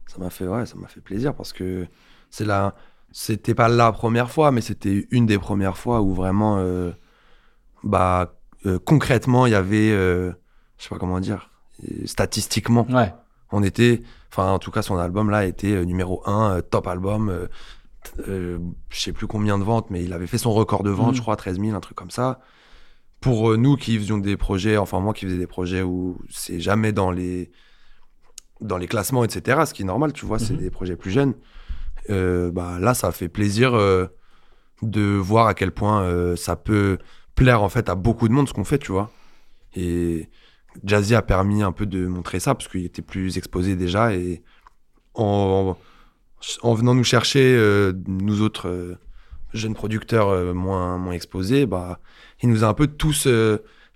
[0.07, 1.87] Ça m'a fait, ouais, ça m'a fait plaisir parce que
[2.29, 2.75] c'est la,
[3.11, 6.91] c'était pas la première fois, mais c'était une des premières fois où vraiment, euh,
[7.83, 8.33] bah,
[8.65, 10.31] euh, concrètement, il y avait, euh,
[10.77, 11.49] je sais pas comment dire,
[12.05, 13.13] statistiquement, Ouais.
[13.51, 14.01] on était,
[14.31, 17.47] enfin, en tout cas, son album là était euh, numéro un, euh, top album.
[18.27, 18.59] je
[18.91, 21.15] sais plus combien de ventes, mais il avait fait son record de vente, Mhm.
[21.15, 22.39] je crois, 13 000, un truc comme ça.
[23.21, 26.91] Pour nous qui faisions des projets, enfin moi qui faisais des projets où c'est jamais
[26.91, 27.51] dans les
[28.61, 29.65] dans les classements, etc.
[29.65, 30.59] Ce qui est normal, tu vois, c'est Mhm.
[30.59, 31.33] des projets plus jeunes.
[32.09, 34.07] Euh, bah là, ça fait plaisir euh,
[34.81, 36.97] de voir à quel point euh, ça peut
[37.35, 39.11] plaire en fait à beaucoup de monde ce qu'on fait, tu vois.
[39.75, 40.29] Et
[40.83, 44.43] Jazzy a permis un peu de montrer ça parce qu'il était plus exposé déjà et
[45.13, 45.77] en,
[46.61, 48.97] en venant nous chercher, euh, nous autres euh,
[49.53, 51.99] jeunes producteurs euh, moins, moins exposés, bah,
[52.41, 53.27] il nous a un peu tous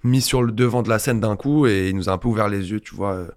[0.04, 2.28] mis sur le devant de la scène d'un coup et il nous a un peu
[2.28, 3.28] ouvert les yeux, tu vois,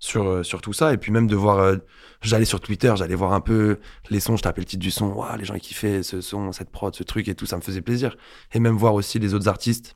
[0.00, 0.92] sur, euh, sur tout ça.
[0.92, 1.76] Et puis même de voir, euh,
[2.22, 3.78] j'allais sur Twitter, j'allais voir un peu
[4.10, 6.70] les sons, je tapais le titre du son, les gens ils kiffaient ce son, cette
[6.70, 8.16] prod, ce truc et tout, ça me faisait plaisir.
[8.52, 9.94] Et même voir aussi les autres artistes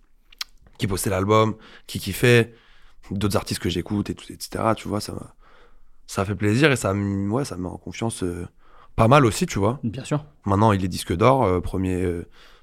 [0.79, 2.55] qui postaient l'album, qui kiffaient,
[3.11, 4.75] d'autres artistes que j'écoute, et tout, etc.
[4.77, 5.35] Tu vois, ça, m'a-
[6.07, 8.47] ça fait plaisir et ça, me- ouais, ça me met en confiance euh,
[8.97, 9.81] pas mal aussi, tu vois.
[9.85, 10.25] Bien sûr.
[10.47, 12.07] Maintenant, il est disque d'or, euh, premier,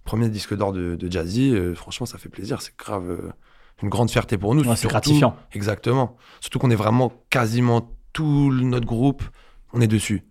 [0.06, 1.56] premier disque d'or de, de Jazzy.
[1.76, 2.62] franchement, ça fait plaisir.
[2.62, 3.34] C'est grave
[3.82, 4.64] une grande fierté pour nous.
[4.64, 5.36] Ouais, c'est gratifiant.
[5.54, 6.18] Exactement.
[6.40, 9.24] Surtout qu'on est vraiment quasiment tout notre groupe,
[9.74, 10.24] on est dessus.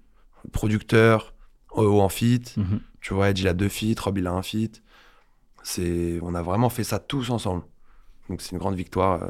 [0.52, 1.34] Producteur,
[1.72, 2.56] O en feat.
[2.56, 2.80] Mhm.
[3.00, 4.82] Tu vois, Edge, il a deux feats, Rob, il a un feat.
[5.62, 7.62] C'est, on a vraiment fait ça tous ensemble.
[8.28, 9.28] Donc, c'est une grande victoire euh,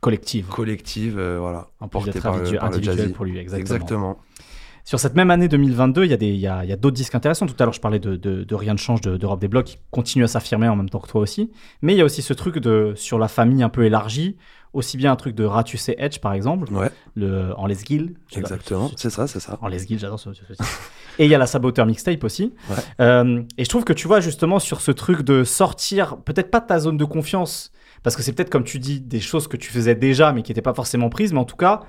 [0.00, 0.46] Collective.
[0.48, 1.68] collective, euh, voilà.
[1.80, 3.60] En plus d'être le- individuel pour lui, exactement.
[3.76, 4.18] Exactement.
[4.86, 6.76] Sur cette même année 2022, il y a, des- il y a, il y a
[6.76, 7.46] d'autres disques intéressants.
[7.46, 9.64] Tout à l'heure, je parlais de, de, de Rien ne change de, d'Europe des Blocs
[9.66, 11.50] qui continue à s'affirmer en même temps que toi aussi.
[11.82, 14.36] Mais il y a aussi ce truc de, sur la famille un peu élargie,
[14.72, 18.14] aussi bien un truc de Ratus et Edge, par exemple, Ouais, le, en Les Guilds.
[18.36, 18.88] exactement.
[18.94, 19.58] C'est ça, c'est ça.
[19.60, 20.64] En Les Guilds, j'adore ce, ce titre.
[21.18, 22.52] Et il y a la Saboteur Mixtape aussi.
[22.70, 22.76] Ouais.
[23.00, 26.60] Euh, et je trouve que tu vois, justement, sur ce truc de sortir, peut-être pas
[26.60, 27.72] de ta zone de confiance,
[28.02, 30.50] parce que c'est peut-être, comme tu dis, des choses que tu faisais déjà, mais qui
[30.52, 31.80] n'étaient pas forcément prises, mais en tout cas,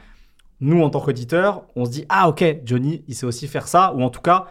[0.60, 3.93] nous, en tant qu'auditeurs, on se dit Ah, ok, Johnny, il sait aussi faire ça,
[3.95, 4.45] ou en tout cas,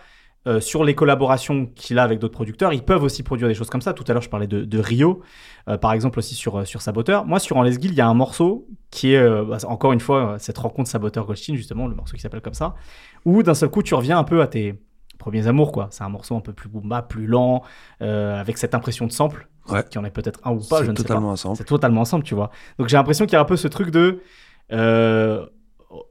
[0.47, 3.69] euh, sur les collaborations qu'il a avec d'autres producteurs, ils peuvent aussi produire des choses
[3.69, 3.93] comme ça.
[3.93, 5.23] Tout à l'heure, je parlais de, de Rio,
[5.69, 7.25] euh, par exemple, aussi sur, euh, sur Saboteur.
[7.27, 9.99] Moi, sur En Les Guilds, il y a un morceau qui est, bah, encore une
[10.01, 12.77] fois, cette rencontre Saboteur-Goldstein, justement, le morceau qui s'appelle comme ça,
[13.25, 14.81] où d'un seul coup, tu reviens un peu à tes
[15.19, 15.89] premiers amours, quoi.
[15.91, 17.63] C'est un morceau un peu plus boomba, plus lent,
[18.01, 19.83] avec cette impression de sample, Ouais.
[19.91, 21.09] qui en est peut-être un ou pas, je C'est ne sais pas.
[21.09, 21.57] totalement ensemble.
[21.57, 22.51] C'est totalement ensemble, tu vois.
[22.79, 24.21] Donc j'ai l'impression qu'il y a un peu ce truc de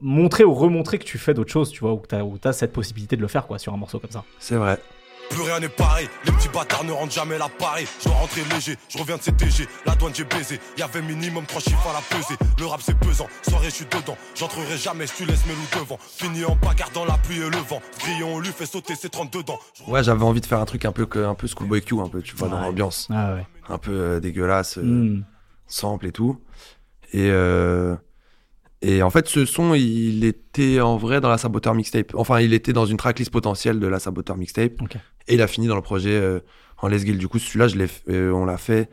[0.00, 2.72] montrer ou remontrer que tu fais d'autres choses, tu vois, ou que tu as, cette
[2.72, 4.24] possibilité de le faire, quoi, sur un morceau comme ça.
[4.38, 4.78] C'est vrai.
[5.30, 7.84] Plus rien n'est pareil, les petits bâtards ne rentrent jamais là pareil.
[7.98, 10.60] Je dois rentrer léger, je reviens de CTG, la douane j'ai baisé.
[10.78, 12.36] Y'avait minimum 3 chiffres à la pesée.
[12.60, 14.16] Le rap c'est pesant, soirée je suis dedans.
[14.36, 15.98] J'entrerai jamais si tu laisses mes loups devant.
[16.00, 17.82] Fini en bagarre dans la pluie et le vent.
[17.98, 19.58] Grillon, on lui fait sauter ses 32 dents.
[19.88, 22.08] Ouais, j'avais envie de faire un truc un peu, que- un peu Schoolboy Q, un
[22.08, 22.62] peu, tu vois, dans Ouais.
[22.62, 23.08] l'ambiance.
[23.12, 23.46] Ah ouais.
[23.68, 25.24] Un peu euh, dégueulasse, euh, Hmm.
[25.66, 26.40] sample et tout.
[27.12, 27.96] Et, euh,
[28.82, 32.14] et en fait, ce son, il était en vrai dans la Saboteur Mixtape.
[32.14, 34.72] Enfin, il était dans une tracklist potentielle de la Saboteur Mixtape.
[35.28, 36.40] Et il a fini dans le projet euh,
[36.78, 37.18] en Les Guild.
[37.18, 37.78] Du coup, celui-là, je
[38.10, 38.90] euh, on l'a fait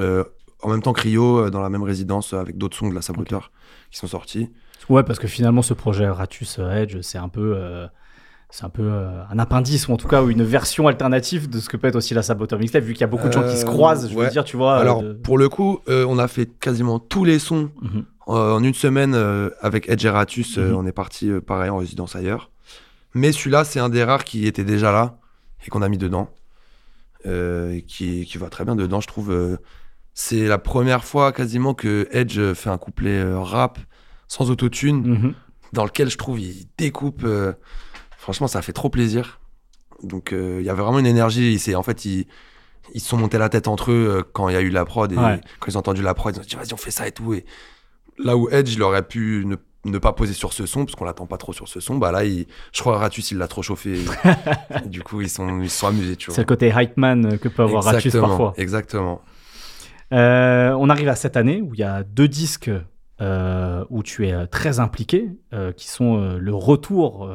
[0.00, 0.24] euh,
[0.60, 3.52] en même temps que Rio, dans la même résidence, avec d'autres sons de la Saboteur
[3.90, 4.50] qui sont sortis.
[4.88, 7.56] Ouais, parce que finalement, ce projet Ratus Edge, c'est un peu.
[8.54, 11.68] C'est un peu euh, un appendice ou en tout cas une version alternative de ce
[11.70, 13.56] que peut être aussi la Saboteur Mixtape vu qu'il y a beaucoup de gens qui
[13.56, 16.18] se Euh, croisent je veux dire tu vois Alors, euh, de- pour le coup, on
[16.18, 18.04] a fait quasiment tous les sons Mhm.
[18.26, 19.16] En une semaine
[19.62, 20.56] avec Edge Eratus.
[20.58, 20.76] euh, Mhm.
[20.76, 22.50] on est parti pareil en résidence ailleurs.
[23.14, 25.18] Mais celui-là, c'est un des rares qui était déjà là
[25.66, 26.28] et qu'on a mis dedans.
[27.24, 29.58] Et qui, qui va très bien dedans, je trouve.
[30.14, 33.78] c'est la première fois quasiment que Edge fait un couplet rap
[34.28, 35.34] sans autotune, Mhm.
[35.72, 37.22] dans lequel je trouve il découpe.
[37.24, 37.52] euh,
[38.22, 39.40] franchement, ça fait trop plaisir.
[40.02, 41.58] Donc euh, il y avait vraiment une énergie.
[41.58, 42.26] C'est en fait ils
[42.94, 44.84] ils se sont montés la tête entre eux euh, quand il y a eu la
[44.84, 45.40] prod et Ouais.
[45.60, 47.34] quand ils ont entendu la prod, ils ont dit vas-y on fait ça et tout.
[47.34, 47.44] Et
[48.18, 51.04] là où Edge il aurait pu ne, ne pas poser sur ce son parce qu'on
[51.04, 53.62] l'attend pas trop sur ce son, bah là il, je crois Ratus il l'a trop
[53.62, 54.00] chauffé.
[54.84, 56.34] Et du coup ils sont ils se sont amusés tu vois.
[56.34, 59.20] c'est le côté hype man que peut avoir Ratus parfois exactement.
[60.12, 62.70] Euh, on arrive à cette année où il y a deux disques
[63.20, 67.30] euh, où tu es très impliqué, euh, qui sont le retour,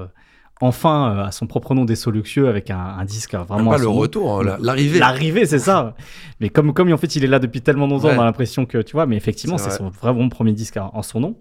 [0.61, 3.71] enfin, euh, à son propre nom des Soluxieux, avec un, un disque euh, vraiment.
[3.71, 3.93] pas à le nom.
[3.93, 4.99] retour, hein, la- l'arrivée.
[4.99, 5.95] L'arrivée, c'est ça.
[6.39, 8.17] Mais comme, comme en fait il est là depuis tellement longtemps, Ouais.
[8.17, 9.77] on a l'impression que tu vois, mais effectivement, C'est vrai.
[9.77, 11.35] son vraiment premier disque en, en son nom.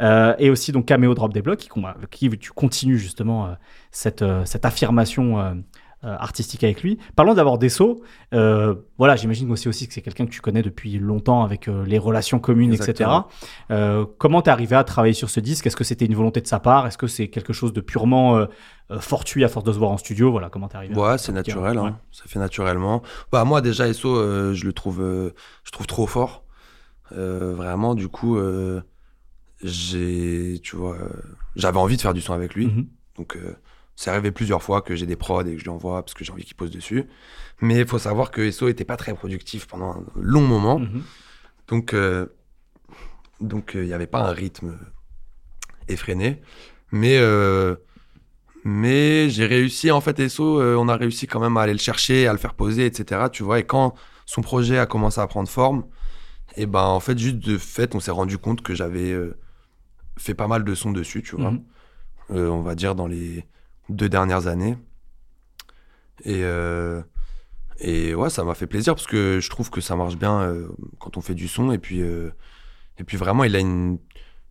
[0.00, 1.68] Euh, et aussi donc Cameo Drop des Blocs, qui,
[2.10, 3.48] qui tu continues justement euh,
[3.90, 5.54] cette, euh, cette affirmation
[6.04, 6.96] euh, artistique avec lui.
[7.16, 8.04] Parlons d'abord d'Esso.
[8.32, 11.84] Euh, voilà, j'imagine aussi, aussi que c'est quelqu'un que tu connais depuis longtemps avec euh,
[11.86, 12.90] les relations communes, etc.
[12.90, 14.06] Exactement.
[14.18, 15.66] Comment t'es arrivé à travailler sur ce disque?
[15.66, 16.86] Est-ce que c'était une volonté de sa part?
[16.86, 18.46] Est-ce que c'est quelque chose de purement
[19.00, 20.30] fortuit à force de se voir en studio?
[20.30, 21.82] Voilà, comment t'es arrivé Ouais, c'est naturel, hein.
[21.82, 21.92] Ouais.
[22.12, 23.02] ça fait naturellement.
[23.32, 25.32] Bah moi déjà Esso, je le trouve,
[25.64, 26.44] je trouve trop fort,
[27.10, 27.96] vraiment.
[27.96, 28.38] Du coup,
[29.64, 30.96] j'ai, tu vois,
[31.56, 32.68] j'avais envie de faire du son avec lui.
[32.68, 32.86] Mhm.
[33.16, 33.36] Donc
[33.98, 36.22] c'est arrivé plusieurs fois que j'ai des prods et que je lui envoie parce que
[36.24, 37.06] j'ai envie qu'il pose dessus.
[37.60, 40.78] Mais il faut savoir que Esso était pas très productif pendant un long moment.
[40.78, 41.02] Mhm.
[41.66, 42.26] Donc, euh,
[43.40, 44.78] donc euh, il n'y avait pas un rythme
[45.88, 46.40] effréné.
[46.92, 47.74] Mais, euh,
[48.62, 51.80] mais j'ai réussi, en fait, Esso, euh, on a réussi quand même à aller le
[51.80, 53.22] chercher, à le faire poser, etc.
[53.32, 53.96] Tu vois, et quand
[54.26, 55.84] son projet a commencé à prendre forme,
[56.56, 59.36] et ben, en fait, juste de fait, on s'est rendu compte que j'avais euh,
[60.16, 61.50] fait pas mal de sons dessus, tu vois.
[61.50, 61.64] Mhm.
[62.30, 63.44] Euh, on va dire dans les
[63.88, 64.76] deux dernières années.
[66.24, 67.00] Et, euh,
[67.78, 70.68] et ouais, ça m'a fait plaisir parce que je trouve que ça marche bien euh,
[70.98, 71.70] quand on fait du son.
[71.72, 72.30] Et puis, euh,
[72.98, 73.98] et puis vraiment, il a une,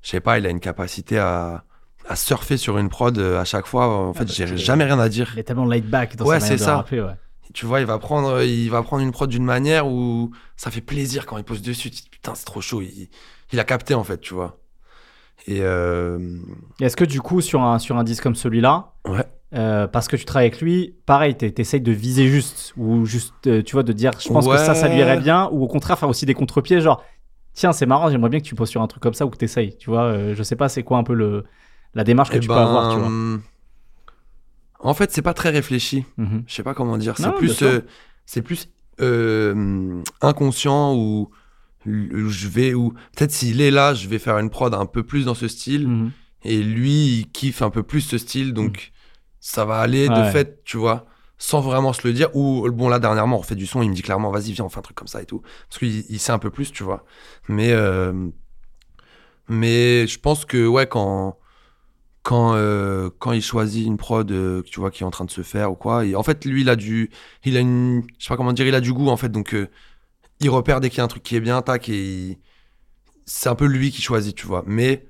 [0.01, 1.65] je sais pas, il a une capacité à,
[2.07, 3.87] à surfer sur une prod à chaque fois.
[3.87, 5.31] En fait, bah, j'ai jamais rien à dire.
[5.33, 6.77] Il est tellement laid back dans Ouais, c'est ça.
[6.77, 7.15] rapper, ouais.
[7.53, 10.81] Tu vois, il va prendre, il va prendre une prod d'une manière où ça fait
[10.81, 11.89] plaisir quand il pose dessus.
[12.11, 12.81] Putain, c'est trop chaud.
[12.81, 13.09] Il,
[13.51, 14.59] il a capté en fait, tu vois.
[15.45, 16.19] Et euh,
[16.81, 19.25] Est-ce que du coup, sur un, sur un disque comme celui-là, ouais.
[19.53, 23.33] euh, parce que tu travailles avec lui, pareil, t'es- t'essayes de viser juste, ou juste,
[23.47, 25.67] euh, tu vois, de dire, je pense que ça, ça lui irait bien, ou au
[25.67, 27.03] contraire, faire aussi des contre-pieds, genre,
[27.53, 29.37] tiens, c'est marrant, j'aimerais bien que tu poses sur un truc comme ça, ou que
[29.37, 31.45] t'essayes, tu vois, euh, je sais pas, c'est quoi un peu le,
[31.93, 33.39] la démarche que Eh tu peux ben, avoir, tu vois.
[34.79, 36.05] En fait, c'est pas très réfléchi.
[36.17, 36.43] Mhm.
[36.45, 37.15] Je sais pas comment dire.
[37.17, 37.63] C'est plus,
[38.25, 38.69] c'est plus
[40.21, 41.29] inconscient ou
[41.87, 45.25] je vais ou peut-être s'il est là, je vais faire une prod un peu plus
[45.25, 46.11] dans ce style Mhm.
[46.43, 48.91] et lui il kiffe un peu plus ce style donc
[49.39, 50.25] ça va aller Ouais.
[50.25, 51.05] de fait, tu vois,
[51.37, 52.35] sans vraiment se le dire.
[52.35, 54.69] Ou bon, là, dernièrement, on refait du son, il me dit clairement, vas-y, viens, on
[54.69, 55.41] fait un truc comme ça et tout.
[55.69, 57.05] Parce qu'il il sait un peu plus, tu vois.
[57.47, 58.27] Mais, euh,
[59.47, 61.37] mais je pense que, ouais, quand,
[62.23, 65.31] quand, euh, quand il choisit une prod, euh, tu vois, qui est en train de
[65.31, 67.09] se faire ou quoi, et en fait, lui, il a du.
[67.45, 68.03] Il a une.
[68.17, 69.29] Je sais pas comment dire, il a du goût, en fait.
[69.29, 69.69] Donc, euh,
[70.39, 72.37] il repère dès qu'il y a un truc qui est bien, tac, et il-
[73.25, 74.63] c'est un peu lui qui choisit, tu vois.
[74.65, 75.07] Mais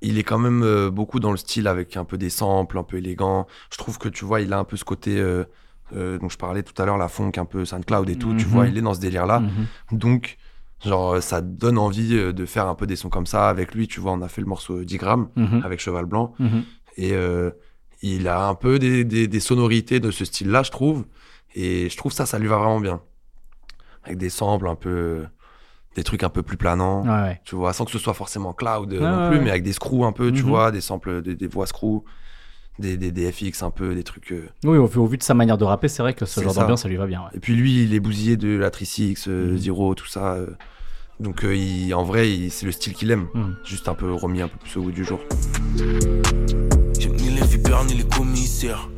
[0.00, 2.84] il est quand même euh, beaucoup dans le style avec un peu des samples, un
[2.84, 3.46] peu élégant.
[3.72, 5.44] Je trouve que tu vois, il a un peu ce côté euh,
[5.96, 8.34] euh, dont je parlais tout à l'heure, la funk, un peu SoundCloud et tout.
[8.34, 8.50] Tu Mhm.
[8.50, 9.40] vois, il est dans ce délire-là.
[9.40, 9.98] Mhm.
[9.98, 10.36] Donc,
[10.84, 13.88] genre, ça donne envie euh, de faire un peu des sons comme ça avec lui.
[13.88, 15.62] Tu vois, on a fait le morceau 10 grammes Mhm.
[15.64, 16.34] avec Cheval Blanc.
[16.38, 16.64] Mhm.
[16.98, 17.14] Et
[18.02, 21.06] il a un peu des, des- des sonorités de ce style-là, je trouve.
[21.54, 23.00] Et je trouve ça, ça lui va vraiment bien.
[24.08, 25.24] Avec des samples un peu.
[25.96, 27.02] des trucs un peu plus planants.
[27.02, 27.40] Ouais, ouais.
[27.44, 29.44] Tu vois, sans que ce soit forcément cloud euh, Ouais, non ouais, plus, ouais.
[29.44, 30.48] mais avec des screws un peu, tu Mhm.
[30.48, 32.04] vois, des samples, des, des voix screws,
[32.78, 34.30] des, des, des FX un peu, des trucs.
[34.32, 34.48] euh.
[34.64, 36.54] Oui, au, vu- au vu de sa manière de rapper, c'est vrai que ce genre
[36.54, 37.22] d'ambiance, ça lui va bien.
[37.22, 37.30] ouais.
[37.34, 39.58] Et puis lui, il est bousillé de la 3CX, euh, Mhm.
[39.58, 40.34] Zero, tout ça.
[40.34, 40.46] euh.
[41.18, 43.26] Donc euh, il- en vrai, c'est le style qu'il aime.
[43.34, 43.56] Mhm.
[43.64, 45.18] Juste un peu remis un peu plus au goût du jour.
[45.76, 48.88] J'aime ni les vipères ni les commissaires.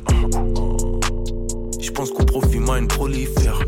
[1.81, 2.11] Je pense
[2.75, 3.59] une prolifère.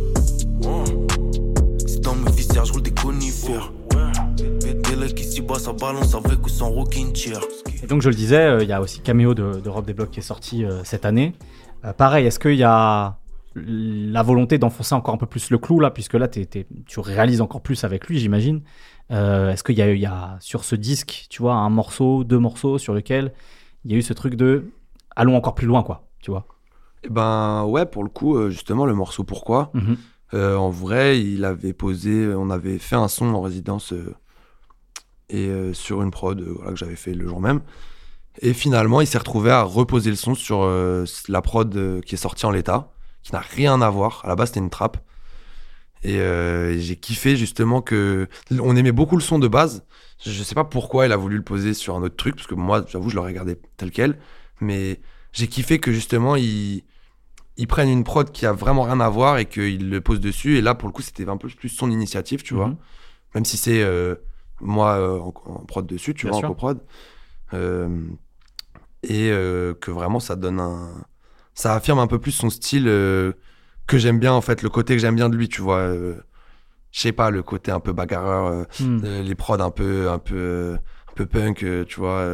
[5.48, 7.40] Balance avec ou sans rocking chair.
[7.84, 9.94] Et donc, je le disais, euh, il y a aussi Caméo de, de Rob des
[9.94, 11.34] Blocs qui est sorti euh, cette année.
[11.86, 13.18] Euh, pareil, est-ce qu'il y a
[13.56, 17.62] la volonté d'enfoncer encore un peu plus le clou là, puisque là, tu réalises encore
[17.62, 18.62] plus avec lui, j'imagine.
[19.12, 22.24] Euh, est-ce qu'il y a, il y a sur ce disque, tu vois, un morceau,
[22.24, 23.34] deux morceaux sur lequel
[23.86, 24.72] il y a eu ce truc de
[25.16, 26.48] allons encore plus loin, quoi, tu vois?
[27.04, 29.98] Et ben ouais, pour le coup, justement, le morceau Pourquoi, Mhm.
[30.34, 34.16] euh, en vrai, il avait posé, on avait fait un son en résidence euh,
[35.30, 37.62] et euh, sur une prod euh, voilà, que j'avais fait le jour même.
[38.42, 42.18] Et finalement, il s'est retrouvé à reposer le son sur euh, la prod qui est
[42.18, 42.92] sortie en l'état,
[43.22, 44.22] qui n'a rien à voir.
[44.24, 44.98] À la base, c'était une trappe.
[46.06, 46.20] Et
[46.80, 49.86] j'ai kiffé justement que on aimait beaucoup le son de base.
[50.26, 52.56] Je sais pas pourquoi il a voulu le poser sur un autre truc, parce que
[52.56, 54.20] moi, j'avoue, je l'aurais gardé tel quel.
[54.60, 55.00] Mais
[55.32, 56.84] j'ai kiffé que justement, ils,
[57.58, 60.58] ils prennent une prod qui a vraiment rien à voir et qu'ils le posent dessus.
[60.58, 62.68] Et là, pour le coup, c'était un peu plus son initiative, tu vois.
[62.68, 62.78] Mhm.
[63.36, 64.16] Même si c'est euh,
[64.64, 66.50] moi euh, en, en prod dessus, tu Bien vois, sûr.
[66.50, 66.80] en coprod.
[67.54, 67.90] Euh,
[69.04, 70.90] et euh, que vraiment, ça donne un.
[71.54, 75.00] Ça affirme un peu plus son style que j'aime bien, en fait, le côté que
[75.02, 75.94] j'aime bien de lui, tu vois.
[75.94, 79.00] je sais pas, le côté un peu bagarreur, Hmm.
[79.04, 80.78] les prods un peu, un peu,
[81.10, 82.26] un peu punk, tu vois,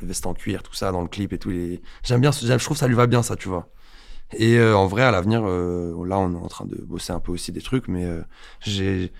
[0.00, 1.50] les vestes en cuir, tout ça dans le clip et tout.
[1.50, 1.82] Les...
[2.02, 3.68] J'aime bien, je trouve ça lui va bien, ça, tu vois.
[4.32, 7.20] Et euh, en vrai, à l'avenir, euh, là, on est en train de bosser un
[7.20, 8.22] peu aussi des trucs, mais euh,
[8.60, 9.12] j'ai,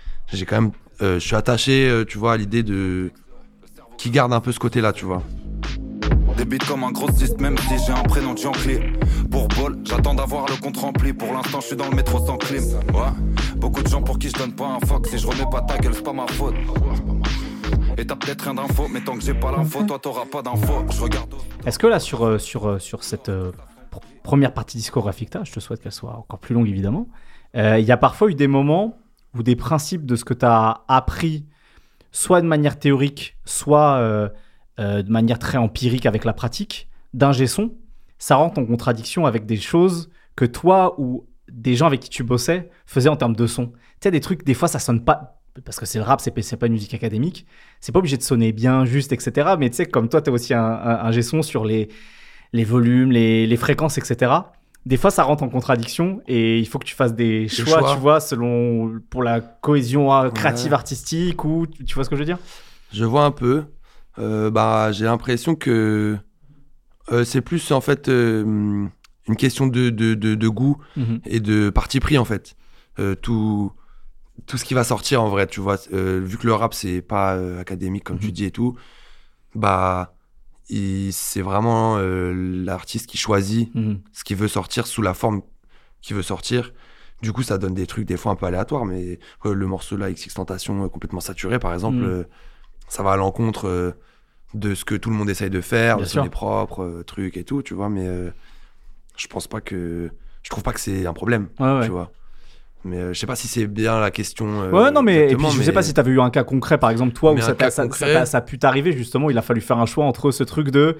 [0.49, 3.11] quand même, je suis attaché, euh, tu vois, à l'idée de
[3.97, 5.23] qui garde un peu ce côté-là, tu vois.
[6.37, 8.93] Débite comme un grossiste, même si j'ai un prénom de Jean-Clé.
[9.31, 11.15] Pour bol, j'attends d'avoir le compte rempli.
[11.15, 12.63] Pour l'instant, je suis dans le métro sans clim.
[12.93, 15.07] Ouais, beaucoup de gens pour qui je donne pas un fuck.
[15.07, 16.55] Si je remets pas ta gueule, c'est pas ma faute.
[17.97, 20.85] Et t'as peut-être rien d'info, mais tant que j'ai pas l'info, toi t'auras pas d'info.
[20.91, 21.33] Je regarde.
[21.65, 23.51] Est-ce que là, sur, euh, sur, euh, sur cette euh,
[23.91, 27.09] pr- première partie discographique, je te souhaite qu'elle soit encore plus longue, évidemment,
[27.57, 28.99] euh, il y a parfois eu des moments
[29.37, 31.45] où des principes de ce que tu as appris,
[32.13, 34.29] soit de manière théorique, soit euh,
[34.79, 37.75] euh, de manière très empirique avec la pratique, d'ingé son,
[38.19, 42.25] ça rentre en contradiction avec des choses que toi ou des gens avec qui tu
[42.25, 43.67] bossais faisaient en termes de son.
[43.67, 45.41] Tu sais, des trucs, des fois, ça sonne pas.
[45.65, 47.47] Parce que c'est le rap, c'est pas une musique académique.
[47.81, 49.55] C'est pas obligé de sonner bien, juste, etc.
[49.59, 51.89] Mais tu sais, comme toi, tu as aussi un, un, un G-son sur les,
[52.53, 54.33] volumes, les fréquences, etc.
[54.87, 57.93] Des fois, ça rentre en contradiction et il faut que tu fasses des choix, choix.
[57.95, 60.75] tu vois, selon pour la cohésion euh, créative, Ouais.
[60.75, 62.39] artistique ou tu tu vois ce que je veux dire?
[62.93, 63.65] Je vois un peu.
[64.19, 66.17] Euh, bah, j'ai l'impression que
[67.13, 68.87] euh, c'est plus en fait euh,
[69.29, 71.21] une question de, de, de, de goût Mhm.
[71.27, 72.57] et de parti pris en fait.
[73.23, 73.73] Tout,
[74.47, 77.33] tout ce qui va sortir en vrai, tu vois, vu que le rap c'est pas
[77.59, 78.33] académique comme tu Mhm.
[78.33, 78.75] dis et tout,
[79.55, 80.16] bah
[80.69, 82.33] c'est vraiment euh,
[82.65, 84.01] l'artiste qui choisit Mhm.
[84.13, 85.43] ce qu'il veut sortir sous la forme
[86.03, 86.73] qu'il veut sortir.
[87.23, 89.97] Du coup, ça donne des trucs des fois un peu aléatoires, mais euh, le morceau
[89.97, 92.05] là, XX Tentation, euh, complètement saturé par exemple, Mhm.
[92.05, 92.25] euh,
[92.89, 93.93] ça va à l'encontre euh,
[94.55, 96.21] de ce que tout le monde essaye de faire, Bien de sûr.
[96.23, 98.07] sonner propre, euh, trucs et tout, tu vois, mais
[99.17, 100.11] je pense pas que.
[100.43, 101.85] Je trouve pas que c'est un problème, Ouais, ouais.
[101.87, 102.13] tu vois.
[102.85, 104.47] Mais euh, je sais pas si c'est bien la question.
[104.63, 106.31] euh, Ouais, non, mais et puis, je sais mais- pas si tu avais eu un
[106.31, 107.87] cas concret, par exemple, toi, où ça, cas ça,
[108.27, 110.99] ça a pu t'arriver, justement, il a fallu faire un choix entre ce truc de.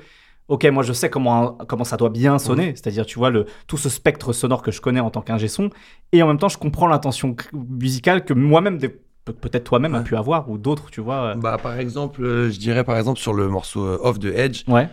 [0.49, 3.77] Ok, moi je sais comment, comment ça doit bien sonner, c'est-à-dire, tu vois, le, tout
[3.77, 5.71] ce spectre sonore que je connais en tant qu'ingé son,
[6.13, 8.79] et en même temps, je comprends l'intention musicale que moi-même,
[9.25, 11.33] peut-être toi-même, a pu avoir, ou d'autres, tu vois.
[11.33, 11.35] euh.
[11.35, 14.89] Bah, par exemple, euh, je dirais par exemple sur le morceau Off de Edge, Ouais.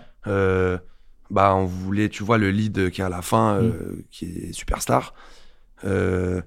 [1.29, 4.53] bah, on voulait, tu vois, le lead qui est à la fin, euh, qui est
[4.53, 5.13] superstar.
[5.85, 6.41] Euh,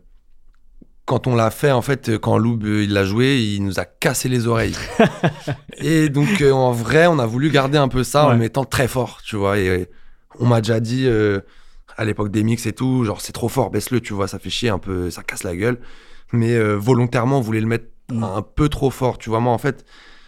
[1.07, 3.85] quand on l'a fait, en fait, quand Loub euh, il l'a joué, il nous a
[3.85, 4.77] cassé les oreilles.
[5.79, 8.65] et donc, euh, en vrai, on a voulu garder un peu ça en le mettant
[8.65, 9.59] très fort, tu vois.
[9.59, 9.85] Et euh,
[10.41, 11.41] on m'a déjà dit, euh,
[11.97, 14.51] à l'époque des mix et tout, genre, c'est trop fort, baisse-le, tu vois, ça fait
[14.51, 15.79] chier un peu, ça casse la gueule.
[16.33, 18.23] Mais euh, volontairement, on voulait le mettre Mm.
[18.23, 19.41] un peu trop fort, tu vois.
[19.41, 19.85] Moi, en fait,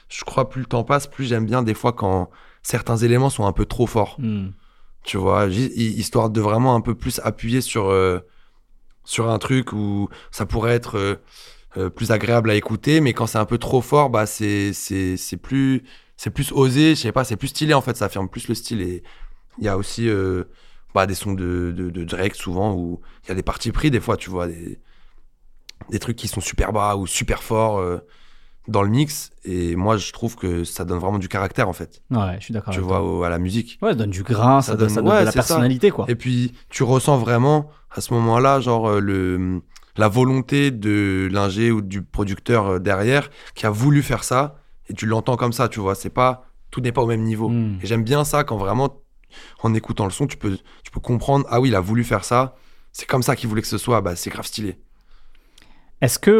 [0.09, 2.29] je crois plus le temps passe, plus j'aime bien des fois quand
[2.65, 4.49] certains éléments sont un peu trop forts Hmm.
[5.05, 7.89] tu vois, histoire de vraiment un peu plus appuyer sur,
[9.09, 11.15] sur un truc où ça pourrait être euh,
[11.79, 14.71] euh, plus agréable à écouter, mais quand c'est un peu trop fort, bah c'est
[15.43, 15.83] plus
[16.19, 18.55] c'est plus osé, je sais pas, c'est plus stylé en fait, ça affirme plus le
[18.55, 18.83] style.
[18.83, 19.03] Et
[19.57, 20.45] il y a aussi euh,
[20.95, 24.01] bah, des sons de, de, Drake souvent où il y a des parties pris des
[24.01, 24.79] fois, tu vois, des,
[25.89, 27.81] des trucs qui sont super bas ou super forts
[28.69, 32.03] dans le mix et moi je trouve que ça donne vraiment du caractère en fait,
[32.11, 32.73] Ouais, je suis d'accord.
[32.73, 33.11] tu avec vois, toi.
[33.19, 33.79] au- à la musique.
[33.83, 35.37] Ouais, ça donne du grain, ça, Ça donne, ça donne ouais, de la ça.
[35.37, 36.05] personnalité, quoi.
[36.09, 39.63] Et puis, tu ressens vraiment à ce moment-là, genre, euh, le,
[39.97, 44.57] la volonté de l'ingé ou du producteur euh, derrière qui a voulu faire ça.
[44.91, 45.95] Et tu l'entends comme ça, tu vois.
[45.95, 47.49] C'est pas, tout n'est pas au même niveau.
[47.49, 47.79] Hmm.
[47.83, 49.01] Et j'aime bien ça quand vraiment,
[49.63, 52.25] en écoutant le son, tu peux, tu peux comprendre, ah oui, il a voulu faire
[52.25, 52.55] ça.
[52.93, 54.01] C'est comme ça qu'il voulait que ce soit.
[54.03, 54.79] Bah, c'est grave stylé.
[56.01, 56.31] Est-ce que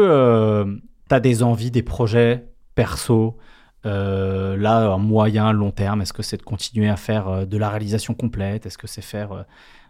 [1.09, 2.45] tu as des envies, des projets
[2.75, 3.37] perso
[3.85, 6.01] euh, là, un moyen, long terme?
[6.01, 8.65] Est-ce que c'est de continuer à faire euh, de la réalisation complète?
[8.65, 9.43] Est-ce que c'est faire, euh,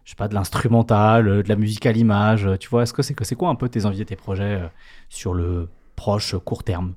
[0.06, 2.48] je sais pas, de l'instrumental, de la musique à l'image?
[2.60, 4.62] Tu vois, est-ce que c'est que c'est quoi un peu tes envies et tes projets
[5.10, 6.94] sur le proche, court terme?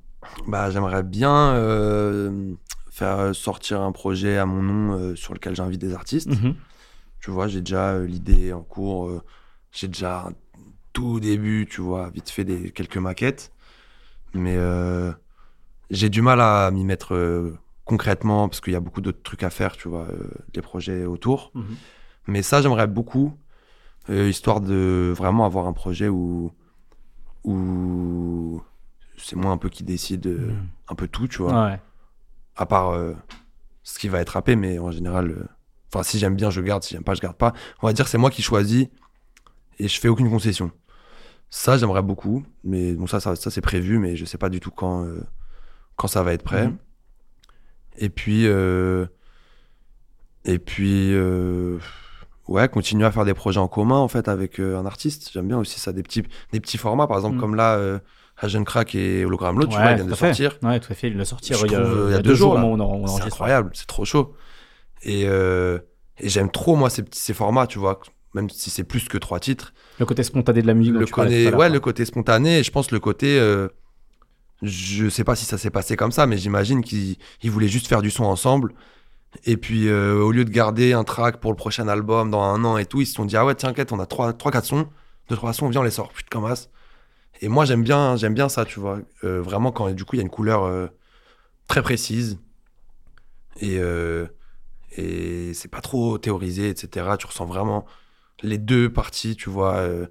[0.46, 1.54] Bah, j'aimerais bien
[2.90, 6.28] faire sortir un projet à mon nom sur lequel j'invite des artistes.
[6.28, 6.54] Mhm.
[7.20, 9.10] Tu vois, j'ai déjà l'idée en cours.
[9.72, 10.32] j'ai déjà un
[10.92, 13.51] tout début, tu vois, vite fait des quelques maquettes.
[14.34, 15.12] Mais euh,
[15.90, 19.42] j'ai du mal à m'y mettre euh, concrètement parce qu'il y a beaucoup d'autres trucs
[19.42, 21.50] à faire, tu vois, euh, des projets autour.
[21.54, 21.76] Mhm.
[22.28, 23.34] Mais ça, j'aimerais beaucoup,
[24.08, 26.52] histoire de vraiment avoir un projet où,
[27.44, 28.62] où
[29.16, 30.66] c'est moi un peu qui décide Mhm.
[30.88, 31.80] un peu tout, tu vois Ouais.
[32.56, 32.94] à part
[33.82, 35.48] ce qui va être rappé, mais en général,
[35.92, 37.52] enfin, si j'aime bien, je garde, si j'aime pas, je garde pas.
[37.82, 38.86] On va dire, c'est moi qui choisis
[39.78, 40.70] et je fais aucune concession.
[41.54, 44.58] Ça, j'aimerais beaucoup, mais bon, ça, ça, ça, c'est prévu, mais je sais pas du
[44.58, 45.20] tout quand, euh,
[45.96, 46.68] quand ça va être prêt.
[46.68, 46.78] Mhm.
[47.98, 49.04] Et puis, euh,
[50.46, 51.78] et puis, euh,
[52.48, 55.30] ouais, continuer à faire des projets en commun, en fait, avec un artiste.
[55.30, 56.22] J'aime bien aussi ça, des petits,
[56.52, 57.40] des petits formats, par exemple, Mhm.
[57.42, 57.98] comme là, euh,
[58.38, 60.32] Agent Crack et Hologram tu Ouais, vois, ils viennent de à fait.
[60.34, 60.58] sortir.
[60.62, 61.08] Ouais, tout à fait.
[61.08, 63.70] Il l'a sorti il y a, trouve, il y a deux jours, on C'est incroyable,
[63.74, 64.34] c'est trop chaud.
[65.02, 68.00] Et, et j'aime trop, moi, ces, ces formats, tu vois,
[68.34, 69.72] même si c'est plus que trois titres.
[69.98, 70.92] Le côté spontané de la musique.
[70.94, 73.38] Le, côté- ouais, le côté spontané, et je pense le côté.
[73.38, 73.68] euh,
[74.62, 77.88] je sais pas si ça s'est passé comme ça, mais j'imagine qu'ils ils voulaient juste
[77.88, 78.74] faire du son ensemble.
[79.44, 82.64] Et puis, euh, au lieu de garder un track pour le prochain album dans un
[82.64, 84.88] an et tout, ils se sont dit Ah ouais, tiens, t'inquiète, on a 3-4 sons,
[85.30, 86.68] 2-3 sons, viens, on les sort, putain, comme as.
[87.40, 89.00] Et moi, j'aime bien, j'aime bien ça, tu vois.
[89.24, 90.86] Euh, vraiment, quand du coup, il y a une couleur euh,
[91.66, 92.38] très précise.
[93.60, 93.78] Et,
[94.96, 97.16] et c'est pas trop théorisé, etc.
[97.18, 97.84] Tu ressens vraiment
[98.42, 100.06] les deux parties, tu vois, euh,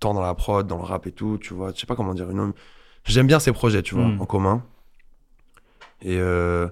[0.00, 1.72] tant dans la prod, dans le rap et tout, tu vois.
[1.74, 2.30] Je sais pas comment dire.
[2.30, 2.52] Une...
[3.04, 4.20] J'aime bien ces projets, tu vois, Mm.
[4.20, 4.64] en commun.
[6.02, 6.68] Et euh,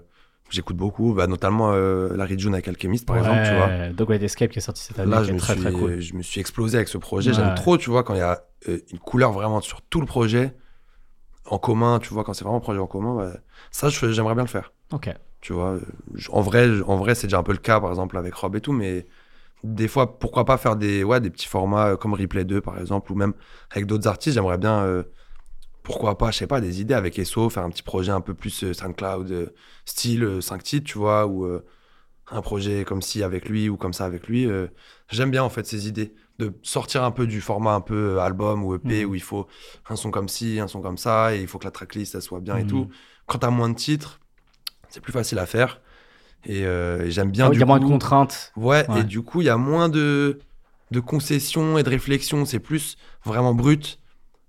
[0.51, 3.67] j'écoute beaucoup, bah, notamment euh, Larry June avec Alchemist, par exemple, tu vois.
[3.67, 5.53] Ouais, Dog White Escape qui est sorti cette année, Là, qui je est me, très
[5.55, 6.01] suis, très cool.
[6.01, 7.31] je me suis explosé avec ce projet.
[7.31, 7.37] Ouais.
[7.37, 10.07] J'aime trop, tu vois, quand il y a euh, une couleur vraiment sur tout le
[10.07, 10.53] projet,
[11.47, 13.33] en commun, tu vois, quand c'est vraiment un projet en commun, bah,
[13.71, 14.73] ça, j'aimerais bien le faire.
[14.93, 15.11] Ok.
[15.41, 15.79] Tu vois,
[16.31, 18.61] en vrai, en vrai c'est déjà un peu le cas, par exemple, avec Rob et
[18.61, 19.07] tout, mais
[19.65, 22.79] des fois, pourquoi pas faire des, ouais, des petits formats euh, comme Replay 2, par
[22.79, 23.35] exemple, ou même
[23.71, 25.05] avec d'autres artistes, j'aimerais bien, euh,
[25.83, 28.35] pourquoi pas, je sais pas, des idées avec ESO, faire un petit projet un peu
[28.35, 29.47] plus euh, SoundCloud, euh,
[29.85, 31.47] style 5 titres, tu vois, ou
[32.33, 34.49] un projet comme ci avec lui, ou comme ça avec lui.
[35.11, 38.63] J'aime bien, en fait, ces idées, de sortir un peu du format un peu album
[38.65, 39.11] ou EP, Mhm.
[39.11, 39.49] où il faut
[39.89, 42.23] un son comme ci, un son comme ça, et il faut que la tracklist, elle
[42.23, 42.69] soit bien et Mhm.
[42.69, 42.89] tout.
[43.27, 44.21] Quand t'as moins de titres,
[44.89, 45.81] c'est plus facile à faire.
[46.47, 47.47] Et, euh, et j'aime bien.
[47.47, 48.53] Ah oui, il y a moins de contraintes.
[48.57, 49.01] Ouais, Ouais.
[49.01, 50.39] et du coup, il y a moins de,
[50.91, 52.45] de concessions et de réflexions.
[52.45, 53.99] C'est plus vraiment brut.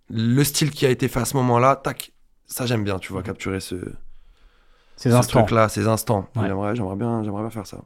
[0.10, 2.12] Le style qui a été fait à ce moment-là, tac,
[2.46, 3.76] ça j'aime bien, tu vois, capturer ce,
[4.98, 5.44] Ces ce instants.
[5.44, 6.28] truc-là, ces instants.
[6.36, 6.48] Ouais.
[6.48, 7.78] J'aimerais, j'aimerais bien, j'aimerais bien faire ça.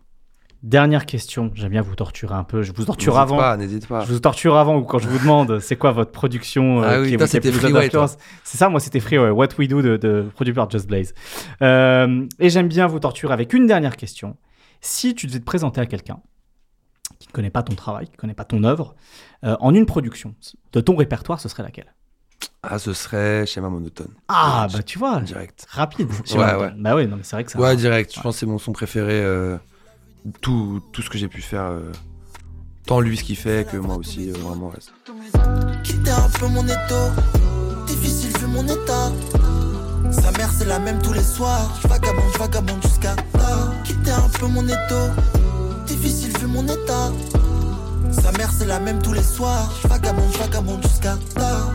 [0.64, 1.52] Dernière question.
[1.54, 2.64] J'aime bien vous torturer un peu.
[2.64, 3.38] Je vous torture avant.
[3.38, 4.04] pas, n'hésite pas.
[4.04, 7.02] Je vous torture avant ou quand je vous demande c'est quoi votre production euh, Ah
[7.02, 7.90] oui, qui, toi, qui c'était Freeway.
[8.44, 11.14] C'est ça, moi c'était Freeway, What We Do de, de produit par Just Blaze.
[11.62, 14.38] Euh, et j'aime bien vous torturer avec une dernière question.
[14.82, 16.18] Si tu devais te présenter à quelqu'un
[17.20, 18.96] qui ne connaît pas ton travail, qui ne connaît pas ton œuvre,
[19.44, 20.34] euh, en une production
[20.74, 21.94] de ton répertoire, ce serait laquelle?
[22.64, 24.14] Ah, ce serait Schéma Monotone.
[24.28, 24.74] Ah, Direct.
[24.78, 25.68] bah tu vois, Direct.
[25.70, 26.08] rapide.
[26.34, 26.72] Ouais, ouais.
[26.78, 27.60] Bah oui, non, mais c'est vrai que ça.
[27.60, 28.14] Ouais, direct.
[28.16, 29.22] Je pense que c'est mon son préféré.
[30.42, 31.92] Tout, tout ce que j'ai pu faire, euh,
[32.86, 34.70] tant lui ce qu'il fait que moi aussi, euh, vraiment.
[34.70, 34.94] reste.
[35.84, 37.12] Quitter un peu mon étau,
[37.88, 39.12] difficile vu mon état.
[40.12, 41.78] Sa mère c'est la même tous les soirs.
[41.82, 43.74] Je vagabonde, je vagabonde jusqu'à tard.
[43.84, 45.10] Quitter un peu mon étau,
[45.88, 47.12] difficile vu mon état.
[48.12, 49.72] Sa mère c'est la même tous les soirs.
[49.82, 51.72] Je vagabonde, je vagabonde jusqu'à tard.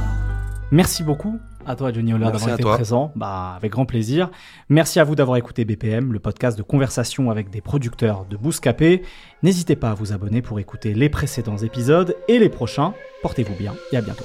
[0.70, 2.74] Merci beaucoup à toi, Johnny Merci d'avoir été toi.
[2.74, 3.12] présent.
[3.16, 4.30] Bah, avec grand plaisir.
[4.68, 9.02] Merci à vous d'avoir écouté BPM, le podcast de conversation avec des producteurs de Bouscapé.
[9.42, 12.94] N'hésitez pas à vous abonner pour écouter les précédents épisodes et les prochains.
[13.22, 14.24] Portez-vous bien et à bientôt.